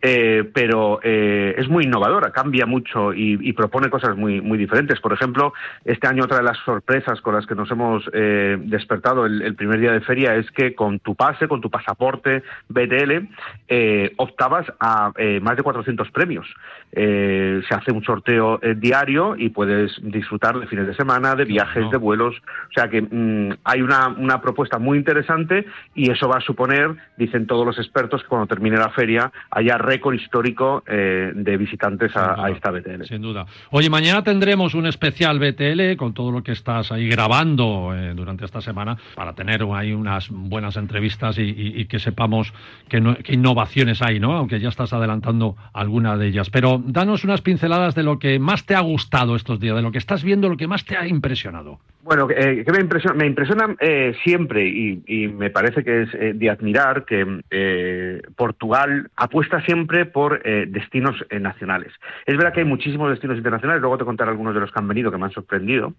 eh, 0.03 0.51
pero 0.53 1.01
eh, 1.03 1.55
es 1.57 1.69
muy 1.69 1.85
innovadora, 1.85 2.31
cambia 2.31 2.67
mucho 2.67 3.13
y, 3.13 3.53
propone 3.59 3.91
cosas 3.91 4.17
muy, 4.17 4.41
muy 4.41 4.57
diferentes. 4.57 5.01
Por 5.01 5.13
ejemplo, 5.13 5.53
este 5.85 6.07
año 6.07 6.25
otra 6.25 6.39
de 6.39 6.45
las 6.45 6.59
sorpresas 6.59 7.21
con 7.21 7.35
las 7.35 7.45
que 7.45 7.57
nos 7.57 7.69
hemos 7.71 8.09
eh, 8.13 8.57
despertado 8.61 9.27
el, 9.27 9.43
el 9.43 9.57
primer 9.57 9.81
día 9.81 9.93
de 9.93 10.01
feria 10.01 10.37
es 10.37 10.49
que 10.53 10.75
con 10.75 11.01
tu 11.01 11.17
pase, 11.17 11.49
con 11.49 11.61
tu 11.61 11.71
pasaporte 11.71 12.43
BTL, 12.69 13.29
eh, 13.69 14.13
optabas 14.17 14.67
a 14.81 15.13
eh, 15.17 15.41
más 15.41 15.57
de 15.57 15.63
400 15.63 16.11
premios. 16.11 16.47
Eh, 16.93 17.61
se 17.69 17.75
hace 17.75 17.93
un 17.93 18.03
sorteo 18.03 18.59
eh, 18.63 18.75
diario 18.77 19.37
y 19.37 19.51
puedes 19.51 19.93
disfrutar 20.03 20.59
de 20.59 20.67
fines 20.67 20.87
de 20.87 20.95
semana, 20.95 21.35
de 21.35 21.45
viajes, 21.45 21.91
de 21.91 21.97
vuelos. 21.99 22.35
O 22.37 22.73
sea 22.75 22.89
que 22.89 23.03
mm, 23.03 23.59
hay 23.65 23.83
una, 23.83 24.09
una 24.09 24.41
propuesta 24.41 24.79
muy 24.79 24.97
interesante 24.99 25.67
y 25.95 26.11
eso 26.11 26.29
va 26.29 26.39
a 26.39 26.41
suponer, 26.41 26.95
dicen 27.17 27.47
todos 27.47 27.67
los 27.67 27.79
expertos, 27.79 28.23
que 28.23 28.29
cuando 28.29 28.47
termine 28.47 28.77
la 28.79 28.89
feria 28.91 29.31
haya 29.51 29.77
récord 29.79 30.15
histórico 30.15 30.83
eh, 30.87 31.33
de 31.35 31.57
visitantes 31.57 32.17
a, 32.17 32.45
a 32.45 32.51
esta 32.51 32.71
BTL. 32.71 33.05
Sin 33.05 33.21
duda. 33.23 33.45
Oye, 33.71 33.91
mañana 33.91 34.23
tendremos 34.25 34.75
un 34.75 34.87
especial 34.87 35.39
BTL 35.39 35.97
con 35.97 36.15
todo 36.15 36.31
lo 36.33 36.43
que 36.43 36.53
estás 36.53 36.91
ahí 36.91 37.09
grabando 37.09 37.93
durante 38.15 38.45
esta 38.45 38.61
semana 38.61 38.97
para 39.15 39.35
tener 39.35 39.63
ahí 39.75 39.93
unas 39.93 40.29
buenas 40.31 40.77
entrevistas 40.77 41.39
y, 41.39 41.43
y- 41.43 41.81
y 41.81 41.85
que 41.87 41.99
sepamos 41.99 42.53
qué, 42.89 43.01
no- 43.01 43.17
qué 43.17 43.35
innovaciones 43.35 44.01
hay, 44.03 44.21
¿no? 44.21 44.33
Aunque 44.37 44.59
ya 44.61 44.69
estás 44.69 44.93
adelantando 44.93 45.57
alguna 45.73 46.17
de 46.17 46.29
ellas. 46.29 46.49
Pero 46.51 46.78
danos 46.87 47.25
unas 47.25 47.41
pinceladas 47.41 47.95
de 47.95 48.03
lo 48.03 48.19
que 48.19 48.39
más 48.39 48.65
te 48.65 48.75
ha 48.75 48.81
gustado 48.81 49.37
estos 49.37 49.61
días, 49.61 49.77
de 49.77 49.83
lo 49.83 49.93
que 49.93 49.99
estás 49.99 50.23
viendo, 50.23 50.49
lo 50.49 50.57
que 50.57 50.67
más 50.67 50.85
te 50.85 50.97
ha 50.97 51.07
impresionado. 51.07 51.79
Bueno, 52.03 52.29
eh, 52.31 52.65
que 52.65 52.73
me 52.73 52.81
impresiona, 52.81 53.17
me 53.17 53.27
impresiona 53.27 53.77
eh, 53.81 54.15
siempre 54.25 54.67
y, 54.67 55.03
y 55.07 55.29
me 55.29 55.51
parece 55.51 55.85
que 55.85 56.03
es 56.03 56.15
eh, 56.15 56.33
de 56.35 56.49
admirar 56.49 57.05
que 57.05 57.43
eh, 57.51 58.23
Portugal 58.35 59.11
apuesta 59.17 59.61
siempre 59.63 60.07
por 60.07 60.41
eh, 60.45 60.67
destinos 60.69 61.17
nacionales. 61.41 61.93
Es 62.25 62.37
verdad 62.37 62.55
que 62.55 62.61
hay 62.61 62.67
muchísimos 62.67 63.11
destinos 63.11 63.37
internacionales, 63.37 63.83
luego 63.83 63.99
te 63.99 64.05
contaré 64.05 64.31
algunos 64.31 64.55
de 64.55 64.61
los 64.61 64.73
que 64.73 64.79
han 64.79 64.89
venido 64.89 65.11
que 65.11 65.19
me 65.19 65.25
han 65.25 65.33
sorprendido, 65.33 65.95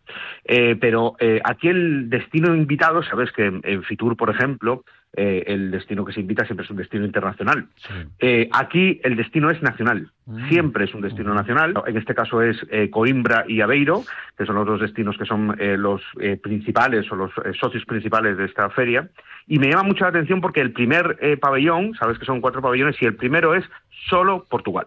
pero 0.82 1.16
aquí 1.44 1.68
el 1.68 2.10
destino 2.10 2.56
invitado, 2.56 3.04
sabes 3.04 3.32
que 3.32 3.46
en, 3.46 3.62
en 3.64 3.84
Fitur, 3.84 4.16
por 4.18 4.30
ejemplo, 4.30 4.84
eh, 5.16 5.44
el 5.48 5.72
destino 5.72 6.06
que 6.06 6.14
se 6.14 6.22
invita 6.22 6.46
siempre 6.46 6.64
es 6.66 6.70
un 6.70 6.78
destino 6.78 7.06
internacional. 7.06 7.66
Eh, 8.20 8.48
aquí 8.52 9.02
el 9.04 9.16
destino 9.16 9.50
es 9.50 9.62
nacional, 9.62 10.12
siempre 10.50 10.86
es 10.86 10.94
un 10.94 11.02
destino 11.02 11.34
nacional. 11.34 11.74
En 11.88 11.98
este 11.98 12.14
caso 12.14 12.42
es 12.44 12.58
eh, 12.70 12.90
Coimbra 12.90 13.44
y 13.48 13.62
Aveiro, 13.62 14.04
que 14.38 14.46
son 14.46 14.56
los 14.56 14.68
dos 14.68 14.82
destinos 14.82 15.18
que 15.18 15.26
son 15.26 15.56
eh, 15.60 15.78
los 15.90 16.02
eh, 16.20 16.38
principales 16.38 17.12
o 17.12 17.16
los 17.16 17.32
eh, 17.46 17.54
socios 17.60 17.86
principales 17.86 18.38
de 18.38 18.46
esta 18.46 18.70
feria. 18.70 19.10
Y 19.48 19.60
me 19.60 19.70
llama 19.70 19.84
mucho 19.84 20.04
la 20.04 20.10
atención 20.10 20.42
porque 20.42 20.62
el 20.62 20.72
primer 20.72 21.18
eh, 21.22 21.38
pabellón, 21.38 21.94
sabes 21.96 22.20
que 22.20 22.26
son 22.26 22.42
cuatro 22.42 22.62
pabellones, 22.62 23.02
y 23.02 23.06
el 23.06 23.16
primero 23.16 23.56
es 23.56 23.66
solo 24.10 24.46
Portugal. 24.50 24.86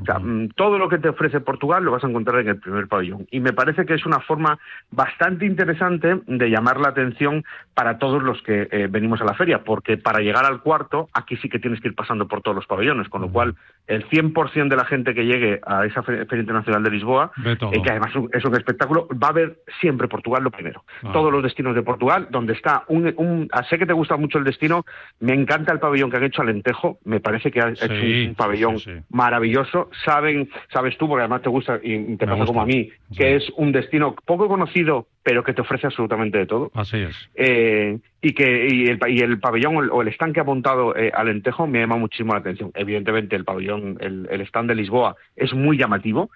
O 0.00 0.04
sea, 0.04 0.18
mm, 0.18 0.48
todo 0.56 0.78
lo 0.78 0.88
que 0.88 0.98
te 0.98 1.08
ofrece 1.08 1.40
Portugal 1.40 1.84
lo 1.84 1.92
vas 1.92 2.04
a 2.04 2.08
encontrar 2.08 2.40
en 2.40 2.48
el 2.48 2.58
primer 2.58 2.88
pabellón. 2.88 3.26
Y 3.30 3.40
me 3.40 3.52
parece 3.52 3.84
que 3.86 3.94
es 3.94 4.04
una 4.06 4.20
forma 4.20 4.58
bastante 4.90 5.46
interesante 5.46 6.20
de 6.26 6.50
llamar 6.50 6.80
la 6.80 6.88
atención 6.88 7.44
para 7.74 7.98
todos 7.98 8.22
los 8.22 8.40
que 8.42 8.68
eh, 8.70 8.88
venimos 8.90 9.20
a 9.20 9.24
la 9.24 9.34
feria, 9.34 9.62
porque 9.64 9.96
para 9.96 10.20
llegar 10.20 10.44
al 10.44 10.60
cuarto, 10.60 11.08
aquí 11.14 11.36
sí 11.36 11.48
que 11.48 11.58
tienes 11.58 11.80
que 11.80 11.88
ir 11.88 11.94
pasando 11.94 12.26
por 12.28 12.42
todos 12.42 12.54
los 12.56 12.66
pabellones, 12.66 13.08
con 13.08 13.22
lo 13.22 13.28
cual 13.30 13.54
el 13.86 14.04
100% 14.08 14.68
de 14.68 14.76
la 14.76 14.84
gente 14.84 15.14
que 15.14 15.24
llegue 15.26 15.60
a 15.66 15.84
esa 15.84 16.02
fe- 16.02 16.24
Feria 16.26 16.40
Internacional 16.40 16.82
de 16.82 16.90
Lisboa, 16.90 17.32
eh, 17.72 17.82
que 17.82 17.90
además 17.90 18.10
es 18.10 18.16
un- 18.16 18.30
es 18.32 18.44
un 18.44 18.54
espectáculo, 18.56 19.08
va 19.22 19.28
a 19.28 19.32
ver 19.32 19.58
siempre 19.80 20.08
Portugal 20.08 20.42
lo 20.42 20.50
primero. 20.50 20.84
Ah. 21.02 21.12
Todos 21.12 21.30
los 21.32 21.42
destinos 21.42 21.74
de 21.74 21.82
Portugal, 21.82 22.28
donde 22.30 22.52
está 22.54 22.84
un, 22.88 23.12
un- 23.16 23.48
ah, 23.52 23.62
Sé 23.68 23.78
que 23.78 23.86
te 23.86 23.92
gusta 23.92 24.16
mucho 24.16 24.38
el 24.38 24.44
destino, 24.44 24.84
me 25.20 25.32
encanta 25.34 25.72
el 25.72 25.80
pabellón 25.80 26.10
que 26.10 26.16
han 26.18 26.24
hecho 26.24 26.42
Alentejo, 26.42 26.98
me 27.04 27.20
parece 27.20 27.50
que 27.50 27.60
ha 27.60 27.68
hecho 27.70 27.84
un 28.28 28.34
pabellón 28.34 28.78
maravilloso. 29.10 29.83
Saben, 30.04 30.48
sabes 30.72 30.96
tú, 30.98 31.08
porque 31.08 31.22
además 31.22 31.42
te 31.42 31.48
gusta 31.48 31.78
y 31.82 32.16
te 32.16 32.26
Me 32.26 32.32
pasa 32.32 32.34
gusta. 32.34 32.46
como 32.46 32.62
a 32.62 32.66
mí, 32.66 32.90
que 33.16 33.36
es 33.36 33.50
un 33.56 33.72
destino 33.72 34.14
poco 34.24 34.48
conocido, 34.48 35.06
pero 35.22 35.42
que 35.42 35.52
te 35.52 35.60
ofrece 35.62 35.86
absolutamente 35.86 36.38
de 36.38 36.46
todo. 36.46 36.70
Así 36.74 36.98
es. 36.98 37.16
Eh, 37.34 37.98
y 38.20 38.32
que 38.32 38.68
y 38.70 38.86
el, 38.86 38.98
y 39.08 39.20
el 39.20 39.38
pabellón 39.40 39.76
o 39.76 39.82
el, 39.82 39.90
o 39.90 40.02
el 40.02 40.08
stand 40.08 40.34
que 40.34 40.40
ha 40.40 40.44
montado 40.44 40.96
eh, 40.96 41.10
Alentejo 41.14 41.66
me 41.66 41.80
llama 41.80 41.96
muchísimo 41.96 42.32
la 42.32 42.40
atención. 42.40 42.70
Evidentemente 42.74 43.36
el 43.36 43.44
pabellón, 43.44 43.98
el, 44.00 44.26
el 44.30 44.40
stand 44.42 44.68
de 44.68 44.74
Lisboa 44.74 45.16
es 45.36 45.52
muy 45.54 45.76
llamativo. 45.78 46.30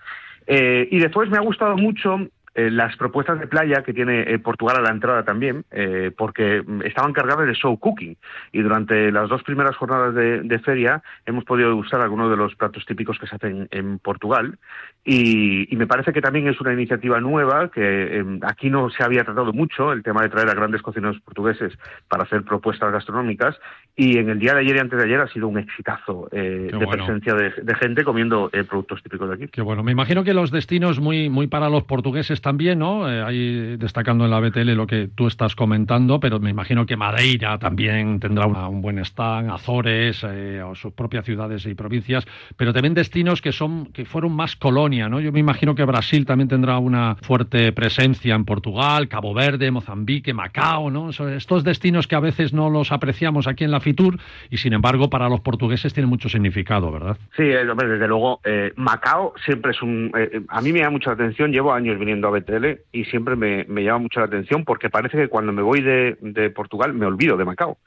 Eh, 0.47 0.89
y 0.91 0.99
después 0.99 1.29
me 1.29 1.37
ha 1.37 1.43
gustado 1.43 1.77
mucho 1.77 2.27
eh, 2.59 2.73
las 2.73 2.97
propuestas 2.97 3.39
de 3.39 3.47
playa 3.47 3.85
que 3.85 3.95
tiene 3.95 4.23
eh, 4.23 4.39
Portugal 4.41 4.79
a 4.79 4.81
la 4.81 4.91
entrada 4.91 5.25
también, 5.25 5.65
eh, 5.71 6.11
porque 6.17 6.61
mm, 6.67 6.83
estaban 6.83 7.13
cargadas 7.13 7.47
de 7.47 7.55
show 7.55 7.79
cooking. 7.79 8.17
Y 8.51 8.63
durante 8.63 9.13
las 9.13 9.29
dos 9.29 9.45
primeras 9.45 9.77
jornadas 9.77 10.13
de, 10.13 10.41
de 10.43 10.59
feria 10.59 11.01
hemos 11.25 11.45
podido 11.45 11.69
degustar 11.69 12.01
algunos 12.01 12.29
de 12.31 12.37
los 12.37 12.57
platos 12.57 12.85
típicos 12.85 13.17
que 13.21 13.29
se 13.29 13.37
hacen 13.37 13.69
en 13.71 14.01
Portugal. 14.01 14.59
Y, 15.05 15.73
y 15.73 15.77
me 15.77 15.87
parece 15.87 16.13
que 16.13 16.21
también 16.21 16.49
es 16.49 16.61
una 16.61 16.73
iniciativa 16.73 17.21
nueva, 17.21 17.71
que 17.71 17.81
eh, 18.19 18.25
aquí 18.43 18.71
no 18.71 18.91
se 18.91 19.05
había 19.05 19.23
tratado 19.23 19.53
mucho, 19.53 19.93
el 19.93 20.03
tema 20.03 20.23
de 20.23 20.29
traer 20.29 20.49
a 20.51 20.55
grandes 20.55 20.83
cocineros 20.83 21.21
portugueses 21.21 21.79
para 22.09 22.25
hacer 22.25 22.43
propuestas 22.43 22.91
gastronómicas. 22.91 23.57
Y 23.95 24.19
en 24.19 24.31
el 24.31 24.41
día 24.41 24.55
de 24.55 24.61
ayer 24.61 24.77
y 24.77 24.81
antes 24.81 24.99
de 24.99 25.05
ayer 25.05 25.21
ha 25.21 25.29
sido 25.29 25.47
un 25.47 25.59
exitazo 25.59 26.29
eh, 26.33 26.67
Qué 26.71 26.77
de 26.77 26.85
bueno. 26.85 27.05
presencia 27.05 27.35
de, 27.35 27.53
de 27.63 27.75
gente 27.77 28.03
comiendo 28.03 28.51
productos 28.69 29.01
típicos 29.03 29.29
de 29.29 29.35
aquí. 29.37 29.49
Que 29.49 29.63
bueno, 29.63 29.85
me 29.85 29.93
imagino 29.93 30.25
que 30.25 30.35
los 30.35 30.51
destinos 30.51 30.99
muy, 30.99 31.31
muy 31.31 31.47
para 31.47 31.69
los 31.69 31.85
portugueses 31.85 32.41
también, 32.49 32.79
¿no? 32.79 33.11
Eh, 33.11 33.23
ahí 33.23 33.77
destacando 33.77 34.25
en 34.25 34.31
la 34.31 34.41
BTL 34.41 34.75
lo 34.75 34.87
que 34.87 35.09
tú 35.15 35.27
estás 35.27 35.55
comentando, 35.55 36.19
pero 36.19 36.41
me 36.41 36.49
imagino 36.49 36.87
que 36.87 36.97
Madeira 36.97 37.59
también 37.59 38.21
tendrá 38.21 38.47
una- 38.47 38.69
un 38.69 38.81
buen 38.81 38.99
stand, 39.01 39.51
Azores, 39.51 40.25
eh, 40.27 40.63
o 40.63 40.75
sus 40.75 40.95
propias 40.95 41.27
ciudades 41.27 41.67
y 41.67 41.75
provincias, 41.75 42.27
pero 42.57 42.73
también 42.73 42.95
destinos 42.95 43.43
que 43.43 43.53
son 43.53 43.87
que 43.93 44.07
fueron 44.07 44.33
más 44.33 44.57
colonia, 44.57 45.11
¿no? 45.11 45.21
Yo 45.21 45.31
me 45.31 45.41
imagino 45.41 45.75
que 45.75 45.85
Brasil 45.85 46.25
también 46.25 46.49
tendrá 46.49 46.79
una 46.79 47.17
fuerte 47.21 47.71
presencia 47.73 48.35
en 48.35 48.47
Portugal, 48.47 49.09
Cabo 49.09 49.35
Verde, 49.35 49.71
Mozambique, 49.71 50.33
Macao, 50.33 50.91
¿no? 50.91 51.11
Estos 51.11 51.65
destinos 51.65 52.07
que 52.07 52.17
a 52.17 52.21
veces 52.21 52.55
no 52.55 52.71
los 52.71 52.93
apreciamos 52.93 53.47
aquí 53.47 53.65
en 53.65 53.73
la 53.73 53.81
Fitur 53.81 54.19
y 54.49 54.57
sin 54.57 54.73
embargo 54.73 55.11
para 55.11 55.29
los 55.29 55.41
portugueses 55.43 55.93
tienen 55.93 56.09
mucho 56.09 56.31
significado, 56.31 56.91
¿verdad? 56.91 57.19
Sí, 57.37 57.43
desde 57.45 58.09
luego, 58.09 58.41
eh, 58.45 58.73
Macao 58.77 59.35
siempre 59.45 59.73
es 59.73 59.83
un... 59.83 60.11
eh, 60.17 60.41
a 60.49 60.63
mí 60.63 60.73
me 60.73 60.79
llama 60.79 60.93
mucho 60.93 61.11
la 61.11 61.15
atención, 61.15 61.53
llevo 61.53 61.75
años 61.75 61.99
viniendo 61.99 62.29
a 62.29 62.31
BTL 62.41 62.67
y 62.93 63.05
siempre 63.07 63.37
me, 63.37 63.65
me 63.69 63.83
llama 63.85 63.99
mucho 63.99 64.21
la 64.21 64.27
atención 64.27 64.65
porque 64.65 64.91
parece 64.91 65.17
que 65.17 65.29
cuando 65.29 65.53
me 65.53 65.63
voy 65.63 65.81
de, 65.81 66.17
de 66.21 66.51
Portugal 66.51 66.93
me 66.95 67.07
olvido 67.07 67.37
de 67.37 67.45
Macao. 67.45 67.79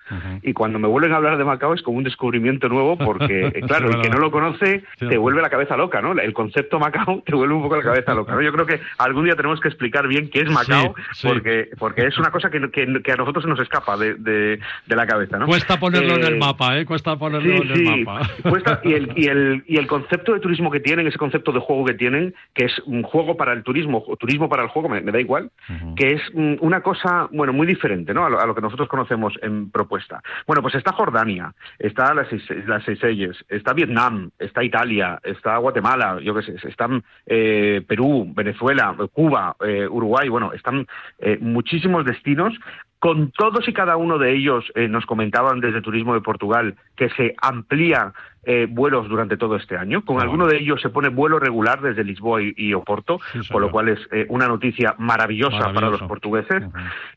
Y 0.43 0.53
cuando 0.53 0.79
me 0.79 0.87
vuelven 0.87 1.13
a 1.13 1.17
hablar 1.17 1.37
de 1.37 1.43
Macao 1.45 1.73
es 1.73 1.81
como 1.81 1.97
un 1.97 2.03
descubrimiento 2.03 2.67
nuevo 2.69 2.97
porque, 2.97 3.47
eh, 3.55 3.61
claro, 3.67 3.89
el 3.89 4.01
que 4.01 4.09
no 4.09 4.17
lo 4.19 4.31
conoce 4.31 4.83
te 4.97 5.17
vuelve 5.17 5.41
la 5.41 5.49
cabeza 5.49 5.77
loca, 5.77 6.01
¿no? 6.01 6.13
El 6.13 6.33
concepto 6.33 6.79
Macao 6.79 7.23
te 7.25 7.35
vuelve 7.35 7.53
un 7.53 7.61
poco 7.63 7.77
la 7.77 7.83
cabeza 7.83 8.13
loca, 8.13 8.33
¿no? 8.35 8.41
Yo 8.41 8.51
creo 8.51 8.65
que 8.65 8.79
algún 8.97 9.25
día 9.25 9.35
tenemos 9.35 9.59
que 9.59 9.67
explicar 9.67 10.07
bien 10.07 10.29
qué 10.29 10.41
es 10.41 10.49
Macao 10.49 10.93
Sí, 11.13 11.21
sí. 11.21 11.27
Porque, 11.27 11.69
porque 11.77 12.05
es 12.07 12.17
una 12.17 12.31
cosa 12.31 12.49
que, 12.49 12.59
que- 12.71 13.01
que 13.03 13.11
a 13.11 13.15
nosotros 13.15 13.43
se 13.43 13.49
nos 13.49 13.59
escapa 13.59 13.95
de, 13.97 14.15
de- 14.15 14.59
de 14.85 14.95
la 14.95 15.05
cabeza, 15.07 15.37
¿no? 15.37 15.45
Cuesta 15.45 15.79
ponerlo 15.79 16.15
en 16.15 16.23
Eh, 16.23 16.27
el 16.27 16.37
mapa, 16.37 16.77
¿eh? 16.77 16.85
Cuesta 16.85 17.15
ponerlo 17.17 17.61
Sí, 17.61 17.61
en 17.61 17.71
el 17.97 18.05
mapa. 18.05 18.29
Cuesta- 18.49 18.81
y, 18.83 18.93
el, 18.93 19.11
y, 19.15 19.27
el, 19.27 19.63
y 19.67 19.77
el 19.77 19.87
concepto 19.87 20.33
de 20.33 20.39
turismo 20.39 20.69
que 20.71 20.79
tienen, 20.79 21.07
ese 21.07 21.17
concepto 21.17 21.51
de 21.51 21.59
juego 21.59 21.85
que 21.85 21.93
tienen, 21.93 22.33
que 22.53 22.65
es 22.65 22.79
un 22.85 23.03
juego 23.03 23.37
para 23.37 23.53
el 23.53 23.63
turismo, 23.63 24.03
turismo 24.19 24.30
turismo 24.31 24.47
para 24.49 24.63
el 24.63 24.69
juego, 24.69 24.87
me, 24.87 25.01
me 25.01 25.11
da 25.11 25.19
igual, 25.19 25.51
que 25.95 26.13
es 26.13 26.21
mm, 26.33 26.55
una 26.61 26.81
cosa, 26.81 27.27
bueno, 27.31 27.51
muy 27.53 27.67
diferente, 27.67 28.13
¿no? 28.13 28.25
A 28.25 28.29
lo, 28.29 28.39
a 28.39 28.45
lo 28.45 28.55
que 28.55 28.61
nosotros 28.61 28.87
conocemos 28.87 29.33
en 29.41 29.69
propuesta. 29.71 30.21
Bueno, 30.47 30.61
pues 30.61 30.75
está 30.75 30.93
Jordania, 30.93 31.53
está 31.77 32.13
las, 32.13 32.27
Seis- 32.29 32.49
las 32.65 32.83
Seychelles, 32.85 33.43
está 33.49 33.73
Vietnam, 33.73 34.29
está 34.39 34.63
Italia, 34.63 35.19
está 35.23 35.57
Guatemala, 35.57 36.19
yo 36.21 36.33
qué 36.35 36.43
sé, 36.43 36.55
están 36.67 37.03
eh, 37.25 37.81
Perú, 37.87 38.31
Venezuela, 38.33 38.95
Cuba, 39.11 39.55
eh, 39.65 39.87
Uruguay, 39.87 40.29
bueno, 40.29 40.53
están 40.53 40.87
eh, 41.19 41.37
muchísimos 41.41 42.05
destinos 42.05 42.53
con 43.01 43.31
todos 43.31 43.67
y 43.67 43.73
cada 43.73 43.97
uno 43.97 44.19
de 44.19 44.31
ellos 44.31 44.63
eh, 44.75 44.87
nos 44.87 45.07
comentaban 45.07 45.59
desde 45.59 45.81
Turismo 45.81 46.13
de 46.13 46.21
Portugal 46.21 46.75
que 46.95 47.09
se 47.09 47.33
amplía 47.41 48.13
eh, 48.43 48.67
vuelos 48.69 49.09
durante 49.09 49.37
todo 49.37 49.55
este 49.55 49.75
año. 49.75 50.05
Con 50.05 50.21
alguno 50.21 50.45
de 50.45 50.57
ellos 50.57 50.79
se 50.81 50.89
pone 50.89 51.09
vuelo 51.09 51.39
regular 51.39 51.81
desde 51.81 52.03
Lisboa 52.03 52.43
y, 52.43 52.53
y 52.55 52.75
Oporto, 52.75 53.19
por 53.51 53.59
lo 53.59 53.71
cual 53.71 53.89
es 53.89 53.99
eh, 54.11 54.27
una 54.29 54.47
noticia 54.47 54.93
maravillosa 54.99 55.73
para 55.73 55.89
los 55.89 56.03
portugueses. 56.03 56.63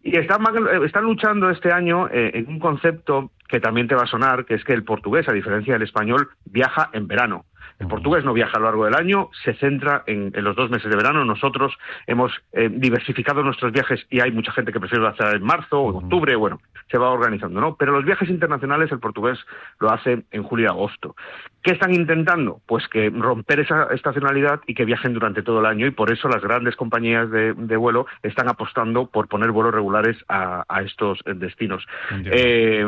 Y 0.03 0.17
están, 0.17 0.43
están 0.85 1.05
luchando 1.05 1.51
este 1.51 1.71
año 1.71 2.09
eh, 2.09 2.31
en 2.33 2.49
un 2.49 2.59
concepto 2.59 3.31
que 3.47 3.61
también 3.61 3.87
te 3.87 3.95
va 3.95 4.05
a 4.05 4.07
sonar, 4.07 4.47
que 4.47 4.55
es 4.55 4.65
que 4.65 4.73
el 4.73 4.85
portugués, 4.85 5.29
a 5.29 5.33
diferencia 5.33 5.75
del 5.75 5.83
español, 5.83 6.31
viaja 6.47 6.89
en 6.95 7.07
verano. 7.07 7.45
El 7.79 7.89
portugués 7.89 8.25
no 8.25 8.33
viaja 8.33 8.57
a 8.57 8.61
lo 8.61 8.67
largo 8.67 8.85
del 8.85 8.95
año, 8.95 9.31
se 9.43 9.55
centra 9.55 10.05
en, 10.07 10.31
en 10.35 10.45
los 10.45 10.55
dos 10.57 10.71
meses 10.71 10.91
de 10.91 10.97
verano. 10.97 11.25
Nosotros 11.25 11.77
hemos 12.07 12.33
eh, 12.53 12.71
diversificado 12.71 13.43
nuestros 13.43 13.73
viajes 13.73 14.07
y 14.11 14.21
hay 14.21 14.31
mucha 14.31 14.53
gente 14.53 14.73
que 14.73 14.81
prefiere 14.81 15.07
hacer 15.07 15.37
en 15.37 15.43
marzo 15.43 15.81
o 15.81 15.91
en 15.91 16.05
octubre, 16.05 16.37
bueno, 16.37 16.61
se 16.91 16.99
va 16.99 17.11
organizando, 17.11 17.61
¿no? 17.61 17.77
Pero 17.77 17.93
los 17.93 18.05
viajes 18.05 18.29
internacionales 18.29 18.93
el 18.93 19.01
portugués 19.01 19.39
lo 19.81 19.91
hace 19.91 20.25
en 20.31 20.43
julio 20.43 20.67
y 20.67 20.69
agosto. 20.69 21.17
¿Qué 21.63 21.73
están 21.73 21.95
intentando? 21.95 22.61
Pues 22.67 22.87
que 22.89 23.11
romper 23.11 23.61
esa 23.61 23.89
estacionalidad 23.93 24.61
y 24.67 24.75
que 24.75 24.85
viajen 24.85 25.15
durante 25.15 25.43
todo 25.43 25.61
el 25.61 25.67
año 25.67 25.87
y 25.87 25.91
por 25.91 26.13
eso 26.13 26.29
las 26.29 26.43
grandes 26.43 26.77
compañías 26.77 27.31
de, 27.31 27.55
de 27.55 27.77
vuelo 27.77 28.07
están 28.23 28.49
apostando 28.49 29.07
por 29.07 29.29
poner 29.29 29.51
vuelos 29.51 29.75
regulares 29.75 30.17
a, 30.29 30.65
a 30.69 30.83
estos 30.83 31.21
eh, 31.25 31.33
destinos. 31.35 31.85
Eh, 32.25 32.87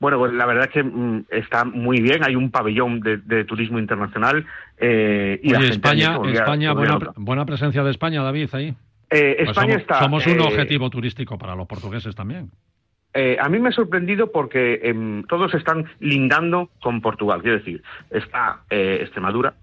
bueno, 0.00 0.18
pues 0.18 0.32
la 0.32 0.46
verdad 0.46 0.64
es 0.66 0.70
que 0.70 0.82
mm, 0.82 1.26
está 1.30 1.64
muy 1.64 2.00
bien. 2.00 2.24
Hay 2.24 2.36
un 2.36 2.50
pabellón 2.50 3.00
de, 3.00 3.18
de 3.18 3.44
turismo 3.44 3.78
internacional 3.78 4.46
eh, 4.78 5.40
y 5.42 5.50
la 5.50 5.58
Oye, 5.58 5.66
allí 5.66 5.74
España, 5.76 6.16
volvía- 6.18 6.34
España 6.40 6.72
volvía 6.72 6.96
buena, 6.96 7.12
buena 7.16 7.44
presencia 7.46 7.82
de 7.84 7.90
España, 7.90 8.22
David, 8.22 8.48
ahí. 8.52 8.74
Eh, 9.10 9.34
Pues 9.38 9.50
España 9.50 9.72
somos, 9.74 9.80
está. 9.82 9.98
somos 10.00 10.26
un 10.26 10.40
eh, 10.40 10.42
objetivo 10.42 10.90
turístico 10.90 11.36
para 11.38 11.54
los 11.54 11.66
portugueses 11.66 12.14
también. 12.14 12.50
Eh, 13.12 13.36
a 13.40 13.48
mí 13.48 13.60
me 13.60 13.68
ha 13.68 13.72
sorprendido 13.72 14.32
porque 14.32 14.80
em, 14.82 15.22
todos 15.24 15.54
están 15.54 15.84
lindando 16.00 16.70
con 16.82 17.00
Portugal. 17.00 17.42
Quiero 17.42 17.58
decir, 17.58 17.80
está 18.10 18.62
eh, 18.70 18.98
Extremadura, 19.02 19.54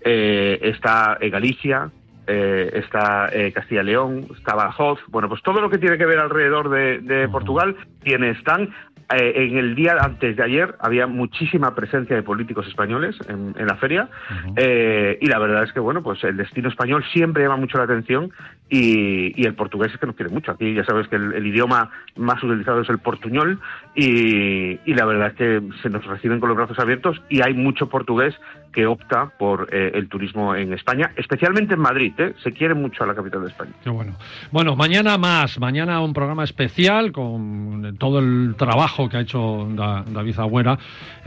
eh, 0.00 0.58
está 0.62 1.18
eh, 1.20 1.30
Galicia, 1.30 1.90
eh, 2.26 2.70
está 2.74 3.28
eh, 3.32 3.52
Castilla 3.52 3.82
y 3.82 3.86
León, 3.86 4.26
está 4.36 4.54
Badajoz. 4.54 5.00
Bueno, 5.08 5.28
pues 5.28 5.42
todo 5.42 5.60
lo 5.60 5.70
que 5.70 5.78
tiene 5.78 5.98
que 5.98 6.06
ver 6.06 6.18
alrededor 6.18 6.70
de, 6.70 7.00
de 7.00 7.28
Portugal 7.28 7.76
tiene 8.02 8.30
están. 8.30 8.74
Eh, 9.14 9.32
en 9.36 9.58
el 9.58 9.74
día 9.74 9.98
antes 10.00 10.34
de 10.34 10.42
ayer 10.42 10.76
había 10.80 11.06
muchísima 11.06 11.74
presencia 11.74 12.16
de 12.16 12.22
políticos 12.22 12.66
españoles 12.66 13.14
en, 13.28 13.54
en 13.58 13.66
la 13.66 13.76
feria 13.76 14.08
y 14.56 15.26
la 15.26 15.38
verdad 15.38 15.64
es 15.64 15.74
que 15.74 15.78
bueno 15.80 16.02
pues 16.02 16.24
el 16.24 16.38
destino 16.38 16.70
español 16.70 17.04
siempre 17.12 17.42
llama 17.42 17.58
mucho 17.58 17.76
la 17.76 17.84
atención 17.84 18.32
y, 18.70 19.38
y 19.38 19.44
el 19.44 19.54
portugués 19.54 19.92
es 19.92 20.00
que 20.00 20.06
nos 20.06 20.16
quiere 20.16 20.32
mucho 20.32 20.52
aquí 20.52 20.72
ya 20.72 20.84
sabes 20.84 21.06
que 21.08 21.16
el, 21.16 21.34
el 21.34 21.46
idioma 21.46 21.90
más 22.16 22.42
utilizado 22.42 22.80
es 22.80 22.88
el 22.88 22.98
portuñol 22.98 23.60
y, 23.94 24.80
y 24.86 24.94
la 24.94 25.04
verdad 25.04 25.28
es 25.28 25.34
que 25.34 25.62
se 25.82 25.90
nos 25.90 26.06
reciben 26.06 26.40
con 26.40 26.48
los 26.48 26.56
brazos 26.56 26.78
abiertos 26.78 27.20
y 27.28 27.42
hay 27.42 27.52
mucho 27.52 27.90
portugués 27.90 28.34
que 28.74 28.86
opta 28.86 29.30
por 29.38 29.68
eh, 29.72 29.92
el 29.94 30.08
turismo 30.08 30.54
en 30.54 30.72
España 30.72 31.12
especialmente 31.16 31.74
en 31.74 31.80
Madrid 31.80 32.12
¿eh? 32.18 32.34
se 32.42 32.52
quiere 32.52 32.74
mucho 32.74 33.04
a 33.04 33.06
la 33.06 33.14
capital 33.14 33.42
de 33.42 33.48
España 33.48 33.70
Qué 33.82 33.90
bueno. 33.90 34.14
Bueno, 34.50 34.74
mañana 34.76 35.16
más, 35.18 35.58
mañana 35.60 36.00
un 36.00 36.12
programa 36.12 36.44
especial 36.44 37.12
con 37.12 37.96
todo 37.98 38.18
el 38.18 38.54
trabajo 38.58 39.08
que 39.08 39.16
ha 39.18 39.20
hecho 39.20 39.68
Da- 39.70 40.04
David 40.06 40.38
Agüera 40.38 40.78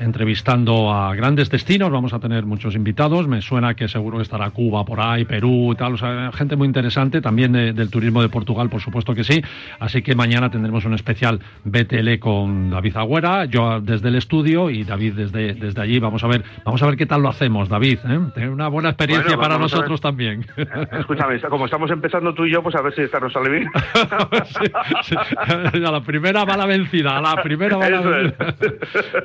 entrevistando 0.07 0.91
a 0.91 1.13
grandes 1.15 1.49
destinos. 1.49 1.91
Vamos 1.91 2.13
a 2.13 2.19
tener 2.19 2.45
muchos 2.45 2.75
invitados. 2.75 3.27
Me 3.27 3.41
suena 3.41 3.73
que 3.75 3.87
seguro 3.87 4.17
que 4.17 4.23
estará 4.23 4.49
Cuba 4.51 4.85
por 4.85 4.99
ahí, 4.99 5.25
Perú 5.25 5.75
tal. 5.77 5.97
Gente 6.33 6.55
muy 6.55 6.67
interesante. 6.67 7.21
También 7.21 7.51
de- 7.51 7.73
del 7.73 7.89
turismo 7.89 8.21
de 8.21 8.29
Portugal, 8.29 8.69
por 8.69 8.81
supuesto 8.81 9.13
que 9.15 9.23
sí. 9.23 9.41
Así 9.79 10.01
que 10.01 10.15
mañana 10.15 10.49
tendremos 10.49 10.85
un 10.85 10.93
especial 10.93 11.39
BTL 11.65 12.19
con 12.19 12.69
David 12.69 12.97
Agüera, 12.97 13.45
yo 13.45 13.79
desde 13.81 14.09
el 14.09 14.15
estudio 14.15 14.69
y 14.69 14.83
David 14.83 15.13
desde, 15.13 15.53
desde 15.53 15.81
allí. 15.81 15.99
Vamos 15.99 16.23
a 16.23 16.27
ver, 16.27 16.43
vamos 16.63 16.81
a 16.81 16.85
ver 16.87 16.95
qué 16.97 17.05
tal 17.05 17.21
lo 17.21 17.29
hacemos, 17.37 17.69
David. 17.69 17.99
¿eh? 18.07 18.19
Tener 18.33 18.49
una 18.49 18.67
buena 18.67 18.89
experiencia 18.89 19.35
Bueno, 19.35 19.41
para 19.41 19.57
nosotros 19.59 20.01
también. 20.01 20.45
escúchame 20.91 21.35
está- 21.35 21.49
como 21.49 21.65
estamos 21.65 21.89
empezando 21.91 22.33
tú 22.33 22.45
y 22.45 22.51
yo 22.51 22.63
pues 22.63 22.75
a 22.75 22.81
ver 22.81 22.93
si 22.95 23.01
esta 23.03 23.19
nos 23.19 23.31
sale 23.31 23.49
bien 23.49 23.67
a 25.85 25.91
la 25.91 26.01
primera 26.01 26.43
va 26.45 26.57
la 26.57 26.65
vencida, 26.65 27.17
a 27.17 27.21
la 27.21 27.41
primera 27.43 27.77
va 27.77 27.89
la 27.89 28.01
vencida. 28.01 28.55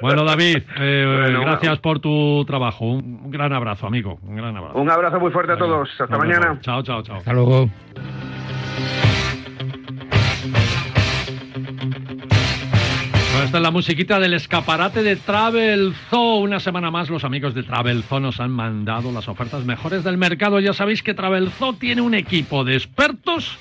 Bueno, 0.01 0.25
David, 0.25 0.59
eh, 0.79 1.19
Bueno, 1.23 1.41
gracias 1.43 1.79
por 1.79 2.01
tu 2.01 2.45
trabajo. 2.47 2.85
Un, 2.87 3.21
un 3.25 3.31
gran 3.31 3.53
abrazo, 3.53 3.87
amigo. 3.87 4.19
Un 4.23 4.37
gran 4.37 4.57
abrazo. 4.57 4.79
un 4.79 4.91
abrazo 4.91 5.19
muy 5.19 5.31
fuerte 5.33 5.53
a 5.53 5.57
todos 5.57 5.89
hasta 5.99 6.19
mañana. 6.19 6.59
Chao, 6.61 6.83
chao, 6.83 7.03
chao. 7.03 7.17
Hasta 7.17 7.33
luego. 7.33 7.69
Esta 13.53 13.59
es 13.59 13.65
la 13.65 13.71
musiquita 13.71 14.19
del 14.19 14.33
escaparate 14.33 15.03
de 15.03 15.15
Travel 15.15 15.93
Zoo. 16.09 16.37
Una 16.39 16.59
semana 16.59 16.91
más 16.91 17.11
los 17.11 17.23
amigos 17.23 17.53
de 17.53 17.63
Travel 17.63 18.03
Zoo 18.03 18.19
nos 18.19 18.41
han 18.41 18.51
mandado 18.51 19.13
las 19.13 19.29
ofertas 19.29 19.67
mejores 19.67 20.05
del 20.05 20.17
mercado. 20.17 20.59
Ya 20.59 20.73
sabéis 20.73 21.03
que 21.03 21.13
Travel 21.13 21.51
Zoo 21.51 21.75
tiene 21.75 22.01
un 22.01 22.15
equipo 22.15 22.65
de 22.65 22.77
expertos 22.77 23.59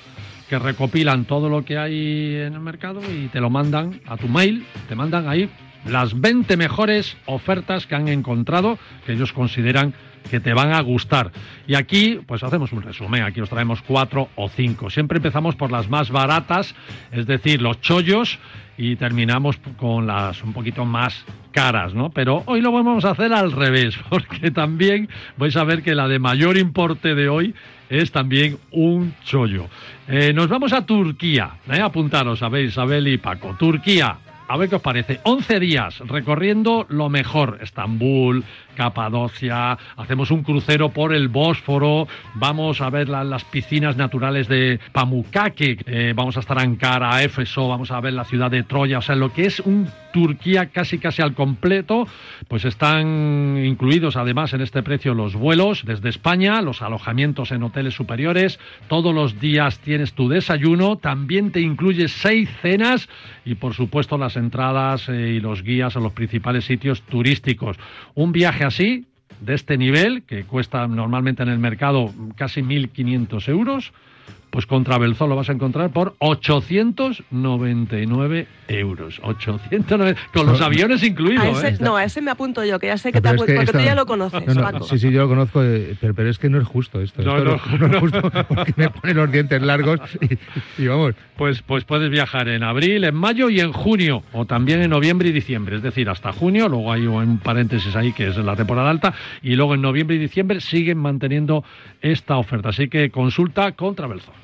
que 0.48 0.58
recopilan 0.58 1.26
todo 1.26 1.50
lo 1.50 1.66
que 1.66 1.76
hay 1.76 2.36
en 2.36 2.54
el 2.54 2.60
mercado 2.60 3.02
y 3.02 3.28
te 3.28 3.40
lo 3.42 3.50
mandan 3.50 4.00
a 4.06 4.16
tu 4.16 4.28
mail. 4.28 4.64
Te 4.88 4.94
mandan 4.94 5.28
ahí 5.28 5.50
las 5.84 6.18
20 6.18 6.56
mejores 6.56 7.18
ofertas 7.26 7.86
que 7.86 7.94
han 7.94 8.08
encontrado 8.08 8.78
que 9.04 9.12
ellos 9.12 9.34
consideran 9.34 9.92
que 10.30 10.40
te 10.40 10.54
van 10.54 10.72
a 10.72 10.80
gustar. 10.80 11.30
Y 11.66 11.74
aquí, 11.74 12.20
pues 12.26 12.42
hacemos 12.42 12.72
un 12.72 12.82
resumen. 12.82 13.22
Aquí 13.22 13.40
os 13.40 13.50
traemos 13.50 13.82
cuatro 13.82 14.28
o 14.36 14.48
cinco. 14.48 14.90
Siempre 14.90 15.18
empezamos 15.18 15.56
por 15.56 15.70
las 15.70 15.88
más 15.88 16.10
baratas, 16.10 16.74
es 17.10 17.26
decir, 17.26 17.62
los 17.62 17.80
chollos, 17.80 18.38
y 18.76 18.96
terminamos 18.96 19.58
con 19.76 20.06
las 20.06 20.42
un 20.42 20.52
poquito 20.52 20.84
más 20.84 21.24
caras, 21.52 21.94
¿no? 21.94 22.10
Pero 22.10 22.42
hoy 22.46 22.60
lo 22.60 22.72
vamos 22.72 23.04
a 23.04 23.10
hacer 23.10 23.32
al 23.32 23.52
revés, 23.52 23.96
porque 24.10 24.50
también 24.50 25.08
vais 25.36 25.56
a 25.56 25.64
ver 25.64 25.82
que 25.82 25.94
la 25.94 26.08
de 26.08 26.18
mayor 26.18 26.56
importe 26.56 27.14
de 27.14 27.28
hoy 27.28 27.54
es 27.90 28.10
también 28.10 28.58
un 28.70 29.14
chollo. 29.24 29.66
Eh, 30.08 30.32
nos 30.32 30.48
vamos 30.48 30.72
a 30.72 30.86
Turquía, 30.86 31.58
¿eh? 31.70 31.80
apuntaros, 31.80 32.38
sabéis, 32.38 32.70
Isabel 32.70 33.06
y 33.06 33.18
Paco. 33.18 33.54
Turquía, 33.58 34.16
a 34.52 34.56
ver 34.58 34.68
qué 34.68 34.76
os 34.76 34.82
parece. 34.82 35.20
11 35.24 35.60
días 35.60 35.98
recorriendo 36.00 36.86
lo 36.88 37.08
mejor. 37.08 37.58
Estambul, 37.62 38.44
Capadocia, 38.76 39.76
hacemos 39.96 40.30
un 40.30 40.42
crucero 40.42 40.90
por 40.90 41.12
el 41.14 41.28
Bósforo, 41.28 42.08
vamos 42.34 42.80
a 42.80 42.90
ver 42.90 43.08
la- 43.08 43.22
las 43.24 43.44
piscinas 43.44 43.96
naturales 43.96 44.48
de 44.48 44.80
Pamukkake, 44.92 45.82
eh, 45.86 46.12
vamos 46.16 46.36
a 46.36 46.40
estar 46.40 46.56
en 46.58 46.70
Ankara, 46.72 47.22
Éfeso, 47.22 47.68
vamos 47.68 47.90
a 47.90 48.00
ver 48.00 48.12
la 48.14 48.24
ciudad 48.24 48.50
de 48.50 48.62
Troya, 48.62 48.98
o 48.98 49.02
sea, 49.02 49.14
lo 49.16 49.32
que 49.32 49.46
es 49.46 49.60
un 49.60 49.88
Turquía 50.12 50.66
casi 50.66 50.98
casi 50.98 51.22
al 51.22 51.32
completo, 51.34 52.06
pues 52.46 52.66
están 52.66 53.56
incluidos 53.64 54.16
además 54.16 54.52
en 54.52 54.60
este 54.60 54.82
precio 54.82 55.14
los 55.14 55.34
vuelos 55.34 55.84
desde 55.86 56.10
España, 56.10 56.60
los 56.60 56.82
alojamientos 56.82 57.50
en 57.50 57.62
hoteles 57.62 57.94
superiores, 57.94 58.60
todos 58.88 59.14
los 59.14 59.40
días 59.40 59.78
tienes 59.78 60.12
tu 60.12 60.28
desayuno, 60.28 60.96
también 60.98 61.50
te 61.50 61.60
incluye 61.62 62.08
seis 62.08 62.50
cenas 62.60 63.08
y 63.46 63.54
por 63.54 63.72
supuesto 63.72 64.18
las 64.18 64.36
entradas 64.42 65.08
eh, 65.08 65.34
y 65.36 65.40
los 65.40 65.62
guías 65.62 65.96
a 65.96 66.00
los 66.00 66.12
principales 66.12 66.64
sitios 66.64 67.02
turísticos. 67.02 67.76
Un 68.14 68.32
viaje 68.32 68.64
así, 68.64 69.06
de 69.40 69.54
este 69.54 69.76
nivel, 69.76 70.22
que 70.22 70.44
cuesta 70.44 70.86
normalmente 70.86 71.42
en 71.42 71.48
el 71.48 71.58
mercado 71.58 72.12
casi 72.36 72.62
1.500 72.62 73.48
euros, 73.48 73.92
pues 74.52 74.66
con 74.66 74.84
Travelzoo 74.84 75.26
lo 75.26 75.34
vas 75.34 75.48
a 75.48 75.52
encontrar 75.52 75.90
por 75.92 76.14
899 76.18 78.46
euros. 78.68 79.18
899, 79.22 80.14
con 80.34 80.44
los 80.44 80.60
aviones 80.60 81.02
A 81.02 81.06
incluidos, 81.06 81.64
ese, 81.64 81.68
¿eh? 81.68 81.76
no, 81.80 81.96
a 81.96 82.04
ese 82.04 82.20
me 82.20 82.30
apunto 82.30 82.62
yo, 82.62 82.78
que 82.78 82.88
ya 82.88 82.98
sé 82.98 83.12
que 83.12 83.22
te 83.22 83.28
es 83.28 83.34
apunto, 83.34 83.46
que 83.46 83.54
porque 83.54 83.72
tú 83.72 83.78
ya 83.78 83.94
lo 83.94 84.04
conoces, 84.04 84.46
No, 84.46 84.52
no, 84.54 84.60
Paco. 84.60 84.84
sí, 84.84 84.98
sí, 84.98 85.10
yo 85.10 85.22
lo 85.22 85.28
conozco, 85.28 85.64
eh, 85.64 85.96
pero, 85.98 86.12
pero 86.12 86.28
es 86.28 86.38
que 86.38 86.50
no 86.50 86.60
es 86.60 86.68
justo 86.68 87.00
esto. 87.00 87.22
No, 87.22 87.38
esto 87.38 87.58
no, 87.78 87.88
no 87.88 87.94
es 87.94 88.00
justo 88.00 88.20
porque 88.46 88.74
me 88.76 88.90
pone 88.90 89.14
los 89.14 89.32
dientes 89.32 89.62
largos 89.62 90.00
y, 90.20 90.36
y 90.82 90.86
vamos. 90.86 91.14
Pues, 91.38 91.62
pues 91.62 91.84
puedes 91.84 92.10
viajar 92.10 92.48
en 92.48 92.62
abril, 92.62 93.04
en 93.04 93.14
mayo 93.14 93.48
y 93.48 93.60
en 93.60 93.72
junio, 93.72 94.22
o 94.34 94.44
también 94.44 94.82
en 94.82 94.90
noviembre 94.90 95.30
y 95.30 95.32
diciembre, 95.32 95.76
es 95.76 95.82
decir, 95.82 96.10
hasta 96.10 96.30
junio, 96.30 96.68
luego 96.68 96.92
hay 96.92 97.06
un 97.06 97.38
paréntesis 97.38 97.96
ahí 97.96 98.12
que 98.12 98.28
es 98.28 98.36
la 98.36 98.54
temporada 98.54 98.90
alta, 98.90 99.14
y 99.40 99.56
luego 99.56 99.72
en 99.72 99.80
noviembre 99.80 100.16
y 100.16 100.18
diciembre 100.18 100.60
siguen 100.60 100.98
manteniendo 100.98 101.64
esta 102.02 102.36
oferta. 102.36 102.68
Así 102.68 102.88
que 102.88 103.10
consulta 103.10 103.72
con 103.72 103.94
Travelzoo. 103.94 104.41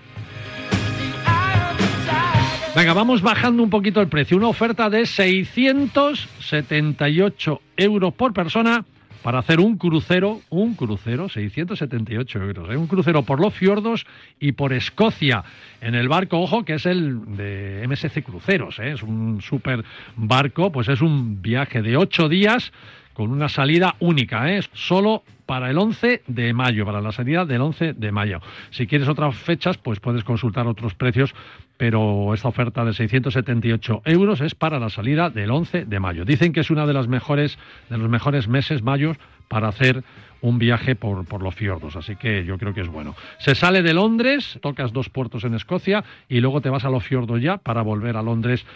Venga, 2.78 2.92
vamos 2.92 3.22
bajando 3.22 3.64
un 3.64 3.70
poquito 3.70 4.00
el 4.00 4.06
precio. 4.06 4.36
Una 4.36 4.46
oferta 4.46 4.88
de 4.88 5.04
678 5.04 7.60
euros 7.76 8.14
por 8.14 8.32
persona 8.32 8.84
para 9.24 9.40
hacer 9.40 9.58
un 9.58 9.76
crucero, 9.76 10.42
un 10.48 10.76
crucero, 10.76 11.28
678 11.28 12.40
euros, 12.40 12.70
¿eh? 12.70 12.76
un 12.76 12.86
crucero 12.86 13.24
por 13.24 13.40
los 13.40 13.52
fiordos 13.52 14.06
y 14.38 14.52
por 14.52 14.72
Escocia, 14.72 15.42
en 15.80 15.96
el 15.96 16.08
barco, 16.08 16.38
ojo, 16.38 16.64
que 16.64 16.74
es 16.74 16.86
el 16.86 17.36
de 17.36 17.84
MSC 17.88 18.22
Cruceros, 18.22 18.78
¿eh? 18.78 18.92
es 18.92 19.02
un 19.02 19.42
super 19.42 19.84
barco, 20.14 20.70
pues 20.70 20.86
es 20.86 21.00
un 21.00 21.42
viaje 21.42 21.82
de 21.82 21.96
ocho 21.96 22.28
días 22.28 22.72
con 23.12 23.32
una 23.32 23.48
salida 23.48 23.96
única, 23.98 24.52
¿eh? 24.52 24.60
solo 24.72 25.24
para 25.48 25.70
el 25.70 25.78
11 25.78 26.24
de 26.26 26.52
mayo, 26.52 26.84
para 26.84 27.00
la 27.00 27.10
salida 27.10 27.46
del 27.46 27.62
11 27.62 27.94
de 27.94 28.12
mayo. 28.12 28.38
Si 28.68 28.86
quieres 28.86 29.08
otras 29.08 29.34
fechas, 29.34 29.78
pues 29.78 29.98
puedes 29.98 30.22
consultar 30.22 30.66
otros 30.66 30.94
precios, 30.94 31.34
pero 31.78 32.34
esta 32.34 32.48
oferta 32.48 32.84
de 32.84 32.92
678 32.92 34.02
euros 34.04 34.42
es 34.42 34.54
para 34.54 34.78
la 34.78 34.90
salida 34.90 35.30
del 35.30 35.50
11 35.50 35.86
de 35.86 36.00
mayo. 36.00 36.26
Dicen 36.26 36.52
que 36.52 36.60
es 36.60 36.70
una 36.70 36.86
de 36.86 36.92
las 36.92 37.08
mejores, 37.08 37.58
de 37.88 37.96
los 37.96 38.10
mejores 38.10 38.46
meses 38.46 38.82
mayos 38.82 39.16
para 39.48 39.68
hacer 39.68 40.04
un 40.42 40.58
viaje 40.58 40.94
por, 40.94 41.24
por, 41.24 41.42
los 41.42 41.54
fiordos, 41.54 41.96
así 41.96 42.14
que 42.16 42.44
yo 42.44 42.58
creo 42.58 42.74
que 42.74 42.82
es 42.82 42.88
bueno. 42.88 43.16
Se 43.38 43.54
sale 43.54 43.82
de 43.82 43.94
Londres, 43.94 44.58
tocas 44.60 44.92
dos 44.92 45.08
puertos 45.08 45.44
en 45.44 45.54
Escocia 45.54 46.04
y 46.28 46.40
luego 46.40 46.60
te 46.60 46.68
vas 46.68 46.84
a 46.84 46.90
los 46.90 47.04
fiordos 47.04 47.40
ya 47.40 47.56
para 47.56 47.80
volver 47.80 48.18
a 48.18 48.22
Londres 48.22 48.66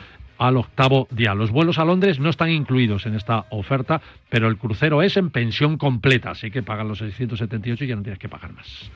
al 0.43 0.57
octavo 0.57 1.07
día. 1.11 1.35
Los 1.35 1.51
vuelos 1.51 1.79
a 1.79 1.85
Londres 1.85 2.19
no 2.19 2.29
están 2.29 2.51
incluidos 2.51 3.07
en 3.07 3.15
esta 3.15 3.47
oferta, 3.51 4.01
pero 4.29 4.49
el 4.49 4.59
crucero 4.59 5.03
es 5.03 5.17
en 5.17 5.31
pensión 5.31 5.79
completa, 5.79 6.31
así 6.31 6.51
que 6.51 6.63
pagan 6.63 6.89
los 6.89 6.99
678 6.99 7.85
y 7.85 7.87
ya 7.87 7.97
no 7.97 8.03
tienes 8.03 8.19
que 8.19 8.29
pagar 8.29 8.53
más. 8.53 8.91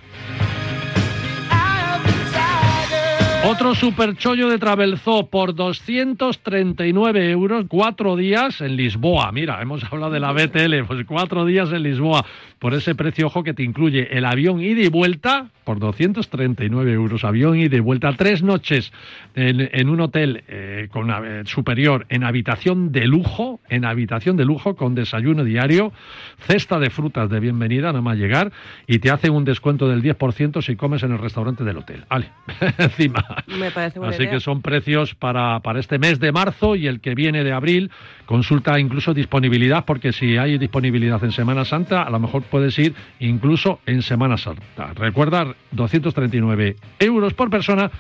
Otro 3.45 3.77
superchollo 3.77 4.49
de 4.49 4.59
Travelzó 4.59 5.29
por 5.29 5.55
239 5.55 7.31
euros, 7.31 7.67
cuatro 7.69 8.17
días 8.17 8.61
en 8.61 8.75
Lisboa. 8.75 9.31
Mira, 9.31 9.63
hemos 9.63 9.85
hablado 9.85 10.11
de 10.11 10.19
la 10.19 10.33
BTL, 10.33 10.85
pues 10.85 11.07
cuatro 11.07 11.45
días 11.45 11.71
en 11.71 11.85
Lisboa. 11.85 12.25
Por 12.59 12.75
ese 12.75 12.97
precio, 12.97 13.29
ojo, 13.29 13.45
que 13.45 13.55
te 13.55 13.63
incluye 13.63 14.09
el 14.19 14.25
avión 14.25 14.61
ida 14.61 14.81
y 14.81 14.89
vuelta 14.89 15.51
por 15.67 15.81
239 15.81 16.93
euros. 16.93 17.25
Avión 17.25 17.59
y 17.59 17.69
vuelta, 17.81 18.13
tres 18.17 18.45
noches 18.45 18.93
en, 19.35 19.69
en 19.73 19.89
un 19.89 20.01
hotel 20.01 20.45
eh, 20.47 20.87
con 20.93 21.11
eh, 21.11 21.43
superior, 21.45 22.07
en 22.09 22.23
habitación 22.23 22.93
de 22.93 23.07
lujo, 23.07 23.61
en 23.69 23.85
habitación 23.85 24.37
de 24.37 24.45
lujo 24.45 24.77
con 24.77 24.95
desayuno 24.95 25.43
diario, 25.43 25.93
cesta 26.39 26.79
de 26.79 26.89
frutas 26.89 27.29
de 27.29 27.41
bienvenida, 27.41 27.89
nada 27.89 28.01
más 28.01 28.17
llegar, 28.17 28.53
y 28.87 29.01
te 29.01 29.11
hacen 29.11 29.33
un 29.33 29.45
descuento 29.45 29.89
del 29.89 30.03
10% 30.05 30.63
si 30.63 30.77
comes 30.77 31.03
en 31.03 31.13
el 31.13 31.19
restaurante 31.19 31.65
del 31.65 31.79
hotel. 31.79 32.05
Vale, 32.09 32.31
encima. 32.79 33.25
Me 33.49 33.73
parece 33.73 33.99
buena 33.99 34.15
Así 34.15 34.23
idea. 34.23 34.35
que 34.35 34.41
son 34.41 34.63
precios 34.63 35.17
para, 35.17 35.59
para 35.61 35.81
este 35.81 35.99
mes 35.99 36.21
de 36.21 36.31
marzo 36.31 36.77
y 36.77 36.87
el 36.87 37.01
que 37.01 37.17
viene 37.17 37.43
de 37.43 37.53
abril. 37.53 37.91
Consulta 38.25 38.79
incluso 38.79 39.15
disponibilidad, 39.15 39.85
porque 39.85 40.13
si 40.13 40.37
hay 40.37 40.59
disponibilidad 40.59 41.23
en 41.25 41.33
Semana 41.33 41.65
Santa, 41.65 42.03
a 42.03 42.11
lo 42.11 42.21
mejor 42.21 42.45
puedes 42.45 42.79
ir 42.79 42.95
incluso 43.19 43.81
en 43.85 44.03
Semana 44.03 44.37
Santa. 44.37 44.93
Recuerda, 44.95 45.56
239 45.73 46.77
euros 46.99 47.35
por 47.35 47.51
persona 47.51 47.91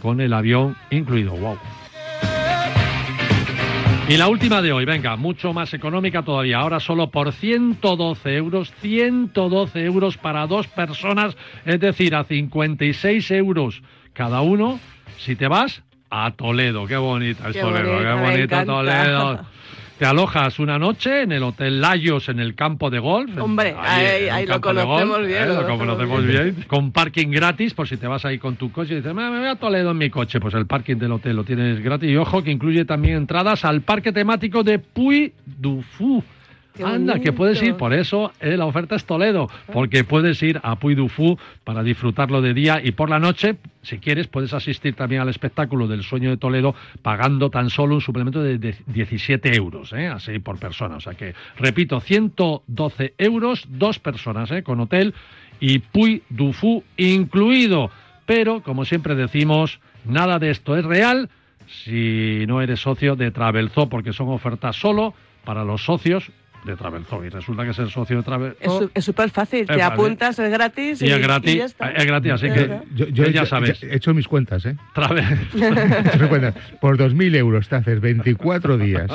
con 0.00 0.20
el 0.20 0.32
avión 0.32 0.76
incluido. 0.90 1.32
¡Wow! 1.32 1.58
Y 4.08 4.16
la 4.16 4.28
última 4.28 4.62
de 4.62 4.72
hoy, 4.72 4.84
venga, 4.84 5.16
mucho 5.16 5.52
más 5.52 5.74
económica 5.74 6.22
todavía. 6.22 6.58
Ahora 6.58 6.78
solo 6.78 7.10
por 7.10 7.32
112 7.32 8.36
euros, 8.36 8.72
112 8.80 9.84
euros 9.84 10.16
para 10.16 10.46
dos 10.46 10.68
personas, 10.68 11.36
es 11.64 11.80
decir, 11.80 12.14
a 12.14 12.22
56 12.22 13.30
euros 13.32 13.82
cada 14.12 14.42
uno, 14.42 14.78
si 15.18 15.34
te 15.34 15.48
vas 15.48 15.82
a 16.08 16.30
Toledo. 16.30 16.86
Qué 16.86 16.96
bonita 16.96 17.48
es 17.48 17.56
Qué 17.56 17.60
Toledo, 17.60 17.94
bonita, 17.94 18.14
qué 18.14 18.30
bonito. 18.30 18.64
Toledo. 18.64 19.40
Te 19.98 20.04
alojas 20.04 20.58
una 20.58 20.78
noche 20.78 21.22
en 21.22 21.32
el 21.32 21.42
Hotel 21.42 21.80
Layos 21.80 22.28
en 22.28 22.38
el 22.38 22.54
campo 22.54 22.90
de 22.90 22.98
golf. 22.98 23.34
Hombre, 23.38 23.74
ahí- 23.80 24.04
en 24.04 24.24
un 24.26 24.30
ahí 24.34 24.46
lo 24.46 24.52
campo 24.60 24.74
de 24.74 24.74
conocemos 24.84 25.16
golf, 25.16 25.26
bien, 25.26 25.42
¿eh? 25.42 25.46
lo 25.46 25.62
Lo 25.62 25.78
conocemos 25.78 26.26
bien. 26.26 26.42
bien. 26.54 26.64
Con 26.68 26.92
parking 26.92 27.28
gratis, 27.30 27.72
por 27.72 27.88
si 27.88 27.96
te 27.96 28.06
vas 28.06 28.22
ahí 28.26 28.38
con 28.38 28.56
tu 28.56 28.70
coche 28.70 28.92
y 28.92 28.96
dices, 28.96 29.14
"Me 29.14 29.30
me 29.30 29.38
voy 29.38 29.48
a 29.48 29.56
Toledo 29.56 29.92
en 29.92 29.98
mi 29.98 30.10
coche. 30.10 30.38
Pues 30.38 30.52
el 30.52 30.66
parking 30.66 30.96
del 30.96 31.12
hotel 31.12 31.34
lo 31.36 31.44
tienes 31.44 31.80
gratis. 31.82 32.10
Y 32.10 32.16
ojo, 32.16 32.42
que 32.44 32.50
incluye 32.50 32.84
también 32.84 33.16
entradas 33.16 33.64
al 33.64 33.80
parque 33.80 34.12
temático 34.12 34.62
de 34.62 34.78
Puy 34.80 35.32
du 35.46 35.80
Fou. 35.82 36.22
Qué 36.76 36.84
Anda, 36.84 37.20
que 37.20 37.32
puedes 37.32 37.62
ir, 37.62 37.74
por 37.76 37.94
eso 37.94 38.32
eh, 38.40 38.56
la 38.56 38.66
oferta 38.66 38.96
es 38.96 39.04
Toledo, 39.04 39.48
porque 39.72 40.04
puedes 40.04 40.42
ir 40.42 40.60
a 40.62 40.76
Puy 40.76 40.94
du 40.94 41.08
Fou 41.08 41.38
para 41.64 41.82
disfrutarlo 41.82 42.42
de 42.42 42.52
día 42.52 42.80
y 42.82 42.92
por 42.92 43.08
la 43.08 43.18
noche, 43.18 43.56
si 43.82 43.98
quieres, 43.98 44.26
puedes 44.26 44.52
asistir 44.52 44.94
también 44.94 45.22
al 45.22 45.28
espectáculo 45.28 45.86
del 45.86 46.02
sueño 46.02 46.30
de 46.30 46.36
Toledo 46.36 46.74
pagando 47.02 47.48
tan 47.50 47.70
solo 47.70 47.94
un 47.94 48.00
suplemento 48.00 48.42
de 48.42 48.58
de 48.58 48.76
17 48.86 49.56
euros, 49.56 49.92
¿eh? 49.92 50.06
así 50.06 50.38
por 50.38 50.58
persona. 50.58 50.96
O 50.96 51.00
sea 51.00 51.14
que, 51.14 51.34
repito, 51.56 52.00
112 52.00 53.14
euros, 53.18 53.64
dos 53.68 53.98
personas, 53.98 54.50
¿eh? 54.50 54.62
con 54.62 54.80
hotel 54.80 55.14
y 55.60 55.78
Puy 55.78 56.22
du 56.28 56.52
Fou 56.52 56.84
incluido. 56.96 57.90
Pero, 58.26 58.60
como 58.62 58.84
siempre 58.84 59.14
decimos, 59.14 59.80
nada 60.04 60.38
de 60.38 60.50
esto 60.50 60.76
es 60.76 60.84
real 60.84 61.30
si 61.66 62.44
no 62.46 62.60
eres 62.60 62.80
socio 62.80 63.16
de 63.16 63.30
Travelzoo, 63.30 63.88
porque 63.88 64.12
son 64.12 64.28
ofertas 64.28 64.76
solo 64.76 65.14
para 65.44 65.64
los 65.64 65.84
socios 65.84 66.30
de 66.66 66.76
Travelzoo. 66.76 67.24
Y 67.24 67.28
resulta 67.30 67.64
que 67.64 67.72
ser 67.72 67.88
socio 67.90 68.16
de 68.16 68.20
Es 68.20 68.26
Travelzoo 68.26 68.90
es 68.94 69.04
súper 69.04 69.30
fácil. 69.30 69.60
Es 69.60 69.66
Te 69.68 69.72
fácil. 69.74 69.92
apuntas, 69.92 70.38
es 70.38 70.50
gratis. 70.50 71.00
y 71.02 71.06
es 71.10 71.18
gratis, 71.18 71.54
ya 71.56 71.64
está. 71.64 71.90
es 71.92 72.04
gratis, 72.04 72.32
así 72.32 72.50
que. 72.50 72.80
Yo, 72.94 73.06
yo- 73.08 73.24
ya 73.24 73.30
yo- 73.42 73.46
sabes. 73.46 73.82
he 73.82 73.96
hecho 73.96 74.12
mis 74.12 74.28
cuentas, 74.28 74.66
¿eh? 74.66 74.76
Travel- 74.94 75.38
He. 76.18 76.52
Por 76.80 76.98
2.000 76.98 77.34
euros 77.36 77.68
te 77.68 77.76
haces 77.76 78.00
24 78.00 78.76
días 78.78 79.10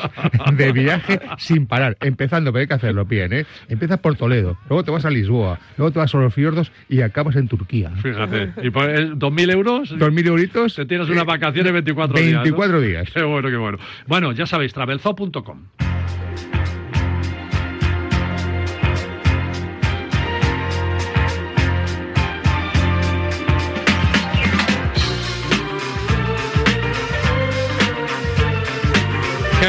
de 0.53 0.71
viaje 0.71 1.19
sin 1.37 1.67
parar, 1.67 1.97
empezando, 2.01 2.51
pero 2.51 2.61
hay 2.61 2.67
que 2.67 2.73
hacerlo 2.73 3.05
bien, 3.05 3.33
¿eh? 3.33 3.45
Empiezas 3.69 3.99
por 3.99 4.15
Toledo, 4.15 4.57
luego 4.69 4.83
te 4.83 4.91
vas 4.91 5.05
a 5.05 5.09
Lisboa, 5.09 5.59
luego 5.77 5.91
te 5.91 5.99
vas 5.99 6.13
a 6.15 6.17
los 6.17 6.33
fiordos 6.33 6.71
y 6.89 7.01
acabas 7.01 7.35
en 7.35 7.47
Turquía. 7.47 7.91
Fíjate, 8.01 8.51
y 8.63 8.69
por 8.69 8.89
el 8.89 9.17
2.000 9.17 9.51
euros 9.51 9.91
2.000 9.97 10.27
euritos, 10.27 10.75
te 10.75 10.85
tienes 10.85 11.09
unas 11.09 11.25
vacaciones 11.25 11.71
24 11.73 12.17
días. 12.17 12.33
¿no? 12.33 12.41
24 12.43 12.81
días. 12.81 13.09
Qué 13.13 13.23
bueno, 13.23 13.49
qué 13.49 13.57
bueno. 13.57 13.77
Bueno, 14.07 14.31
ya 14.31 14.45
sabéis, 14.45 14.73
travelzoo.com. 14.73 15.57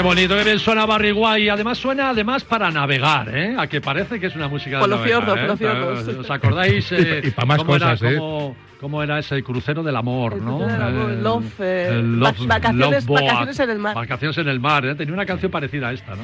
bonito, 0.02 0.36
que 0.36 0.44
bien 0.44 0.58
suena 0.58 0.86
Barriguay 0.86 1.44
y 1.44 1.48
además 1.48 1.78
suena 1.78 2.10
además 2.10 2.44
para 2.44 2.70
navegar, 2.70 3.34
¿eh? 3.34 3.54
A 3.58 3.66
que 3.66 3.80
parece 3.80 4.18
que 4.20 4.26
es 4.26 4.36
una 4.36 4.48
música 4.48 4.78
de 4.78 4.80
navegar, 4.96 5.08
fiordos, 5.08 5.36
¿eh? 5.36 5.40
por 5.40 5.48
los 5.48 5.58
fiordos. 5.58 6.08
¿Os 6.24 6.30
acordáis? 6.30 6.92
eh, 6.92 7.22
Y 7.24 7.30
pa' 7.30 7.44
más 7.44 7.58
cómo 7.58 7.76
era- 7.76 7.94
¿eh? 7.94 8.16
cómo- 8.18 8.56
cómo 8.80 9.02
era 9.02 9.18
ese 9.20 9.42
crucero 9.44 9.82
del 9.82 9.94
amor, 9.96 10.34
El 10.34 10.44
no? 10.44 10.58
crucero 10.58 10.72
del 10.72 10.82
amor, 10.82 11.10
El- 11.10 11.22
love, 11.22 11.60
el 11.60 12.16
vac- 12.18 12.46
vacaciones- 12.46 13.60
en 13.60 13.70
el 13.70 13.78
mar. 13.78 13.94
Vacaciones 13.94 14.38
en 14.38 14.48
el 14.48 14.60
mar, 14.60 14.84
¿eh? 14.86 14.94
Tenía 14.96 15.14
una 15.14 15.26
canción 15.26 15.52
parecida 15.52 15.88
a 15.88 15.92
esta, 15.92 16.14
¿no? 16.16 16.22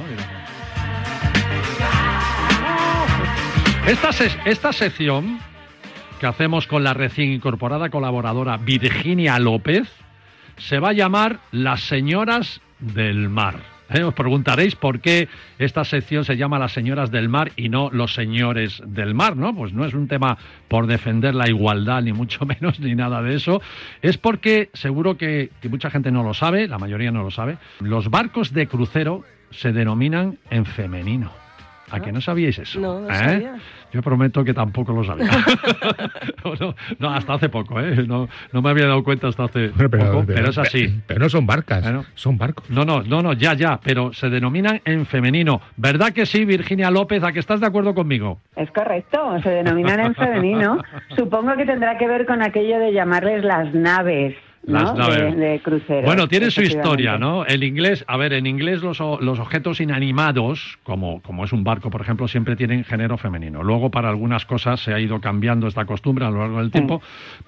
Esta, 3.87 4.13
se- 4.13 4.31
esta 4.45 4.73
sección 4.73 5.39
que 6.21 6.27
hacemos 6.27 6.67
con 6.67 6.83
la 6.85 6.95
recién 6.95 7.33
incorporada 7.33 7.89
colaboradora 7.91 8.57
Virginia 8.59 9.39
López 9.39 9.89
se 10.57 10.79
va 10.81 10.91
a 10.91 10.93
llamar 10.93 11.39
Las 11.53 11.83
Señoras 11.83 12.61
del 12.81 13.29
Mar. 13.29 13.79
¿Eh? 13.91 14.03
Os 14.03 14.13
preguntaréis 14.13 14.77
por 14.77 15.01
qué 15.01 15.29
esta 15.59 15.85
sección 15.85 16.25
se 16.25 16.37
llama 16.37 16.59
Las 16.59 16.73
Señoras 16.73 17.11
del 17.11 17.29
Mar 17.29 17.53
y 17.57 17.71
no 17.71 17.89
Los 17.91 18.13
Señores 18.13 18.83
del 18.85 19.15
Mar, 19.15 19.37
¿no? 19.37 19.55
Pues 19.55 19.73
no 19.73 19.87
es 19.87 19.95
un 19.95 20.09
tema 20.09 20.37
por 20.69 20.87
defender 20.87 21.35
la 21.35 21.49
igualdad, 21.49 22.03
ni 22.03 22.13
mucho 22.13 22.45
menos, 22.47 22.81
ni 22.81 22.95
nada 22.95 23.23
de 23.23 23.35
eso. 23.35 23.63
Es 24.03 24.19
porque 24.19 24.69
seguro 24.75 25.17
que, 25.17 25.51
que 25.63 25.69
mucha 25.69 25.91
gente 25.91 26.11
no 26.11 26.23
lo 26.23 26.35
sabe, 26.35 26.69
la 26.69 26.79
mayoría 26.79 27.11
no 27.11 27.23
lo 27.23 27.31
sabe, 27.31 27.57
los 27.81 28.11
barcos 28.11 28.53
de 28.53 28.67
crucero 28.67 29.25
se 29.51 29.73
denominan 29.73 30.39
en 30.51 30.67
femenino. 30.67 31.48
¿A 31.91 32.01
que 32.01 32.13
no 32.13 32.21
sabíais 32.21 32.59
eso? 32.59 32.81
No, 32.81 33.01
no 33.01 33.11
¿Eh? 33.11 33.15
sabía. 33.15 33.55
Yo 33.93 34.03
prometo 34.03 34.45
que 34.45 34.53
tampoco 34.53 34.93
lo 34.93 35.03
sabía. 35.03 35.27
no, 36.45 36.55
no, 36.61 36.75
no, 36.99 37.11
hasta 37.11 37.35
hace 37.35 37.49
poco, 37.49 37.81
¿eh? 37.81 38.05
No, 38.07 38.29
no 38.53 38.63
me 38.63 38.71
había 38.71 38.87
dado 38.87 39.03
cuenta 39.03 39.29
hasta 39.29 39.45
hace 39.45 39.69
Bueno, 39.69 39.91
poco, 39.91 40.25
pero, 40.27 40.51
es 40.51 40.59
así. 40.59 41.01
Pero 41.07 41.21
no 41.21 41.29
son 41.29 41.47
barcas, 41.47 41.83
Bueno. 41.83 42.05
son 42.15 42.37
barcos. 42.37 42.69
No, 42.71 42.85
no, 42.85 43.03
no, 43.03 43.23
no, 43.23 43.33
ya, 43.33 43.55
ya, 43.55 43.81
pero 43.83 44.13
se 44.13 44.29
denominan 44.29 44.81
en 44.85 45.07
femenino. 45.07 45.61
¿Verdad 45.77 46.13
que 46.13 46.27
sí, 46.27 46.45
Virginia 46.45 46.91
López? 46.91 47.23
¿A 47.25 47.33
que 47.33 47.41
estás 47.41 47.61
de 47.61 47.67
acuerdo 47.67 47.95
conmigo? 47.95 48.41
Es 48.57 48.71
correcto, 48.73 49.41
se 49.43 49.51
denominan 49.51 50.01
en 50.01 50.15
femenino. 50.15 50.83
Supongo 51.17 51.57
que 51.57 51.65
tendrá 51.65 51.97
que 51.97 52.07
ver 52.07 52.27
con 52.27 52.43
aquello 52.43 52.79
de 52.79 52.93
llamarles 52.93 53.43
las 53.45 53.73
naves. 53.75 54.37
¿No? 54.69 54.81
Las 54.81 54.95
naves. 54.95 55.37
de, 55.37 55.49
de 55.49 55.61
cruceros. 55.61 56.05
Bueno, 56.05 56.29
tiene 56.29 56.51
su 56.51 56.63
historia, 56.63 57.19
¿no? 57.19 57.45
El 57.45 57.65
inglés, 57.65 58.05
a 58.07 58.17
ver, 58.17 58.33
en 58.33 58.47
inglés 58.47 58.83
los, 58.83 59.01
los 59.01 59.39
objetos 59.39 59.81
inanimados, 59.81 60.79
como, 60.83 61.21
como 61.23 61.45
es 61.45 61.53
un 61.53 61.65
barco, 61.65 61.91
por 61.91 62.01
ejemplo, 62.01 62.29
siempre 62.29 62.57
tienen 62.57 62.85
género 62.85 63.17
femenino. 63.17 63.63
Luego, 63.63 63.91
para 63.91 64.09
algunas 64.09 64.45
cosas 64.45 64.81
se 64.81 64.93
ha 64.93 65.01
ido 65.01 65.21
cambiando 65.21 65.67
esta 65.67 65.85
costumbre 65.85 66.25
a 66.25 66.31
lo 66.31 66.41
largo 66.41 66.59
del 66.59 66.71
tiempo, 66.71 67.01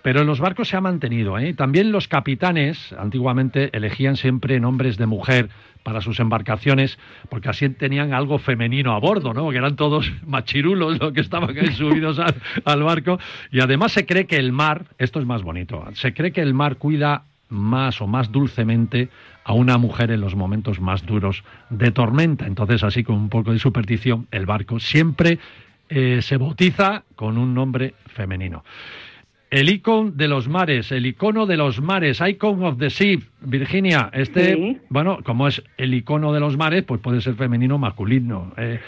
pero 0.02 0.22
en 0.22 0.26
los 0.26 0.40
barcos 0.40 0.68
se 0.68 0.76
ha 0.76 0.80
mantenido. 0.80 1.38
¿eh? 1.38 1.54
También 1.54 1.92
los 1.92 2.08
capitanes, 2.08 2.92
antiguamente, 2.98 3.70
elegían 3.72 4.16
siempre 4.16 4.58
nombres 4.58 4.96
de 4.96 5.06
mujer 5.06 5.48
para 5.82 6.00
sus 6.00 6.20
embarcaciones, 6.20 6.98
porque 7.28 7.48
así 7.48 7.68
tenían 7.70 8.12
algo 8.12 8.38
femenino 8.38 8.92
a 8.92 8.98
bordo, 8.98 9.34
¿no? 9.34 9.50
Que 9.50 9.58
eran 9.58 9.76
todos 9.76 10.10
machirulos 10.26 10.98
los 10.98 11.12
que 11.12 11.20
estaban 11.20 11.54
subidos 11.74 12.18
al, 12.18 12.34
al 12.64 12.82
barco. 12.82 13.18
Y 13.50 13.60
además 13.60 13.92
se 13.92 14.06
cree 14.06 14.26
que 14.26 14.36
el 14.36 14.52
mar, 14.52 14.86
esto 14.98 15.20
es 15.20 15.26
más 15.26 15.42
bonito, 15.42 15.84
se 15.94 16.14
cree 16.14 16.32
que 16.32 16.42
el 16.42 16.54
mar 16.54 16.76
cuida 16.76 17.24
más 17.48 18.00
o 18.00 18.06
más 18.06 18.30
dulcemente 18.30 19.08
a 19.44 19.52
una 19.52 19.78
mujer 19.78 20.10
en 20.10 20.20
los 20.20 20.34
momentos 20.34 20.80
más 20.80 21.04
duros 21.04 21.42
de 21.68 21.90
tormenta. 21.90 22.46
Entonces, 22.46 22.82
así 22.82 23.02
con 23.02 23.16
un 23.16 23.28
poco 23.28 23.52
de 23.52 23.58
superstición, 23.58 24.26
el 24.30 24.46
barco 24.46 24.78
siempre 24.78 25.38
eh, 25.88 26.22
se 26.22 26.36
bautiza 26.36 27.02
con 27.16 27.36
un 27.36 27.54
nombre 27.54 27.94
femenino. 28.06 28.62
El 29.50 29.68
icono 29.68 30.10
de 30.12 30.28
los 30.28 30.48
mares, 30.48 30.92
el 30.92 31.06
icono 31.06 31.44
de 31.46 31.56
los 31.56 31.80
mares, 31.82 32.20
Icon 32.24 32.62
of 32.62 32.78
the 32.78 32.88
Sea, 32.88 33.18
Virginia, 33.40 34.08
este, 34.12 34.54
Sí. 34.54 34.78
bueno, 34.88 35.18
como 35.24 35.48
es 35.48 35.62
el 35.76 35.92
icono 35.94 36.32
de 36.32 36.38
los 36.40 36.56
mares, 36.56 36.84
pues 36.84 37.00
puede 37.00 37.20
ser 37.20 37.34
femenino 37.34 37.74
o 37.74 37.78
masculino. 37.78 38.52
Eh, 38.56 38.78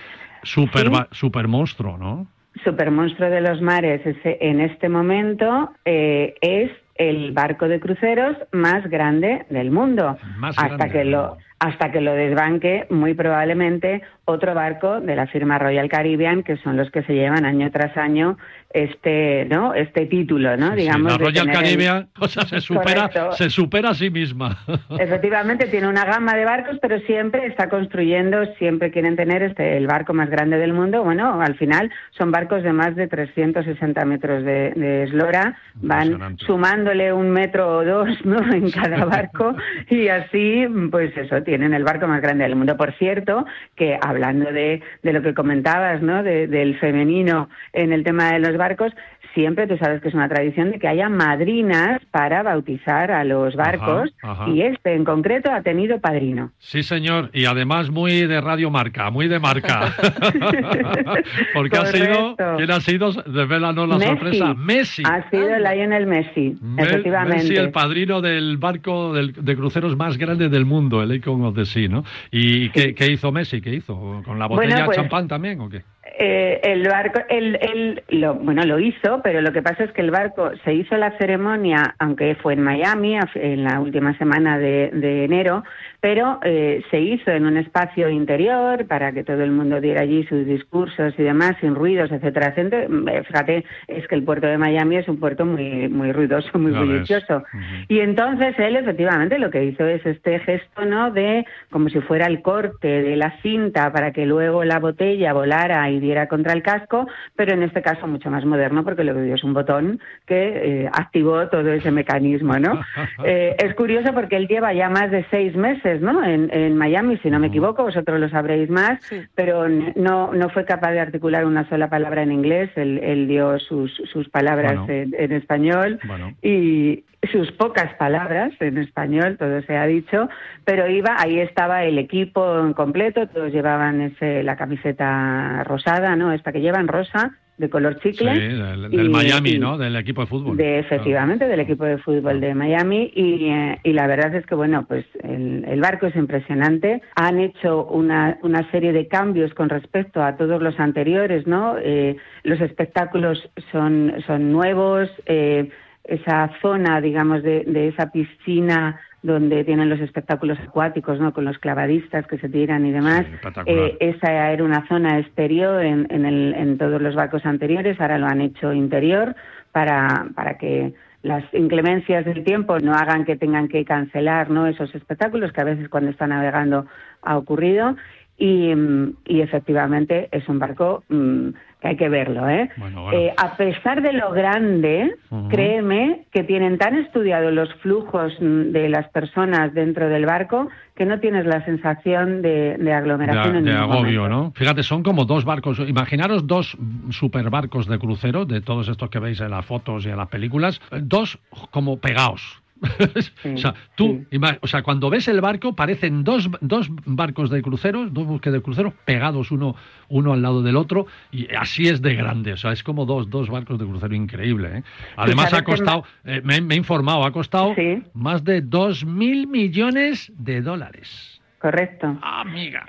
super, 0.45 0.87
Sí. 0.89 0.93
super 1.11 1.49
monstruo, 1.49 1.99
¿no? 1.99 2.29
Supermonstruo 2.65 3.29
de 3.31 3.41
los 3.41 3.61
mares 3.61 4.07
ese- 4.07 4.39
en 4.41 4.61
este 4.61 4.89
momento 4.89 5.71
eh, 5.85 6.35
es 6.41 6.71
el 6.97 7.33
barco 7.33 7.67
de 7.67 7.81
cruceros 7.81 8.37
más 8.53 8.89
grande 8.89 9.47
del 9.51 9.71
mundo. 9.73 10.17
Más 10.37 10.57
hasta 10.59 10.77
grande 10.77 10.93
que 10.93 10.99
del 10.99 11.11
lo 11.11 11.39
hasta 11.59 11.93
que 11.93 12.01
lo 12.01 12.13
desbanque 12.15 12.87
muy 12.91 13.15
probablemente 13.15 14.03
otro 14.25 14.53
barco 14.53 15.01
de 15.01 15.15
la 15.15 15.29
firma 15.29 15.61
Royal 15.61 15.89
Caribbean 15.89 16.43
que 16.43 16.57
son 16.57 16.77
los 16.77 16.91
que 16.91 17.05
se 17.05 17.15
llevan 17.15 17.45
año 17.45 17.71
tras 17.71 17.97
año 17.97 18.37
este 18.75 19.47
no 19.51 19.75
este 19.75 20.07
título 20.07 20.57
no 20.57 20.71
Sí, 20.71 20.77
digamos 20.83 21.13
la 21.13 21.19
de 21.19 21.25
Royal 21.25 21.49
el- 21.49 21.55
Caribbean, 21.55 22.09
o 22.19 22.29
sea, 22.29 22.45
se 22.45 22.61
supera, 22.61 23.09
Correcto. 23.09 23.33
se 23.33 23.51
supera 23.51 23.91
a 23.91 23.95
sí 23.95 24.11
misma. 24.11 24.59
Efectivamente, 24.99 25.67
tiene 25.67 25.89
una 25.89 26.05
gama 26.05 26.35
de 26.35 26.45
barcos, 26.45 26.79
pero 26.81 26.99
siempre 27.01 27.47
está 27.47 27.69
construyendo, 27.69 28.45
siempre 28.59 28.91
quieren 28.91 29.17
tener 29.17 29.43
este, 29.43 29.77
el 29.77 29.87
barco 29.87 30.15
más 30.15 30.31
grande 30.31 30.57
del 30.59 30.73
mundo. 30.73 31.03
Bueno, 31.05 31.41
al 31.41 31.55
final 31.57 31.91
son 32.13 32.31
barcos 32.31 32.63
de 32.63 32.73
más 32.73 32.97
de 32.97 33.09
360 33.09 34.05
metros 34.05 34.45
de, 34.45 34.71
de 34.77 35.05
eslora, 35.05 35.57
van 35.75 36.37
sumándole 36.39 37.13
un 37.13 37.31
metro 37.31 37.79
o 37.79 37.85
dos 37.85 38.09
¿no? 38.25 38.39
en 38.53 38.71
cada 38.71 39.05
barco 39.05 39.55
y 39.91 40.09
así, 40.09 40.67
pues 40.91 41.17
eso, 41.17 41.43
tienen 41.43 41.75
el 41.75 41.85
barco 41.85 42.07
más 42.07 42.21
grande 42.21 42.45
del 42.45 42.57
mundo. 42.57 42.77
Por 42.77 42.93
cierto, 42.95 43.45
que 43.77 43.99
hablando 44.01 44.51
de, 44.53 44.81
de 45.03 45.13
lo 45.13 45.23
que 45.23 45.35
comentabas, 45.35 46.03
¿no? 46.03 46.23
De- 46.23 46.47
del 46.47 46.79
femenino 46.79 47.49
en 47.73 47.93
el 47.93 48.05
tema 48.05 48.33
de 48.33 48.39
los 48.39 48.57
barcos, 48.63 48.93
siempre 49.35 49.67
tú 49.67 49.77
sabes 49.79 50.01
que 50.03 50.09
es 50.09 50.15
una 50.15 50.29
tradición 50.29 50.71
de 50.71 50.79
que 50.79 50.87
haya 50.89 51.09
madrinas 51.09 52.01
para 52.11 52.43
bautizar 52.43 53.11
a 53.11 53.25
los 53.25 53.57
barcos 53.57 54.11
ajá. 54.23 54.49
y 54.49 54.63
este 54.63 54.95
en 54.95 55.05
concreto 55.05 55.51
ha 55.51 55.63
tenido 55.63 56.01
padrino. 56.01 56.51
Sí, 56.59 56.83
señor, 56.83 57.31
y 57.33 57.47
además 57.47 57.91
muy 57.91 58.27
de 58.27 58.41
radio 58.41 58.71
marca, 58.71 59.11
muy 59.11 59.27
de 59.29 59.39
marca. 59.39 59.93
Porque 61.55 61.77
ha 61.77 61.87
sido. 61.87 62.37
¿quién 62.57 62.71
ha 62.71 62.81
sido? 62.81 63.13
Desvélanos 63.13 63.89
la 63.89 63.97
Messi. 63.99 64.09
sorpresa. 64.11 64.55
Messi. 64.55 65.03
Ha 65.07 65.31
sido 65.31 65.59
Lionel 65.59 66.07
Messi, 66.07 66.57
Me- 66.61 66.83
efectivamente. 66.83 67.43
Messi, 67.45 67.57
el 67.57 67.71
padrino 67.71 68.21
del 68.21 68.57
barco 68.59 69.13
del- 69.15 69.33
de 69.33 69.57
cruceros 69.57 69.97
más 69.97 70.17
grande 70.19 70.49
del 70.49 70.65
mundo, 70.65 71.03
el 71.03 71.13
Icon 71.15 71.45
of 71.45 71.55
the 71.55 71.65
Sea, 71.65 71.89
¿no? 71.89 72.05
¿Y 72.31 72.71
qué, 72.71 72.95
qué 72.95 73.11
hizo 73.11 73.33
Messi? 73.33 73.61
¿Qué 73.61 73.75
hizo? 73.75 73.95
¿Con 74.25 74.39
la 74.39 74.47
Bueno, 74.47 74.63
botella 74.71 74.85
pues- 74.87 74.97
champán 74.97 75.29
también 75.29 75.61
o 75.61 75.69
qué? 75.69 75.83
Eh, 76.19 76.61
el 76.65 76.87
barco, 76.89 77.21
el, 77.31 77.57
el- 77.61 78.03
lo, 78.21 78.35
bueno, 78.35 78.65
lo 78.65 78.79
hizo, 78.79 79.21
pero 79.23 79.41
lo 79.41 79.53
que 79.53 79.63
pasa 79.63 79.85
es 79.85 79.93
que 79.93 80.03
el 80.03 80.11
barco 80.11 80.51
se 80.65 80.75
hizo 80.75 80.97
la 80.97 81.17
ceremonia, 81.19 81.95
aunque 81.99 82.35
fue 82.37 82.53
en 82.53 82.63
Miami 82.63 83.17
en 83.35 83.65
la 83.65 83.81
última 83.81 84.17
semana 84.19 84.59
de, 84.59 84.91
de 84.93 85.25
enero, 85.25 85.65
pero 86.01 86.39
eh, 86.43 86.83
se 86.91 87.01
hizo 87.01 87.31
en 87.31 87.47
un 87.47 87.57
espacio 87.57 88.11
interior 88.11 88.87
para 88.87 89.13
que 89.13 89.25
todo 89.25 89.43
el 89.43 89.53
mundo 89.53 89.81
diera 89.81 90.03
allí 90.03 90.25
sus 90.25 90.45
discursos 90.45 91.15
y 91.17 91.23
demás, 91.23 91.57
sin 91.61 91.75
ruidos, 91.75 92.11
etcétera, 92.13 92.49
etcétera. 92.49 92.89
Eh, 93.11 93.23
Fíjate, 93.25 93.65
es 93.89 94.07
que 94.09 94.15
el 94.15 94.25
puerto 94.25 94.47
de 94.49 94.59
Miami 94.59 94.97
es 94.97 95.09
un 95.09 95.19
puerto 95.19 95.47
muy, 95.47 95.89
muy 95.89 96.13
ruidoso, 96.13 96.59
muy 96.59 96.73
bullicioso. 96.73 97.45
Y 97.89 98.01
entonces 98.01 98.55
él 98.59 98.77
efectivamente 98.77 99.39
lo 99.39 99.51
que 99.51 99.65
hizo 99.65 99.87
es 99.87 100.05
este 100.05 100.41
gesto, 100.41 100.85
¿no? 100.85 101.11
De 101.11 101.47
como 101.71 101.89
si 101.89 102.01
fuera 102.01 102.27
el 102.27 102.43
corte 102.43 102.89
de 103.03 103.17
la 103.17 103.31
cinta 103.41 103.93
para 103.93 104.13
que 104.13 104.27
luego 104.27 104.65
la 104.65 104.79
botella 104.79 105.33
volara 105.33 105.89
y 105.89 106.02
diera 106.03 106.27
contra 106.29 106.53
el 106.53 106.63
casco, 106.63 107.07
pero 107.35 107.55
en 107.55 107.63
este 107.63 107.81
caso 107.81 108.07
mucho 108.07 108.31
más 108.31 108.45
moderno 108.45 108.85
porque 108.85 109.05
lo 109.05 109.15
que 109.15 109.23
dio 109.23 109.35
es 109.37 109.45
un 109.45 109.55
botón 109.55 110.01
que 110.27 110.83
eh, 110.85 110.91
activó 110.93 111.49
todo 111.49 111.73
ese 111.73 111.91
mecanismo, 111.91 112.59
¿no? 112.59 112.79
Eh, 113.25 113.55
es 113.59 113.75
curioso 113.75 114.13
porque 114.13 114.37
él 114.37 114.49
lleva 114.49 114.73
ya 114.75 114.89
más 114.91 115.11
de 115.11 115.25
seis 115.31 115.55
meses, 115.55 116.01
¿no? 116.01 116.25
En, 116.25 116.51
en 116.53 116.77
Miami, 116.77 117.19
si 117.19 117.31
no 117.31 117.39
me 117.39 117.47
equivoco, 117.47 117.85
vosotros 117.85 118.19
lo 118.19 118.29
sabréis 118.29 118.69
más, 118.69 118.99
pero 119.35 119.69
no, 119.69 120.33
no 120.35 120.49
fue 120.51 120.65
capaz 120.65 120.91
de 120.93 121.01
articular 121.01 121.45
una 121.47 121.69
sola 121.69 121.89
palabra 121.89 122.23
en 122.23 122.33
inglés, 122.33 122.71
él, 122.77 122.99
él 123.03 123.29
dio 123.29 123.59
sus, 123.61 123.95
sus 124.13 124.29
palabras 124.29 124.77
Bueno. 124.77 124.93
en, 124.93 125.15
en 125.17 125.33
español 125.33 126.01
Bueno. 126.05 126.35
y 126.43 127.05
sus 127.31 127.53
pocas 127.53 127.95
palabras 127.95 128.53
en 128.59 128.79
español, 128.79 129.37
todo 129.39 129.63
se 129.63 129.77
ha 129.77 129.87
dicho, 129.87 130.29
pero 130.65 130.89
iba, 130.91 131.15
ahí 131.19 131.39
estaba 131.39 131.85
el 131.85 131.97
equipo 131.99 132.59
en 132.59 132.73
completo, 132.73 133.29
todos 133.29 133.53
llevaban 133.53 134.01
ese, 134.01 134.43
la 134.43 134.57
camiseta 134.57 135.63
rosada, 135.65 135.92
¿no? 136.01 136.33
Esta 136.33 136.53
que 136.53 136.61
llevan 136.61 136.89
rosa, 136.89 137.33
de 137.59 137.69
color 137.69 137.99
Sí, 138.03 138.11
chicle. 138.13 138.33
del, 138.33 138.91
del 138.91 139.07
y- 139.07 139.09
Miami, 139.11 139.51
y- 139.51 139.59
¿no? 139.59 139.77
Del 139.79 139.95
equipo 139.97 140.23
de 140.23 140.27
fútbol. 140.27 140.57
de 140.57 140.79
efectivamente 140.81 141.47
del 141.47 141.61
equipo 141.61 141.85
de 141.85 141.99
fútbol 141.99 142.41
de 142.41 142.55
Miami 142.55 143.13
y, 143.15 143.45
eh, 143.51 143.79
y 143.85 143.93
la 143.93 144.07
verdad 144.07 144.35
es 144.35 144.45
que 144.47 144.55
bueno 144.55 144.87
pues 144.89 145.05
el, 145.23 145.65
el 145.69 145.81
barco 145.81 146.07
es 146.07 146.17
impresionante 146.17 147.03
han 147.15 147.39
hecho 147.39 147.85
una, 147.85 148.39
una 148.43 148.69
serie 148.71 148.93
de 148.93 149.07
cambios 149.07 149.53
con 149.55 149.69
respecto 149.69 150.23
a 150.25 150.37
todos 150.37 150.61
los 150.63 150.81
anteriores 150.81 151.47
no 151.47 151.77
Eh, 151.79 152.17
los 152.43 152.61
espectáculos 152.61 153.49
son 153.71 154.15
son 154.27 154.51
nuevos 154.51 155.09
eh, 155.27 155.69
esa 156.05 156.51
zona 156.61 157.01
digamos 157.01 157.43
de, 157.43 157.65
de 157.65 157.89
esa 157.89 158.11
piscina 158.11 159.01
donde 159.23 159.63
tienen 159.63 159.89
los 159.89 160.01
espectáculos 160.01 160.59
acuáticos, 160.59 161.21
¿no? 161.21 161.33
Con 161.33 161.45
los 161.45 161.57
clavadistas 161.59 162.27
que 162.27 162.39
se 162.39 162.49
tiran 162.49 162.85
y 162.85 162.91
demás. 162.91 163.25
Sí. 163.25 163.49
Eh, 163.67 163.97
esa 164.01 164.51
era 164.51 164.65
una 164.65 164.85
zona 164.89 165.21
exterior 165.21 165.81
en, 165.85 166.09
en, 166.11 166.25
el- 166.27 166.55
en 166.55 166.77
todos 166.77 167.01
los 167.01 167.15
barcos 167.15 167.47
anteriores, 167.47 168.01
ahora 168.01 168.19
lo 168.19 168.27
han 168.27 168.41
hecho 168.41 168.73
interior 168.73 169.37
para, 169.71 170.27
para 170.35 170.59
que 170.59 170.93
las 171.23 171.45
inclemencias 171.55 172.25
del 172.25 172.43
tiempo 172.43 172.81
no 172.81 172.95
hagan 172.95 173.25
que 173.25 173.37
tengan 173.37 173.69
que 173.69 173.85
cancelar 173.85 174.51
¿no? 174.51 174.67
esos 174.67 174.93
espectáculos 174.93 175.53
que 175.53 175.61
a 175.61 175.65
veces 175.65 175.89
cuando 175.89 176.11
está 176.11 176.27
navegando 176.27 176.87
ha 177.23 177.37
ocurrido. 177.39 177.95
Y, 178.39 178.75
mm, 178.75 179.15
y 179.27 179.41
efectivamente 179.41 180.29
es 180.33 180.49
un 180.49 180.59
barco 180.59 181.05
mm, 181.09 181.51
que 181.81 181.89
hay 181.89 181.97
que 181.97 182.09
verlo. 182.09 182.49
¿eh? 182.49 182.71
Bueno, 182.77 183.03
bueno. 183.03 183.19
Eh, 183.19 183.35
a 183.37 183.57
pesar 183.57 184.03
de 184.03 184.13
lo 184.13 184.31
grande, 184.31 185.17
créeme 185.51 186.27
que 186.33 186.45
tienen 186.45 186.79
tan 186.79 186.97
estudiados 186.97 187.53
los 187.53 187.73
flujos 187.77 188.33
mm, 188.41 188.71
de 188.71 188.89
las 188.89 189.09
personas 189.11 189.75
dentro 189.75 190.09
del 190.09 190.25
barco 190.25 190.69
que 190.95 191.05
no 191.05 191.19
tienes 191.19 191.45
la 191.45 191.65
sensación 191.65 192.43
de, 192.43 192.77
de 192.79 192.93
aglomeración 192.93 193.53
de, 193.53 193.59
en 193.59 193.65
de 193.65 193.73
ningún 193.73 193.91
agobio, 193.91 194.23
momento. 194.23 194.45
¿no? 194.45 194.53
Fíjate, 194.55 194.83
son 194.83 195.03
como 195.03 195.25
dos 195.25 195.45
barcos. 195.45 195.79
Imaginaros 195.81 196.47
dos 196.47 196.77
superbarcos 197.11 197.89
de 197.89 197.99
crucero, 197.99 198.45
de 198.45 198.61
todos 198.61 198.89
estos 198.89 199.11
que 199.11 199.19
veis 199.19 199.41
en 199.41 199.51
las 199.51 199.67
fotos 199.67 200.07
y 200.07 200.11
en 200.11 200.17
las 200.17 200.29
películas, 200.29 200.81
dos 201.01 201.39
como 201.71 201.99
pegados. 201.99 202.62
o 203.55 203.57
sea, 203.57 203.75
tú, 203.95 204.25
ima- 204.31 204.59
o 204.61 204.67
sea, 204.67 204.83
cuando 204.83 205.09
ves 205.11 205.29
el 205.29 205.41
barco, 205.41 205.75
parecen 205.75 206.25
dos, 206.25 206.51
dos 206.61 206.89
barcos 207.07 207.51
de 207.51 207.63
crucero, 207.63 208.09
dos 208.11 208.27
buques 208.27 208.53
de 208.53 208.61
crucero 208.61 208.93
pegados 209.05 209.51
uno, 209.51 209.77
uno 210.09 210.33
al 210.33 210.43
lado 210.43 210.63
del 210.63 210.77
otro, 210.77 211.07
y 211.31 211.47
así 211.55 211.89
es 211.89 212.03
de 212.03 212.15
grande. 212.15 212.53
O 212.53 212.57
sea, 212.57 212.73
es 212.73 212.83
como 212.83 213.07
dos, 213.07 213.31
dos 213.31 213.49
barcos 213.49 213.79
de 213.79 213.87
crucero 213.87 214.15
increíble. 214.15 214.79
¿eh? 214.79 214.83
Además, 215.17 215.47
ha 215.55 215.63
costado, 215.65 216.05
eh, 216.25 216.41
me, 216.45 216.61
me 216.61 216.75
he 216.75 216.79
informado, 216.79 217.25
ha 217.25 217.33
costado 217.33 217.75
más 218.15 218.45
de 218.45 218.61
dos 218.63 219.05
mil 219.05 219.47
millones 219.47 220.33
de 220.37 220.61
dólares. 220.63 221.41
Correcto. 221.63 222.19
Amiga. 222.23 222.85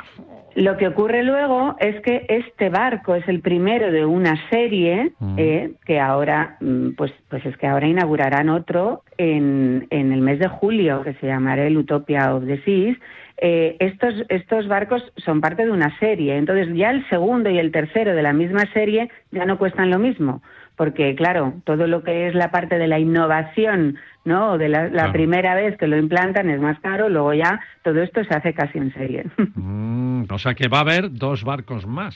Lo 0.55 0.78
que 0.78 0.88
ocurre 0.88 1.24
luego 1.24 1.76
es 1.80 2.01
que 2.01 2.26
este 2.28 2.69
barco 2.69 3.13
es 3.13 3.28
el 3.28 3.39
primero 3.41 3.91
de 3.91 4.03
una 4.03 4.36
serie 4.49 5.11
Mm. 5.19 5.36
eh, 5.38 5.71
que 5.86 5.99
ahora, 5.99 6.57
mm, 6.59 6.93
pues, 6.97 7.13
pues 7.30 7.45
es 7.45 7.55
que 7.57 7.67
ahora 7.67 7.86
inaugurarán 7.88 8.49
otro 8.49 9.03
en, 9.19 9.86
en 9.91 10.11
el 10.11 10.21
mes 10.21 10.39
de 10.39 10.47
julio 10.47 11.03
que 11.03 11.13
se 11.15 11.28
llamará 11.28 11.67
el 11.67 11.78
Utopia 11.78 12.34
of 12.34 12.45
the 12.47 12.59
Seas. 12.63 12.97
Eh, 13.38 13.78
estos, 13.80 14.15
estos 14.30 14.67
barcos 14.67 15.03
son 15.17 15.39
parte 15.39 15.65
de 15.65 15.71
una 15.71 15.95
serie, 15.99 16.36
entonces 16.38 16.74
ya 16.76 16.89
el 16.89 17.07
segundo 17.09 17.49
y 17.51 17.59
el 17.59 17.71
tercero 17.71 18.15
de 18.15 18.24
la 18.24 18.34
misma 18.34 18.65
serie 18.74 19.09
ya 19.32 19.45
no 19.45 19.57
cuestan 19.59 19.89
lo 19.91 19.99
mismo, 19.99 20.41
porque 20.78 21.13
claro, 21.15 21.53
todo 21.63 21.86
lo 21.88 22.03
que 22.03 22.28
es 22.28 22.36
la 22.36 22.51
parte 22.51 22.78
de 22.78 22.88
la 22.88 22.99
innovación 22.99 23.97
¿no? 24.26 24.57
De 24.57 24.69
la, 24.69 24.84
la 24.86 24.89
Claro. 24.89 25.13
primera 25.13 25.55
vez 25.55 25.78
que 25.78 25.88
lo 25.88 25.97
implantan 25.97 26.49
es 26.49 26.59
más 26.61 26.80
caro, 26.80 27.09
luego 27.09 27.34
ya 27.34 27.59
todo 27.84 28.01
esto 28.01 28.24
se 28.24 28.34
hace 28.36 28.53
casi 28.53 28.78
en 28.78 28.93
serie. 28.93 29.26
Mm, 29.55 30.24
o 30.32 30.38
sea 30.39 30.53
que 30.53 30.67
va 30.67 30.78
a 30.80 30.82
haber 30.82 31.11
dos 31.11 31.43
barcos 31.43 31.86
más. 31.86 32.15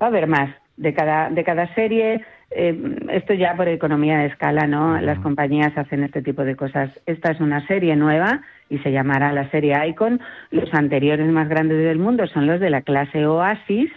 Va 0.00 0.06
a 0.06 0.10
haber 0.10 0.26
más 0.26 0.50
de 0.76 0.92
cada, 0.94 1.30
de 1.30 1.42
cada 1.44 1.74
serie. 1.74 2.22
eh, 2.50 2.96
esto 3.10 3.34
ya 3.34 3.54
por 3.56 3.66
economía 3.68 4.18
de 4.18 4.26
escala, 4.26 4.66
¿no? 4.66 5.00
Las 5.00 5.18
compañías 5.20 5.76
hacen 5.76 6.04
este 6.04 6.22
tipo 6.22 6.44
de 6.44 6.54
cosas. 6.54 6.90
Esta 7.06 7.32
es 7.32 7.40
una 7.40 7.66
serie 7.66 7.96
nueva 7.96 8.40
y 8.70 8.78
se 8.78 8.92
llamará 8.92 9.32
la 9.32 9.50
serie 9.50 9.74
Icon. 9.88 10.20
Los 10.50 10.72
anteriores 10.74 11.26
más 11.32 11.48
grandes 11.48 11.78
del 11.78 11.98
mundo 11.98 12.26
son 12.28 12.46
los 12.46 12.60
de 12.60 12.70
la 12.70 12.82
clase 12.82 13.26
Oasis. 13.26 13.90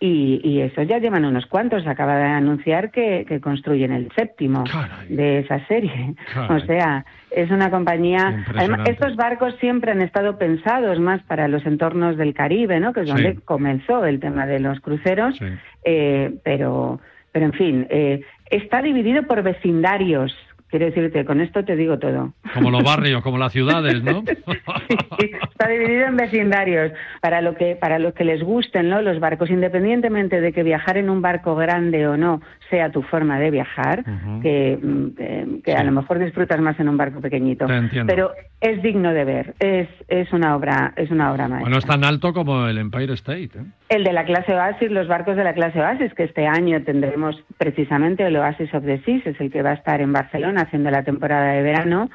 Y, 0.00 0.40
y 0.44 0.60
esos 0.60 0.86
ya 0.86 0.98
llevan 0.98 1.24
unos 1.24 1.46
cuantos. 1.46 1.86
Acaba 1.86 2.16
de 2.16 2.24
anunciar 2.24 2.92
que, 2.92 3.24
que 3.28 3.40
construyen 3.40 3.92
el 3.92 4.08
séptimo 4.16 4.62
de 5.08 5.40
esa 5.40 5.66
serie. 5.66 6.14
Caray. 6.32 6.56
O 6.56 6.66
sea, 6.66 7.04
es 7.32 7.50
una 7.50 7.68
compañía. 7.70 8.44
Además, 8.56 8.88
estos 8.88 9.16
barcos 9.16 9.56
siempre 9.58 9.90
han 9.90 10.00
estado 10.00 10.38
pensados 10.38 11.00
más 11.00 11.20
para 11.24 11.48
los 11.48 11.66
entornos 11.66 12.16
del 12.16 12.32
Caribe, 12.32 12.78
¿no? 12.78 12.92
Que 12.92 13.00
es 13.00 13.06
Sí. 13.06 13.12
donde 13.12 13.40
comenzó 13.44 14.04
el 14.04 14.20
tema 14.20 14.46
de 14.46 14.60
los 14.60 14.78
cruceros. 14.80 15.38
Eh, 15.84 16.32
pero, 16.44 17.00
pero 17.32 17.46
en 17.46 17.52
fin, 17.52 17.86
eh, 17.90 18.20
está 18.50 18.82
dividido 18.82 19.24
por 19.24 19.42
vecindarios. 19.42 20.32
Quiero 20.68 20.86
decirte, 20.86 21.24
con 21.24 21.40
esto 21.40 21.64
te 21.64 21.76
digo 21.76 21.98
todo. 21.98 22.34
Como 22.54 22.70
los 22.70 22.82
barrios, 22.84 23.22
como 23.22 23.38
las 23.38 23.52
ciudades, 23.52 24.02
¿no? 24.02 24.22
Está 25.18 25.68
dividido 25.68 26.06
en 26.06 26.16
vecindarios 26.16 26.92
para 27.20 27.40
lo 27.40 27.54
que 27.54 27.74
para 27.74 27.98
los 27.98 28.14
que 28.14 28.24
les 28.24 28.42
gusten, 28.42 28.88
¿no? 28.88 29.00
Los 29.00 29.18
barcos, 29.18 29.50
independientemente 29.50 30.40
de 30.40 30.52
que 30.52 30.62
viajar 30.62 30.98
en 30.98 31.08
un 31.08 31.22
barco 31.22 31.56
grande 31.56 32.06
o 32.06 32.16
no 32.16 32.42
sea 32.68 32.90
tu 32.90 33.02
forma 33.02 33.38
de 33.38 33.50
viajar, 33.50 34.04
que, 34.42 34.78
mm, 34.80 35.06
eh, 35.18 35.46
que 35.64 35.72
a 35.72 35.82
lo 35.82 35.92
mejor 35.92 36.18
disfrutas 36.18 36.60
más 36.60 36.78
en 36.78 36.88
un 36.88 36.98
barco 36.98 37.20
pequeñito. 37.20 37.66
Te 37.66 37.76
entiendo. 37.76 38.12
Pero 38.12 38.32
es 38.60 38.82
digno 38.82 39.12
de 39.12 39.24
ver. 39.24 39.54
Es 39.58 39.88
es 40.08 40.32
una 40.32 40.54
obra 40.54 40.92
es 40.96 41.10
una 41.10 41.32
obra 41.32 41.48
maestra. 41.48 41.60
Bueno, 41.60 41.78
es 41.78 41.86
tan 41.86 42.04
alto 42.04 42.32
como 42.34 42.66
el 42.66 42.76
Empire 42.76 43.14
State. 43.14 43.50
¿eh? 43.56 43.64
El 43.88 44.04
de 44.04 44.12
la 44.12 44.24
clase 44.24 44.54
Oasis, 44.54 44.90
los 44.90 45.08
barcos 45.08 45.36
de 45.36 45.44
la 45.44 45.54
clase 45.54 45.80
Oasis, 45.80 46.12
que 46.14 46.24
este 46.24 46.46
año 46.46 46.82
tendremos 46.82 47.42
precisamente 47.56 48.26
el 48.26 48.36
Oasis 48.36 48.72
of 48.74 48.84
the 48.84 49.00
Seas, 49.04 49.26
es 49.26 49.40
el 49.40 49.50
que 49.50 49.62
va 49.62 49.70
a 49.70 49.74
estar 49.74 50.00
en 50.00 50.12
Barcelona 50.12 50.57
haciendo 50.58 50.90
la 50.90 51.02
temporada 51.04 51.52
de 51.52 51.62
verano. 51.62 52.10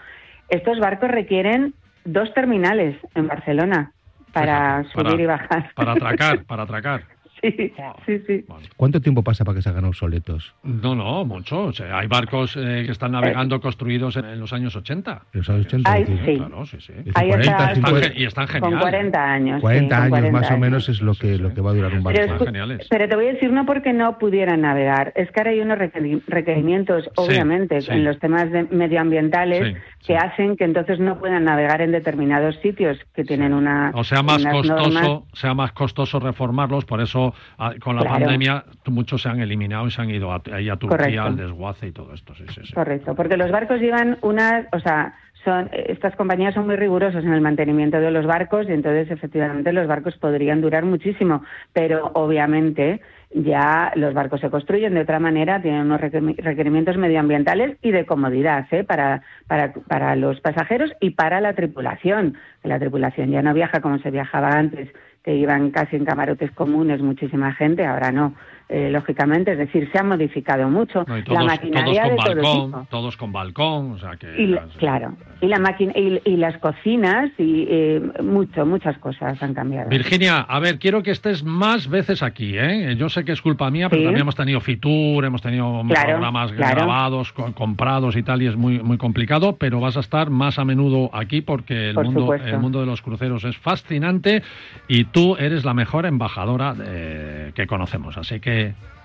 Estos 0.49 0.79
barcos 0.79 1.09
requieren 1.09 1.73
dos 2.05 2.33
terminales 2.33 2.97
en 3.15 3.27
Barcelona 3.27 3.91
para 4.33 4.83
Para- 4.93 5.09
subir 5.09 5.19
y 5.21 5.25
bajar. 5.25 5.71
Para 5.75 5.93
atracar, 5.93 6.43
para 6.47 6.63
atracar. 6.63 7.01
Sí, 7.43 7.73
sí, 8.05 8.19
sí. 8.25 8.45
¿Cuánto 8.77 9.01
tiempo 9.01 9.21
pasa 9.21 9.43
para 9.43 9.57
que 9.57 9.61
se 9.61 9.67
hagan 9.69 9.83
obsoletos? 9.85 10.55
No, 10.63 10.95
no, 10.95 11.25
mucho. 11.25 11.65
O 11.65 11.73
sea, 11.73 11.99
hay 11.99 12.07
barcos 12.07 12.55
eh, 12.55 12.83
que 12.85 12.91
están 12.93 13.11
navegando 13.11 13.59
construidos 13.59 14.15
en, 14.15 14.25
en 14.25 14.39
los 14.39 14.53
años 14.53 14.73
80. 14.77 15.21
En 15.33 15.39
los 15.39 15.49
años 15.49 15.65
80. 15.65 15.91
Ay, 15.91 16.05
¿no? 16.07 16.25
sí. 16.25 16.35
Claro, 16.37 16.65
sí, 16.65 16.77
sí. 16.79 16.93
Ahí 17.15 17.27
40, 17.29 17.51
está- 17.51 17.75
50. 17.75 18.11
Y 18.15 18.25
están 18.25 18.45
Con 18.47 18.53
geniales. 18.61 18.81
40 18.81 19.23
años. 19.33 19.55
sí, 19.57 19.61
40 19.61 19.95
con 19.95 20.03
años 20.03 20.09
40 20.11 20.31
más 20.39 20.43
o 20.43 20.47
años. 20.53 20.59
menos 20.61 20.89
es 20.89 21.01
lo 21.01 21.15
que, 21.15 21.37
lo 21.37 21.53
que 21.53 21.59
va 21.61 21.71
a 21.71 21.73
durar 21.73 21.93
un 21.93 22.03
barco. 22.03 22.21
Pero, 22.45 22.71
es- 22.73 22.87
pero 22.89 23.09
te 23.09 23.15
voy 23.15 23.27
a 23.27 23.33
decir 23.33 23.51
no 23.51 23.65
porque 23.65 23.91
no 23.91 24.17
pudieran 24.17 24.61
navegar, 24.61 25.11
es 25.15 25.29
que 25.31 25.39
ahora 25.41 25.51
hay 25.51 25.59
unos 25.59 25.77
requeri- 25.79 26.21
requerimientos, 26.27 27.09
obviamente, 27.17 27.81
sí. 27.81 27.91
en 27.91 28.05
los 28.05 28.19
temas 28.19 28.49
de 28.51 28.63
medioambientales 28.71 29.67
Sí, 29.67 29.75
que 30.05 30.15
hacen 30.17 30.57
que 30.57 30.63
entonces 30.65 30.99
no 30.99 31.17
puedan 31.19 31.45
navegar 31.45 31.81
en 31.81 31.91
determinados 31.91 32.55
sitios 32.57 32.97
que 33.13 33.23
tienen 33.23 33.53
una 33.53 33.91
O 33.95 34.03
sea, 34.03 34.21
más 34.23 34.45
costoso, 34.45 34.89
normas. 34.89 35.23
sea 35.33 35.53
más 35.53 35.71
costoso 35.71 36.19
reformarlos, 36.19 36.85
por 36.85 37.01
eso 37.01 37.33
ah, 37.57 37.73
con 37.81 37.95
la 37.95 38.01
Claro. 38.03 38.19
pandemia 38.19 38.63
muchos 38.87 39.21
se 39.21 39.29
han 39.29 39.39
eliminado 39.39 39.87
y 39.87 39.91
se 39.91 40.01
han 40.01 40.09
ido 40.09 40.31
a, 40.31 40.41
ahí 40.53 40.69
a 40.69 40.75
Turquía 40.75 40.97
Correcto. 40.97 41.23
al 41.23 41.37
desguace 41.37 41.87
y 41.87 41.91
todo 41.91 42.13
esto. 42.13 42.33
Sí, 42.35 42.43
sí, 42.49 42.61
sí. 42.65 42.73
Correcto, 42.73 43.15
porque 43.15 43.37
los 43.37 43.49
barcos 43.51 43.79
llevan 43.79 44.17
unas, 44.21 44.65
o 44.73 44.79
sea, 44.79 45.13
son 45.43 45.69
estas 45.73 46.15
compañías 46.15 46.53
son 46.53 46.65
muy 46.67 46.77
rigurosos 46.77 47.23
en 47.23 47.33
el 47.33 47.41
mantenimiento 47.41 47.99
de 47.99 48.11
los 48.11 48.25
barcos 48.25 48.65
y 48.69 48.71
entonces 48.71 49.11
efectivamente 49.11 49.73
los 49.73 49.87
barcos 49.87 50.15
podrían 50.17 50.61
durar 50.61 50.85
muchísimo, 50.85 51.43
pero 51.73 52.11
obviamente 52.13 53.01
ya 53.33 53.91
los 53.95 54.13
barcos 54.13 54.41
se 54.41 54.49
construyen 54.49 54.93
de 54.93 55.01
otra 55.01 55.19
manera, 55.19 55.61
tienen 55.61 55.81
unos 55.81 56.01
requer- 56.01 56.35
requerimientos 56.37 56.97
medioambientales 56.97 57.77
y 57.81 57.91
de 57.91 58.05
comodidad 58.05 58.65
¿eh? 58.71 58.83
para, 58.83 59.21
para, 59.47 59.73
para 59.73 60.15
los 60.15 60.39
pasajeros 60.41 60.91
y 60.99 61.11
para 61.11 61.41
la 61.41 61.53
tripulación. 61.53 62.35
La 62.63 62.79
tripulación 62.79 63.31
ya 63.31 63.41
no 63.41 63.53
viaja 63.53 63.81
como 63.81 63.99
se 63.99 64.11
viajaba 64.11 64.49
antes, 64.49 64.89
que 65.23 65.35
iban 65.35 65.71
casi 65.71 65.95
en 65.95 66.05
camarotes 66.05 66.51
comunes 66.51 67.01
muchísima 67.01 67.53
gente, 67.53 67.85
ahora 67.85 68.11
no. 68.11 68.33
Eh, 68.75 68.89
lógicamente, 68.89 69.51
es 69.51 69.59
decir, 69.59 69.87
se 69.91 69.99
ha 69.99 70.03
modificado 70.03 70.67
mucho 70.67 71.05
No, 71.07 71.15
la 71.17 71.23
todos, 71.23 71.37
todos 71.37 71.45
maquinaria 71.45 72.01
con 72.01 72.09
de 72.09 72.15
balcón, 72.15 72.87
todos 72.89 73.17
con 73.17 73.31
balcón, 73.31 73.91
o 73.91 73.97
sea 73.99 74.15
que 74.17 74.41
Y 74.41 74.55
claro, 74.79 75.15
y 75.41 75.47
la 75.47 75.59
máquina 75.59 75.93
y, 75.95 76.19
y 76.25 76.37
las 76.37 76.57
cocinas 76.57 77.29
y 77.37 77.67
eh, 77.69 78.01
mucho, 78.23 78.65
muchas 78.65 78.97
cosas 78.97 79.41
han 79.43 79.53
cambiado. 79.53 79.89
Virginia, 79.89 80.39
a 80.39 80.59
ver, 80.59 80.79
quiero 80.79 81.03
que 81.03 81.11
estés 81.11 81.43
más 81.43 81.87
veces 81.87 82.23
aquí, 82.23 82.57
¿eh? 82.57 82.95
Yo 82.97 83.09
sé 83.09 83.23
que 83.23 83.33
es 83.33 83.43
culpa 83.43 83.69
mía, 83.69 83.89
pero 83.89 84.01
Sí. 84.01 84.05
también 84.05 84.21
hemos 84.23 84.35
tenido 84.35 84.59
Fitur, 84.59 85.23
hemos 85.23 85.43
tenido 85.43 85.83
Claro, 85.87 86.07
programas 86.09 86.51
claro. 86.53 86.75
grabados, 86.75 87.31
co- 87.31 87.53
comprados 87.53 88.15
y 88.15 88.23
tal, 88.23 88.41
y 88.41 88.47
es 88.47 88.55
muy 88.55 88.79
muy 88.81 88.97
complicado, 88.97 89.55
pero 89.57 89.79
vas 89.81 89.97
a 89.97 89.99
estar 89.99 90.31
más 90.31 90.57
a 90.57 90.65
menudo 90.65 91.11
aquí 91.13 91.41
porque 91.41 91.89
el 91.89 91.95
Por 91.95 92.05
mundo 92.05 92.21
supuesto. 92.21 92.47
el 92.47 92.57
mundo 92.59 92.79
de 92.79 92.87
los 92.87 93.03
cruceros 93.03 93.43
es 93.43 93.55
fascinante 93.57 94.41
y 94.87 95.03
tú 95.03 95.35
eres 95.37 95.63
la 95.63 95.75
mejor 95.75 96.07
embajadora 96.07 96.73
eh, 96.83 97.51
que 97.53 97.67
conocemos, 97.67 98.17
así 98.17 98.39
que 98.39 98.62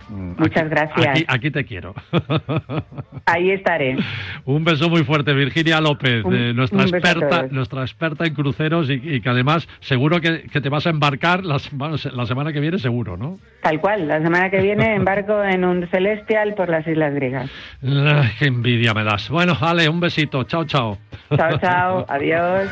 mm, 0.09 0.33
Muchas 0.39 0.63
aquí- 0.65 0.71
gracias. 0.71 1.07
Aquí, 1.09 1.25
aquí 1.29 1.51
te 1.51 1.65
quiero. 1.65 1.95
Ahí 3.27 3.51
estaré. 3.51 3.97
Un 4.47 4.65
beso 4.65 4.89
muy 4.89 5.05
fuerte, 5.05 5.35
Virginia 5.35 5.81
López, 5.83 6.25
Un- 6.25 6.35
eh, 6.35 6.55
nuestra 6.55 6.83
experta, 6.83 7.47
nuestra 7.51 7.83
experta 7.83 8.25
en 8.25 8.35
cruceros 8.35 8.89
y, 8.89 8.95
y 8.95 9.21
que 9.21 9.29
además 9.29 9.69
seguro 9.81 10.21
que, 10.21 10.43
que 10.45 10.61
te 10.63 10.69
vas 10.71 10.87
a 10.87 10.91
embarcar 10.91 11.45
la, 11.45 11.59
sema- 11.59 11.91
la 12.13 12.25
semana 12.27 12.53
que 12.53 12.61
viene, 12.61 12.79
seguro, 12.79 13.17
¿no? 13.19 13.39
Tal 13.63 13.81
cual, 13.81 14.09
la 14.09 14.23
semana 14.23 14.49
que 14.51 14.61
viene 14.63 14.95
embarco 15.01 15.43
en 15.45 15.65
un 15.65 15.87
celestial 15.89 16.55
por 16.55 16.71
las 16.71 16.87
Islas 16.87 17.13
Griegas. 17.15 17.51
Ay, 17.83 18.31
qué 18.39 18.47
envidia 18.47 18.95
me 18.95 19.05
das. 19.05 19.29
Bueno, 19.29 19.55
Ale, 19.61 19.89
un 19.91 20.01
besito. 20.01 20.45
Chao, 20.45 20.65
chao. 20.65 20.97
Chao, 21.37 21.59
chao, 21.59 22.07
adiós. 22.09 22.69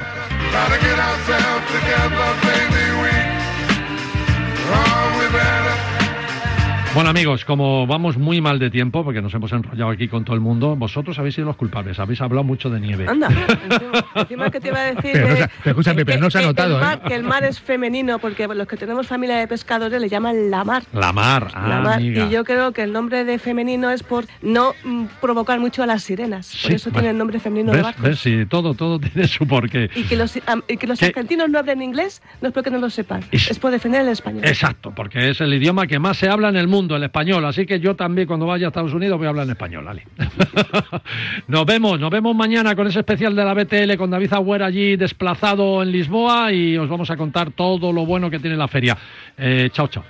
Bueno, 6.96 7.10
amigos, 7.10 7.44
como 7.44 7.86
vamos 7.86 8.16
muy 8.16 8.40
mal 8.40 8.58
de 8.58 8.70
tiempo, 8.70 9.04
porque 9.04 9.20
nos 9.20 9.34
hemos 9.34 9.52
enrollado 9.52 9.90
aquí 9.90 10.08
con 10.08 10.24
todo 10.24 10.34
el 10.34 10.40
mundo, 10.40 10.76
vosotros 10.76 11.18
habéis 11.18 11.34
sido 11.34 11.46
los 11.46 11.56
culpables. 11.56 11.98
Habéis 11.98 12.22
hablado 12.22 12.42
mucho 12.42 12.70
de 12.70 12.80
nieve. 12.80 13.06
Anda, 13.06 13.28
encima, 13.28 14.04
encima 14.14 14.50
que 14.50 14.60
te 14.60 14.68
iba 14.68 14.78
a 14.78 14.94
decir 14.94 15.10
Pero 15.12 15.28
no 15.28 15.36
se 15.36 15.48
pero 15.62 15.70
escúchame, 15.72 16.06
pero 16.06 16.20
no 16.22 16.30
se 16.30 16.38
ha 16.38 16.40
que 16.40 16.46
notado, 16.46 16.76
el 16.76 16.80
mar, 16.80 17.00
¿eh? 17.04 17.08
que 17.08 17.14
el 17.14 17.22
mar 17.22 17.44
es 17.44 17.60
femenino, 17.60 18.18
porque 18.18 18.48
los 18.48 18.66
que 18.66 18.78
tenemos 18.78 19.06
familia 19.06 19.36
de 19.36 19.46
pescadores 19.46 20.00
le 20.00 20.08
llaman 20.08 20.50
la 20.50 20.64
mar. 20.64 20.84
La 20.94 21.12
mar, 21.12 21.48
ah, 21.52 21.68
La 21.68 21.80
mar. 21.82 21.92
amiga. 21.98 22.24
Y 22.24 22.30
yo 22.30 22.44
creo 22.44 22.72
que 22.72 22.82
el 22.84 22.94
nombre 22.94 23.26
de 23.26 23.38
femenino 23.38 23.90
es 23.90 24.02
por 24.02 24.24
no 24.40 24.72
mm, 24.82 25.04
provocar 25.20 25.60
mucho 25.60 25.82
a 25.82 25.86
las 25.86 26.02
sirenas. 26.02 26.46
Por 26.50 26.70
Sí, 26.70 26.76
eso 26.76 26.88
bueno. 26.88 27.00
tiene 27.00 27.10
el 27.10 27.18
nombre 27.18 27.38
femenino 27.40 27.72
de 27.72 27.82
¿Ves? 27.82 27.94
¿Ves? 28.00 28.18
Sí, 28.20 28.46
todo, 28.48 28.72
todo 28.72 28.98
tiene 29.00 29.28
su 29.28 29.46
porqué. 29.46 29.90
Y 29.94 30.04
que 30.04 30.16
los, 30.16 30.34
y 30.34 30.76
que 30.78 30.86
los 30.86 31.02
argentinos 31.02 31.50
no 31.50 31.58
hablen 31.58 31.82
inglés 31.82 32.22
no 32.40 32.48
es 32.48 32.54
porque 32.54 32.70
no 32.70 32.78
lo 32.78 32.88
sepan, 32.88 33.22
es 33.30 33.58
por 33.58 33.70
defender 33.70 34.00
el 34.00 34.08
español. 34.08 34.46
Exacto, 34.46 34.92
porque 34.96 35.28
es 35.28 35.42
el 35.42 35.52
idioma 35.52 35.86
que 35.86 35.98
más 35.98 36.16
se 36.16 36.30
habla 36.30 36.48
en 36.48 36.56
el 36.56 36.68
mundo, 36.68 36.85
el 36.94 37.02
español. 37.02 37.44
Así 37.44 37.66
que 37.66 37.80
yo 37.80 37.96
también 37.96 38.28
cuando 38.28 38.46
vaya 38.46 38.66
a 38.66 38.68
Estados 38.68 38.92
Unidos 38.92 39.18
voy 39.18 39.26
a 39.26 39.30
hablar 39.30 39.46
en 39.46 39.50
español, 39.50 39.88
Ale. 39.88 40.06
nos 41.48 41.66
vemos, 41.66 41.98
nos 41.98 42.10
vemos 42.10 42.36
mañana 42.36 42.76
con 42.76 42.86
ese 42.86 43.00
especial 43.00 43.34
de 43.34 43.44
la 43.44 43.54
BTL 43.54 43.96
con 43.96 44.10
David 44.10 44.32
Agüera 44.34 44.66
allí 44.66 44.96
desplazado 44.96 45.82
en 45.82 45.90
Lisboa 45.90 46.52
y 46.52 46.76
os 46.76 46.88
vamos 46.88 47.10
a 47.10 47.16
contar 47.16 47.50
todo 47.50 47.92
lo 47.92 48.06
bueno 48.06 48.30
que 48.30 48.38
tiene 48.38 48.56
la 48.56 48.68
feria. 48.68 48.96
Eh, 49.36 49.70
chao, 49.72 49.88
chao. 49.88 50.04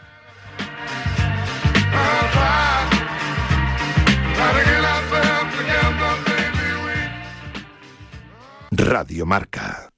Radio 8.70 9.24
Marca. 9.24 9.88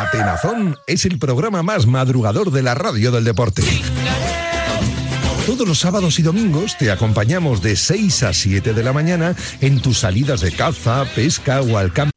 Atenazón 0.00 0.78
es 0.86 1.04
el 1.04 1.18
programa 1.18 1.62
más 1.62 1.86
madrugador 1.86 2.50
de 2.50 2.62
la 2.62 2.74
radio 2.74 3.12
del 3.12 3.22
deporte. 3.22 3.62
Todos 5.44 5.68
los 5.68 5.78
sábados 5.78 6.18
y 6.18 6.22
domingos 6.22 6.78
te 6.78 6.90
acompañamos 6.90 7.60
de 7.60 7.76
6 7.76 8.22
a 8.22 8.32
7 8.32 8.72
de 8.72 8.82
la 8.82 8.94
mañana 8.94 9.36
en 9.60 9.80
tus 9.80 9.98
salidas 9.98 10.40
de 10.40 10.52
caza, 10.52 11.04
pesca 11.14 11.60
o 11.60 11.76
al 11.76 11.92
campo 11.92 12.09